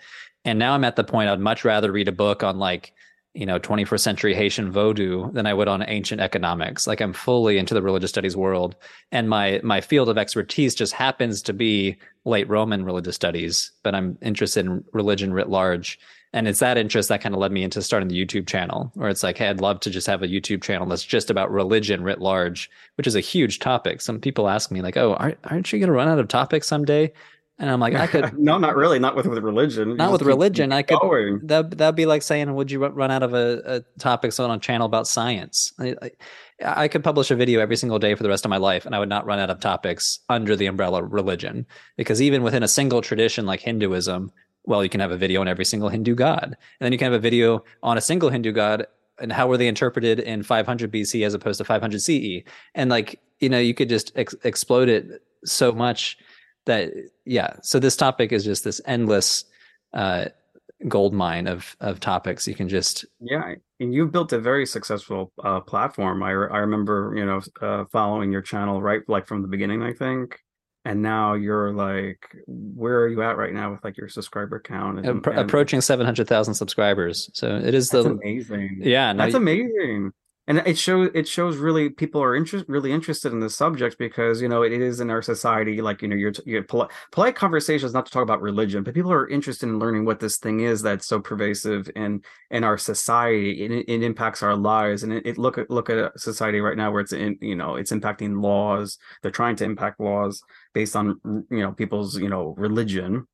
And 0.46 0.60
now 0.60 0.74
I'm 0.74 0.84
at 0.84 0.96
the 0.96 1.04
point 1.04 1.28
I'd 1.28 1.40
much 1.40 1.66
rather 1.66 1.92
read 1.92 2.08
a 2.08 2.14
book 2.14 2.44
on 2.44 2.60
like, 2.60 2.94
you 3.34 3.48
know, 3.48 3.58
21st 3.60 4.00
century 4.00 4.36
Haitian 4.36 4.72
Vodou 4.72 5.34
than 5.34 5.48
I 5.48 5.56
would 5.56 5.68
on 5.68 5.84
ancient 5.90 6.22
economics. 6.22 6.86
Like 6.86 7.02
I'm 7.02 7.14
fully 7.14 7.58
into 7.58 7.74
the 7.74 7.82
religious 7.82 8.12
studies 8.12 8.38
world. 8.38 8.76
And 9.12 9.28
my 9.28 9.60
my 9.64 9.82
field 9.82 10.08
of 10.08 10.20
expertise 10.20 10.76
just 10.76 10.94
happens 10.94 11.42
to 11.44 11.54
be 11.54 11.98
late 12.26 12.48
Roman 12.48 12.86
religious 12.86 13.16
studies, 13.16 13.72
but 13.82 13.96
I'm 13.96 14.20
interested 14.22 14.68
in 14.68 14.84
religion 14.94 15.34
writ 15.34 15.50
large. 15.50 15.98
And 16.34 16.48
it's 16.48 16.60
that 16.60 16.80
interest 16.80 17.10
that 17.10 17.22
kind 17.22 17.36
of 17.36 17.40
led 17.40 17.52
me 17.52 17.64
into 17.64 17.82
starting 17.82 18.10
the 18.10 18.26
YouTube 18.26 18.48
channel, 18.48 18.92
where 18.96 19.10
it's 19.10 19.22
like, 19.22 19.38
hey, 19.38 19.50
I'd 19.50 19.62
love 19.62 19.80
to 19.82 19.92
just 19.92 20.08
have 20.08 20.24
a 20.24 20.28
YouTube 20.28 20.64
channel 20.64 20.88
that's 20.88 21.04
just 21.04 21.30
about 21.30 21.52
religion 21.52 22.04
writ 22.04 22.20
large, 22.20 22.72
which 22.96 23.06
is 23.06 23.16
a 23.16 23.20
huge 23.20 23.60
topic. 23.60 24.02
Some 24.02 24.20
people 24.20 24.50
ask 24.50 24.72
me, 24.72 24.82
like, 24.82 24.98
oh, 24.98 25.14
aren't, 25.14 25.38
aren't 25.44 25.72
you 25.72 25.80
going 25.80 25.88
to 25.88 25.94
run 25.94 26.08
out 26.08 26.18
of 26.18 26.28
topics 26.28 26.68
someday? 26.68 27.14
And 27.60 27.70
I'm 27.70 27.80
like, 27.80 27.94
I 27.94 28.08
could 28.08 28.34
no, 28.40 28.58
not 28.58 28.76
really, 28.76 28.98
not 28.98 29.16
with, 29.16 29.28
with 29.28 29.44
religion. 29.44 29.96
Not 29.96 30.12
with 30.12 30.24
religion. 30.24 30.72
I 30.72 30.82
could 30.82 31.00
going. 31.00 31.40
that 31.44 31.78
that'd 31.78 31.96
be 31.96 32.08
like 32.08 32.24
saying, 32.24 32.54
would 32.54 32.72
you 32.72 32.84
run 32.84 33.12
out 33.12 33.22
of 33.22 33.34
a, 33.36 33.62
a 33.66 34.00
topics 34.00 34.40
on 34.40 34.50
a 34.50 34.58
channel 34.58 34.88
about 34.88 35.08
science? 35.08 35.72
I, 35.80 35.96
I, 36.02 36.12
I, 36.66 36.88
could 36.88 37.04
publish 37.04 37.30
a 37.30 37.36
video 37.36 37.60
every 37.60 37.76
single 37.76 38.00
day 38.00 38.16
for 38.16 38.24
the 38.24 38.30
rest 38.30 38.44
of 38.44 38.50
my 38.50 38.58
life, 38.58 38.88
and 38.88 38.96
I 38.96 39.00
would 39.00 39.10
not 39.10 39.26
run 39.28 39.38
out 39.38 39.52
of 39.52 39.60
topics 39.60 40.20
under 40.30 40.56
the 40.56 40.66
umbrella 40.66 41.04
religion. 41.04 41.68
Because 41.96 42.24
even 42.24 42.42
within 42.42 42.64
a 42.64 42.68
single 42.68 43.02
tradition 43.02 43.46
like 43.46 43.60
Hinduism, 43.60 44.32
well, 44.66 44.84
you 44.84 44.90
can 44.90 45.00
have 45.00 45.12
a 45.12 45.18
video 45.18 45.42
on 45.42 45.48
every 45.48 45.66
single 45.66 45.90
Hindu 45.90 46.16
god, 46.16 46.44
and 46.44 46.58
then 46.80 46.92
you 46.92 46.98
can 46.98 47.12
have 47.12 47.20
a 47.20 47.20
video 47.20 47.64
on 47.82 47.98
a 47.98 48.02
single 48.02 48.30
Hindu 48.30 48.52
god 48.52 48.88
and 49.20 49.32
how 49.32 49.48
were 49.48 49.58
they 49.58 49.68
interpreted 49.68 50.20
in 50.20 50.42
500 50.42 50.92
BC 50.92 51.26
as 51.26 51.34
opposed 51.34 51.60
to 51.60 51.64
500 51.64 52.02
CE, 52.02 52.44
and 52.76 52.90
like 52.90 53.20
you 53.40 53.50
know, 53.50 53.60
you 53.60 53.74
could 53.74 53.90
just 53.90 54.12
ex- 54.16 54.36
explode 54.44 54.90
it 54.90 55.22
so 55.46 55.72
much 55.72 56.18
that 56.66 56.92
yeah 57.26 57.56
so 57.62 57.78
this 57.78 57.98
topic 57.98 58.32
is 58.32 58.46
just 58.46 58.64
this 58.64 58.80
endless 58.86 59.44
uh 59.94 60.26
gold 60.88 61.14
mine 61.14 61.48
of 61.48 61.76
of 61.82 62.00
topics. 62.00 62.48
You 62.48 62.56
can 62.56 62.70
just 62.70 63.06
yeah 63.20 63.56
and 63.80 63.94
you've 63.94 64.12
built 64.12 64.34
a 64.34 64.40
very 64.40 64.66
successful 64.66 65.32
uh 65.44 65.60
platform. 65.60 66.24
I, 66.24 66.30
I 66.30 66.60
remember 66.60 67.14
you 67.16 67.26
know 67.26 67.42
uh, 67.62 67.86
following 67.92 68.32
your 68.32 68.42
channel 68.42 68.82
right 68.82 69.02
like 69.08 69.28
from 69.28 69.42
the 69.42 69.48
beginning 69.48 69.84
i 69.84 69.94
think 69.94 70.40
and 70.86 71.02
now 71.02 71.34
you're 71.34 71.72
like 71.72 72.36
where 72.48 73.00
are 73.00 73.08
you 73.08 73.22
at 73.24 73.38
right 73.38 73.54
now 73.54 73.72
with 73.72 73.84
like 73.84 73.98
your 73.98 74.10
subscriber 74.10 74.60
count 74.60 75.00
and, 75.00 75.26
and, 75.26 75.40
approaching 75.40 75.82
700,000 75.82 76.54
subscribers. 76.54 77.30
So 77.34 77.56
it 77.56 77.74
is 77.74 77.90
the 77.90 78.02
amazing. 78.02 78.80
yeah 78.82 79.14
that's 79.14 79.36
amazing. 79.36 80.12
And 80.46 80.58
it 80.66 80.78
shows 80.78 81.10
it 81.14 81.26
shows 81.26 81.56
really 81.56 81.90
people 81.90 82.22
are 82.22 82.36
interest 82.36 82.66
really 82.68 82.92
interested 82.92 83.32
in 83.32 83.40
the 83.40 83.50
subject 83.50 83.98
because 83.98 84.42
you 84.42 84.50
know 84.50 84.62
it 84.62 84.74
is 84.74 85.00
in 85.00 85.10
our 85.10 85.22
society 85.22 85.82
like 85.82 86.02
you 86.02 86.10
know 86.10 86.18
you're, 86.18 86.34
you're 86.46 86.64
polite, 86.64 86.90
polite 87.14 87.36
conversations 87.36 87.94
not 87.94 88.06
to 88.08 88.12
talk 88.12 88.24
about 88.24 88.42
religion 88.42 88.84
but 88.84 88.94
people 88.94 89.14
are 89.14 89.30
interested 89.30 89.68
in 89.68 89.80
learning 89.80 90.04
what 90.04 90.20
this 90.20 90.38
thing 90.38 90.60
is 90.60 90.82
that's 90.82 91.08
so 91.08 91.22
pervasive 91.22 91.90
in 91.96 92.22
in 92.52 92.66
our 92.66 92.78
society 92.78 93.64
and 93.64 93.74
it, 93.74 93.86
it 93.88 94.04
impacts 94.04 94.44
our 94.44 94.58
lives. 94.58 95.04
And 95.04 95.14
it, 95.14 95.26
it, 95.26 95.38
look 95.38 95.58
at 95.58 95.70
look 95.70 95.90
at 95.90 95.98
a 95.98 96.12
society 96.18 96.60
right 96.60 96.76
now 96.76 96.92
where 96.92 97.02
it's 97.02 97.14
in 97.14 97.38
you 97.40 97.56
know 97.56 97.76
it's 97.78 97.94
impacting 97.94 98.42
laws. 98.42 98.98
They're 99.22 99.32
trying 99.32 99.56
to 99.58 99.64
impact 99.64 100.02
laws 100.02 100.44
based 100.74 100.96
on 100.96 101.20
you 101.50 101.60
know 101.60 101.72
people's 101.72 102.18
you 102.18 102.30
know 102.30 102.54
religion 102.58 103.28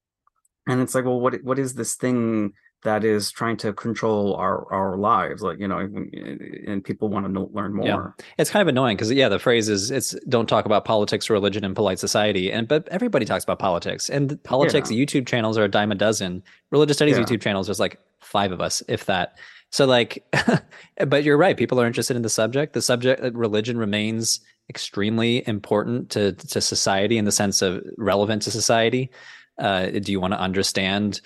and 0.68 0.82
it's 0.82 0.96
like 0.96 1.06
well 1.06 1.20
what 1.20 1.44
what 1.44 1.60
is 1.60 1.74
this 1.74 1.96
thing 1.96 2.54
that 2.84 3.04
is 3.04 3.30
trying 3.32 3.58
to 3.58 3.74
control 3.74 4.36
our 4.36 4.72
our 4.72 4.98
lives 4.98 5.42
like 5.42 5.60
you 5.60 5.68
know 5.68 5.78
and 5.80 6.84
people 6.84 7.10
want 7.10 7.26
to 7.26 7.32
know, 7.32 7.50
learn 7.52 7.74
more 7.74 8.16
yeah. 8.18 8.26
it's 8.38 8.50
kind 8.50 8.62
of 8.62 8.68
annoying 8.68 8.96
because 8.96 9.12
yeah 9.12 9.28
the 9.28 9.40
phrase 9.40 9.68
is 9.68 9.92
it's 9.92 10.12
don't 10.30 10.48
talk 10.48 10.66
about 10.66 10.86
politics 10.86 11.30
or 11.30 11.34
religion 11.34 11.64
in 11.64 11.76
polite 11.76 12.00
society 12.00 12.52
and 12.52 12.68
but 12.68 12.88
everybody 12.90 13.26
talks 13.26 13.44
about 13.44 13.60
politics 13.60 14.10
and 14.10 14.42
politics 14.44 14.90
yeah. 14.90 15.04
youtube 15.04 15.28
channels 15.28 15.58
are 15.58 15.66
a 15.66 15.70
dime 15.70 15.92
a 15.92 15.96
dozen 15.96 16.42
religious 16.72 16.96
studies 16.98 17.18
yeah. 17.18 17.24
youtube 17.24 17.42
channels 17.42 17.68
there's 17.68 17.80
like 17.80 18.00
five 18.22 18.52
of 18.52 18.62
us 18.62 18.82
if 18.88 19.06
that 19.06 19.38
so 19.72 19.86
like 19.86 20.24
but 21.08 21.24
you're 21.24 21.38
right 21.38 21.58
people 21.58 21.82
are 21.82 21.88
interested 21.88 22.16
in 22.16 22.22
the 22.22 22.30
subject 22.30 22.74
the 22.74 22.82
subject 22.82 23.22
uh, 23.22 23.32
religion 23.34 23.78
remains 23.78 24.40
extremely 24.70 25.45
important 25.47 26.11
to 26.11 26.34
to 26.34 26.61
society 26.61 27.17
in 27.17 27.26
the 27.26 27.32
sense 27.32 27.61
of 27.61 27.84
relevant 27.97 28.43
to 28.43 28.51
society. 28.51 29.09
Uh, 29.57 29.88
do 29.88 30.11
you 30.11 30.20
want 30.20 30.34
to 30.34 30.39
understand 30.39 31.22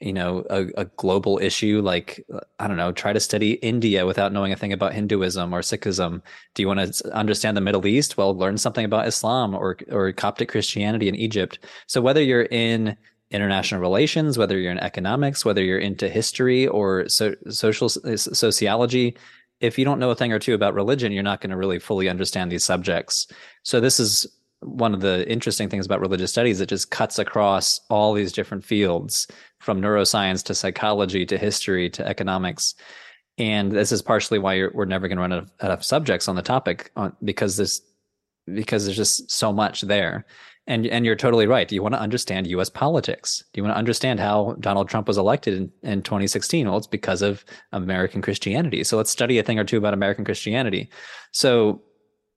you 0.00 0.12
know 0.12 0.44
a, 0.48 0.66
a, 0.76 0.84
global 0.96 1.38
issue? 1.38 1.80
Like 1.82 2.24
i 2.58 2.68
don't 2.68 2.76
know 2.76 2.92
try 2.92 3.12
to 3.12 3.20
study 3.20 3.52
india 3.54 4.06
without 4.06 4.32
knowing 4.32 4.52
a 4.52 4.56
thing 4.56 4.72
about 4.72 4.94
hinduism 4.94 5.52
or 5.52 5.60
sikhism. 5.60 6.22
Do 6.54 6.62
you 6.62 6.68
want 6.68 6.94
to 6.94 7.14
understand 7.14 7.56
the 7.56 7.60
middle 7.60 7.86
east? 7.86 8.16
Well 8.16 8.36
learn 8.36 8.58
something 8.58 8.84
about 8.84 9.08
islam 9.08 9.54
or 9.54 9.76
or 9.90 10.12
coptic 10.12 10.48
christianity 10.48 11.08
in 11.08 11.14
egypt. 11.14 11.58
So 11.86 12.00
whether 12.00 12.22
you're 12.22 12.48
in 12.50 12.96
international 13.30 13.80
relations 13.80 14.38
whether 14.38 14.58
you're 14.58 14.70
in 14.70 14.78
economics 14.78 15.44
whether 15.44 15.64
you're 15.64 15.78
into 15.78 16.08
history 16.08 16.68
or 16.68 17.08
so, 17.08 17.34
social 17.48 17.88
sociology 17.88 19.16
if 19.64 19.78
you 19.78 19.84
don't 19.84 19.98
know 19.98 20.10
a 20.10 20.14
thing 20.14 20.32
or 20.32 20.38
two 20.38 20.54
about 20.54 20.74
religion 20.74 21.12
you're 21.12 21.22
not 21.22 21.40
going 21.40 21.50
to 21.50 21.56
really 21.56 21.78
fully 21.78 22.08
understand 22.08 22.50
these 22.50 22.64
subjects. 22.64 23.26
So 23.62 23.80
this 23.80 23.98
is 23.98 24.26
one 24.60 24.94
of 24.94 25.00
the 25.00 25.28
interesting 25.30 25.68
things 25.68 25.86
about 25.86 26.00
religious 26.00 26.30
studies 26.30 26.60
it 26.60 26.68
just 26.68 26.90
cuts 26.90 27.18
across 27.18 27.80
all 27.90 28.14
these 28.14 28.32
different 28.32 28.64
fields 28.64 29.26
from 29.58 29.80
neuroscience 29.80 30.42
to 30.44 30.54
psychology 30.54 31.26
to 31.26 31.38
history 31.38 31.90
to 31.90 32.06
economics. 32.06 32.74
And 33.36 33.72
this 33.72 33.92
is 33.92 34.00
partially 34.00 34.38
why 34.38 34.68
we're 34.72 34.84
never 34.84 35.08
going 35.08 35.16
to 35.16 35.22
run 35.22 35.32
out 35.32 35.42
of, 35.42 35.50
out 35.60 35.70
of, 35.70 35.84
subjects 35.84 36.28
on 36.28 36.36
the 36.36 36.42
topic 36.42 36.90
on, 36.96 37.16
because 37.22 37.56
this 37.56 37.80
because 38.52 38.84
there's 38.84 38.96
just 38.96 39.30
so 39.30 39.52
much 39.52 39.80
there 39.82 40.26
and 40.66 40.86
and 40.86 41.04
you're 41.04 41.16
totally 41.16 41.46
right. 41.46 41.68
Do 41.68 41.74
you 41.74 41.82
want 41.82 41.94
to 41.94 42.00
understand 42.00 42.46
US 42.46 42.70
politics? 42.70 43.44
Do 43.52 43.58
you 43.58 43.64
want 43.64 43.74
to 43.74 43.78
understand 43.78 44.20
how 44.20 44.56
Donald 44.60 44.88
Trump 44.88 45.08
was 45.08 45.18
elected 45.18 45.54
in, 45.54 45.70
in 45.82 46.02
2016 46.02 46.66
well 46.66 46.78
it's 46.78 46.86
because 46.86 47.22
of 47.22 47.44
American 47.72 48.22
Christianity. 48.22 48.84
So 48.84 48.96
let's 48.96 49.10
study 49.10 49.38
a 49.38 49.42
thing 49.42 49.58
or 49.58 49.64
two 49.64 49.78
about 49.78 49.94
American 49.94 50.24
Christianity. 50.24 50.90
So 51.32 51.82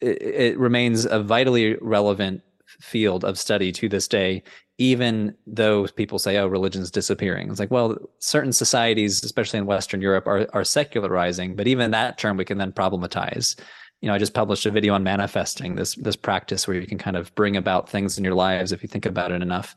it, 0.02 0.22
it 0.22 0.60
remains 0.60 1.06
a 1.06 1.22
vitally 1.22 1.78
relevant 1.82 2.42
field 2.82 3.24
of 3.24 3.40
study 3.40 3.72
to 3.72 3.90
this 3.90 4.08
day, 4.08 4.44
even 4.78 5.34
though 5.48 5.88
people 5.88 6.20
say, 6.20 6.38
oh, 6.38 6.48
religion's 6.48 6.92
disappearing. 6.92 7.50
It's 7.50 7.60
like, 7.60 7.72
well, 7.72 7.98
certain 8.20 8.54
societies, 8.54 9.24
especially 9.24 9.60
in 9.60 9.66
Western 9.66 10.02
Europe, 10.02 10.28
are, 10.28 10.48
are 10.54 10.64
secularizing, 10.64 11.56
but 11.56 11.68
even 11.68 11.92
that 11.92 12.18
term 12.18 12.38
we 12.38 12.46
can 12.46 12.58
then 12.58 12.72
problematize. 12.72 13.60
You 14.02 14.08
know, 14.08 14.14
I 14.14 14.18
just 14.18 14.34
published 14.34 14.66
a 14.66 14.72
video 14.72 14.94
on 14.94 15.04
manifesting 15.04 15.76
this 15.76 15.96
this 15.96 16.16
practice 16.16 16.68
where 16.68 16.80
you 16.80 16.88
can 16.88 16.98
kind 16.98 17.18
of 17.18 17.34
bring 17.36 17.58
about 17.58 17.90
things 17.90 18.18
in 18.18 18.24
your 18.24 18.36
lives 18.36 18.72
if 18.72 18.84
you 18.84 18.90
think 18.90 19.06
about 19.06 19.32
it 19.32 19.42
enough. 19.42 19.76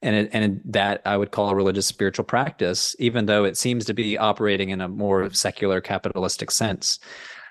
And 0.00 0.14
it, 0.14 0.30
and 0.32 0.60
that 0.64 1.02
I 1.04 1.16
would 1.16 1.32
call 1.32 1.50
a 1.50 1.54
religious 1.56 1.86
spiritual 1.86 2.24
practice, 2.24 2.94
even 3.00 3.26
though 3.26 3.44
it 3.44 3.56
seems 3.56 3.84
to 3.86 3.94
be 3.94 4.16
operating 4.16 4.70
in 4.70 4.80
a 4.80 4.88
more 4.88 5.28
secular 5.30 5.80
capitalistic 5.80 6.52
sense. 6.52 7.00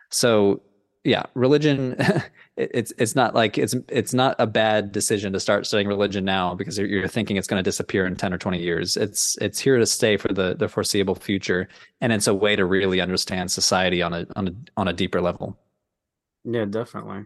So 0.09 0.61
yeah, 1.03 1.24
religion. 1.36 1.95
it's 2.57 2.91
it's 2.97 3.15
not 3.15 3.36
like 3.36 3.57
it's 3.57 3.76
it's 3.88 4.13
not 4.13 4.36
a 4.39 4.47
bad 4.47 4.91
decision 4.91 5.32
to 5.32 5.39
start 5.39 5.65
studying 5.68 5.88
religion 5.88 6.26
now 6.26 6.55
because 6.55 6.78
you're 6.78 7.07
thinking 7.07 7.38
it's 7.38 7.47
going 7.47 7.59
to 7.59 7.68
disappear 7.68 8.05
in 8.05 8.15
ten 8.15 8.34
or 8.34 8.38
twenty 8.38 8.61
years. 8.61 8.97
It's 8.97 9.38
it's 9.38 9.59
here 9.59 9.78
to 9.78 9.86
stay 9.86 10.18
for 10.18 10.34
the 10.34 10.55
the 10.55 10.68
foreseeable 10.68 11.15
future, 11.15 11.70
and 12.01 12.11
it's 12.11 12.28
a 12.28 12.34
way 12.34 12.55
to 12.55 12.65
really 12.65 12.99
understand 12.99 13.51
society 13.51 14.01
on 14.01 14.13
a 14.13 14.26
on 14.36 14.47
a 14.47 14.51
on 14.76 14.88
a 14.88 14.93
deeper 14.93 15.22
level. 15.22 15.57
Yeah, 16.44 16.66
definitely. 16.66 17.26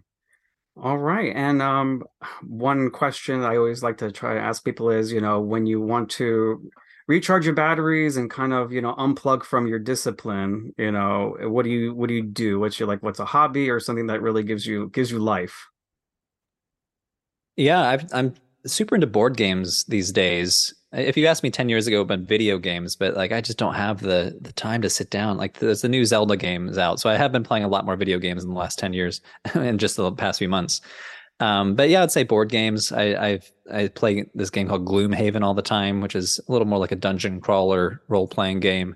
All 0.78 0.98
right, 0.98 1.36
and 1.36 1.62
um, 1.62 2.04
one 2.44 2.92
question 2.92 3.44
I 3.44 3.58
always 3.58 3.84
like 3.84 3.98
to 3.98 4.12
try 4.12 4.36
to 4.36 4.40
ask 4.40 4.64
people 4.64 4.90
is, 4.90 5.12
you 5.12 5.22
know, 5.22 5.42
when 5.42 5.66
you 5.66 5.82
want 5.82 6.10
to 6.12 6.72
recharge 7.08 7.46
your 7.46 7.54
batteries 7.54 8.16
and 8.16 8.30
kind 8.30 8.54
of 8.54 8.72
you 8.72 8.82
know 8.82 8.94
unplug 8.96 9.44
from 9.44 9.68
your 9.68 9.80
discipline 9.80 10.74
you 10.78 10.92
know 10.92 11.36
what 11.42 11.64
do 11.64 11.70
you 11.70 11.94
what 11.94 12.08
do 12.08 12.14
you 12.14 12.22
do 12.22 12.58
what's 12.58 12.80
your 12.80 12.88
like 12.88 13.04
what's 13.04 13.20
a 13.20 13.26
hobby 13.26 13.70
or 13.70 13.82
something 13.82 14.08
that 14.08 14.22
really 14.22 14.44
gives 14.44 14.66
you 14.66 14.90
gives 14.94 15.12
you 15.12 15.20
life 15.20 15.68
yeah 17.58 17.82
i 17.82 18.18
am 18.18 18.34
super 18.66 18.96
into 18.96 19.08
board 19.08 19.36
games 19.36 19.84
these 19.86 20.12
days 20.14 20.74
if 20.94 21.16
you 21.16 21.26
asked 21.26 21.44
me 21.44 21.50
10 21.50 21.70
years 21.70 21.88
ago 21.88 22.02
about 22.02 22.20
video 22.20 22.58
games 22.58 22.96
but 22.96 23.16
like 23.16 23.32
i 23.32 23.42
just 23.42 23.58
don't 23.58 23.76
have 23.76 24.02
the 24.02 24.38
the 24.42 24.52
time 24.54 24.82
to 24.82 24.90
sit 24.90 25.10
down 25.10 25.38
like 25.38 25.60
there's 25.60 25.82
the 25.82 25.90
new 25.90 26.06
zelda 26.06 26.36
games 26.36 26.78
out 26.78 27.00
so 27.00 27.10
i 27.10 27.16
have 27.16 27.32
been 27.32 27.44
playing 27.44 27.64
a 27.64 27.68
lot 27.68 27.86
more 27.86 27.96
video 27.96 28.20
games 28.20 28.44
in 28.44 28.50
the 28.50 28.60
last 28.60 28.78
10 28.80 28.94
years 28.94 29.22
and 29.54 29.80
just 29.80 29.96
the 29.96 30.12
past 30.12 30.40
few 30.40 30.50
months 30.50 30.82
um, 31.42 31.74
but 31.74 31.90
yeah, 31.90 32.04
I'd 32.04 32.12
say 32.12 32.24
board 32.24 32.50
games. 32.50 32.92
I 32.92 33.16
I've, 33.16 33.52
I 33.74 33.88
play 33.88 34.26
this 34.36 34.52
game 34.52 34.68
called 34.68 34.86
Gloomhaven 34.86 35.44
all 35.44 35.56
the 35.56 35.64
time, 35.64 36.00
which 36.00 36.16
is 36.16 36.40
a 36.48 36.52
little 36.52 36.68
more 36.68 36.78
like 36.78 36.92
a 36.92 36.96
dungeon 36.96 37.42
crawler 37.42 38.02
role 38.08 38.28
playing 38.28 38.60
game. 38.60 38.96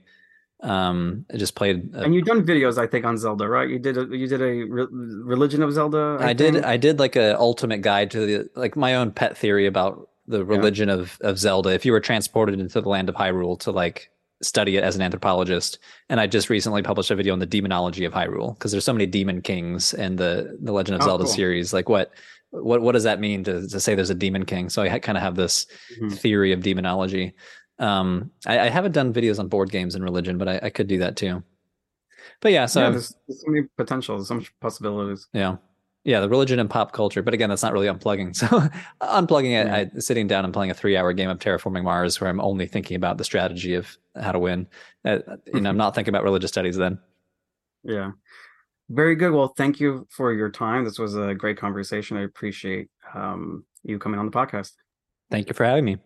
Um, 0.62 1.26
I 1.34 1.38
just 1.38 1.56
played. 1.56 1.90
A, 1.96 2.04
and 2.04 2.14
you've 2.14 2.26
done 2.26 2.46
videos, 2.46 2.78
I 2.78 2.86
think, 2.86 3.04
on 3.04 3.18
Zelda, 3.18 3.48
right? 3.48 3.68
You 3.68 3.80
did 3.80 3.98
a 3.98 4.06
you 4.16 4.28
did 4.28 4.42
a 4.42 4.64
re- 4.64 4.88
religion 4.92 5.64
of 5.64 5.74
Zelda. 5.74 6.18
I, 6.20 6.30
I 6.30 6.34
did. 6.34 6.64
I 6.64 6.78
did 6.78 7.00
like 7.00 7.16
a 7.16 7.38
ultimate 7.40 7.82
guide 7.82 8.12
to 8.12 8.26
the 8.26 8.50
like 8.56 8.76
my 8.76 8.94
own 8.94 9.12
pet 9.12 9.36
theory 9.36 9.66
about 9.66 10.10
the 10.28 10.44
religion 10.44 10.90
yeah. 10.90 10.96
of 10.96 11.18
of 11.22 11.38
Zelda. 11.38 11.70
If 11.70 11.86
you 11.86 11.92
were 11.92 12.00
transported 12.00 12.60
into 12.60 12.82
the 12.82 12.90
land 12.90 13.10
of 13.10 13.16
Hyrule 13.16 13.60
to 13.62 13.72
like 13.72 14.12
study 14.42 14.78
it 14.78 14.84
as 14.84 14.96
an 14.96 15.02
anthropologist. 15.02 15.80
And 16.10 16.20
I 16.20 16.28
just 16.28 16.50
recently 16.50 16.82
published 16.82 17.12
a 17.12 17.16
video 17.16 17.34
on 17.34 17.40
the 17.40 17.46
demonology 17.46 18.06
of 18.06 18.14
Hyrule 18.14 18.54
because 18.54 18.72
there's 18.72 18.86
so 18.86 18.94
many 18.94 19.06
demon 19.06 19.42
kings 19.42 19.94
in 19.94 20.16
the 20.16 20.58
the 20.62 20.72
Legend 20.72 20.96
of 20.96 21.02
oh, 21.04 21.06
Zelda 21.06 21.24
cool. 21.24 21.34
series. 21.34 21.74
Like 21.74 21.90
what 21.90 22.14
what 22.52 22.82
what 22.82 22.94
does 22.94 23.04
that 23.04 23.20
mean 23.20 23.44
to, 23.46 23.68
to 23.68 23.80
say 23.80 23.96
there's 23.96 24.10
a 24.10 24.16
demon 24.16 24.46
king? 24.46 24.70
So 24.70 24.82
I 24.82 25.00
kind 25.00 25.18
of 25.18 25.24
have 25.24 25.36
this 25.36 25.66
mm-hmm. 25.94 26.10
theory 26.10 26.52
of 26.52 26.62
demonology. 26.62 27.34
Um, 27.78 28.32
I, 28.46 28.60
I, 28.60 28.70
haven't 28.70 28.94
done 28.94 29.14
videos 29.14 29.38
on 29.38 29.50
board 29.50 29.70
games 29.70 29.96
and 29.96 30.04
religion, 30.04 30.38
but 30.38 30.48
I, 30.48 30.60
I 30.64 30.70
could 30.70 30.88
do 30.88 31.00
that 31.00 31.18
too. 31.18 31.44
But 32.40 32.54
yeah, 32.54 32.68
so 32.68 32.84
yeah, 32.84 32.90
there's, 32.92 33.14
there's 33.28 33.42
so 33.42 33.52
many 33.52 33.68
potentials, 33.76 34.30
so 34.30 34.36
much 34.36 34.58
possibilities. 34.62 35.28
Yeah. 35.34 35.58
Yeah, 36.06 36.20
the 36.20 36.30
religion 36.30 36.60
and 36.60 36.70
pop 36.70 36.92
culture. 36.92 37.24
But 37.24 37.34
again, 37.34 37.50
that's 37.50 37.64
not 37.64 37.74
really 37.74 37.88
unplugging. 37.88 38.36
So 38.36 38.48
unplugging 39.02 39.60
it. 39.60 39.68
I, 39.68 40.00
sitting 40.00 40.28
down 40.28 40.46
and 40.46 40.54
playing 40.54 40.72
a 40.72 40.76
three 40.76 40.96
hour 40.96 41.12
game 41.14 41.30
of 41.30 41.40
Terraforming 41.40 41.84
Mars 41.84 42.22
where 42.22 42.30
I'm 42.30 42.40
only 42.40 42.68
thinking 42.68 42.96
about 42.96 43.18
the 43.18 43.24
strategy 43.24 43.74
of 43.74 43.98
how 44.16 44.32
to 44.32 44.40
win. 44.40 44.68
Uh, 45.04 45.20
you 45.52 45.60
know, 45.60 45.70
I'm 45.70 45.78
not 45.78 45.96
thinking 45.96 46.12
about 46.14 46.24
religious 46.24 46.52
studies 46.52 46.78
then. 46.78 47.00
Yeah. 47.84 48.12
Very 48.90 49.16
good. 49.16 49.32
Well, 49.32 49.48
thank 49.48 49.80
you 49.80 50.08
for 50.12 50.32
your 50.32 50.50
time. 50.50 50.86
This 50.86 51.00
was 51.00 51.16
a 51.16 51.34
great 51.34 51.58
conversation. 51.58 52.18
I 52.18 52.22
appreciate 52.22 52.90
um, 53.16 53.66
you 53.84 53.98
coming 53.98 54.20
on 54.20 54.28
the 54.28 54.32
podcast. 54.32 54.74
Thank 55.32 55.48
you 55.48 55.54
for 55.54 55.66
having 55.66 55.86
me. 55.86 55.98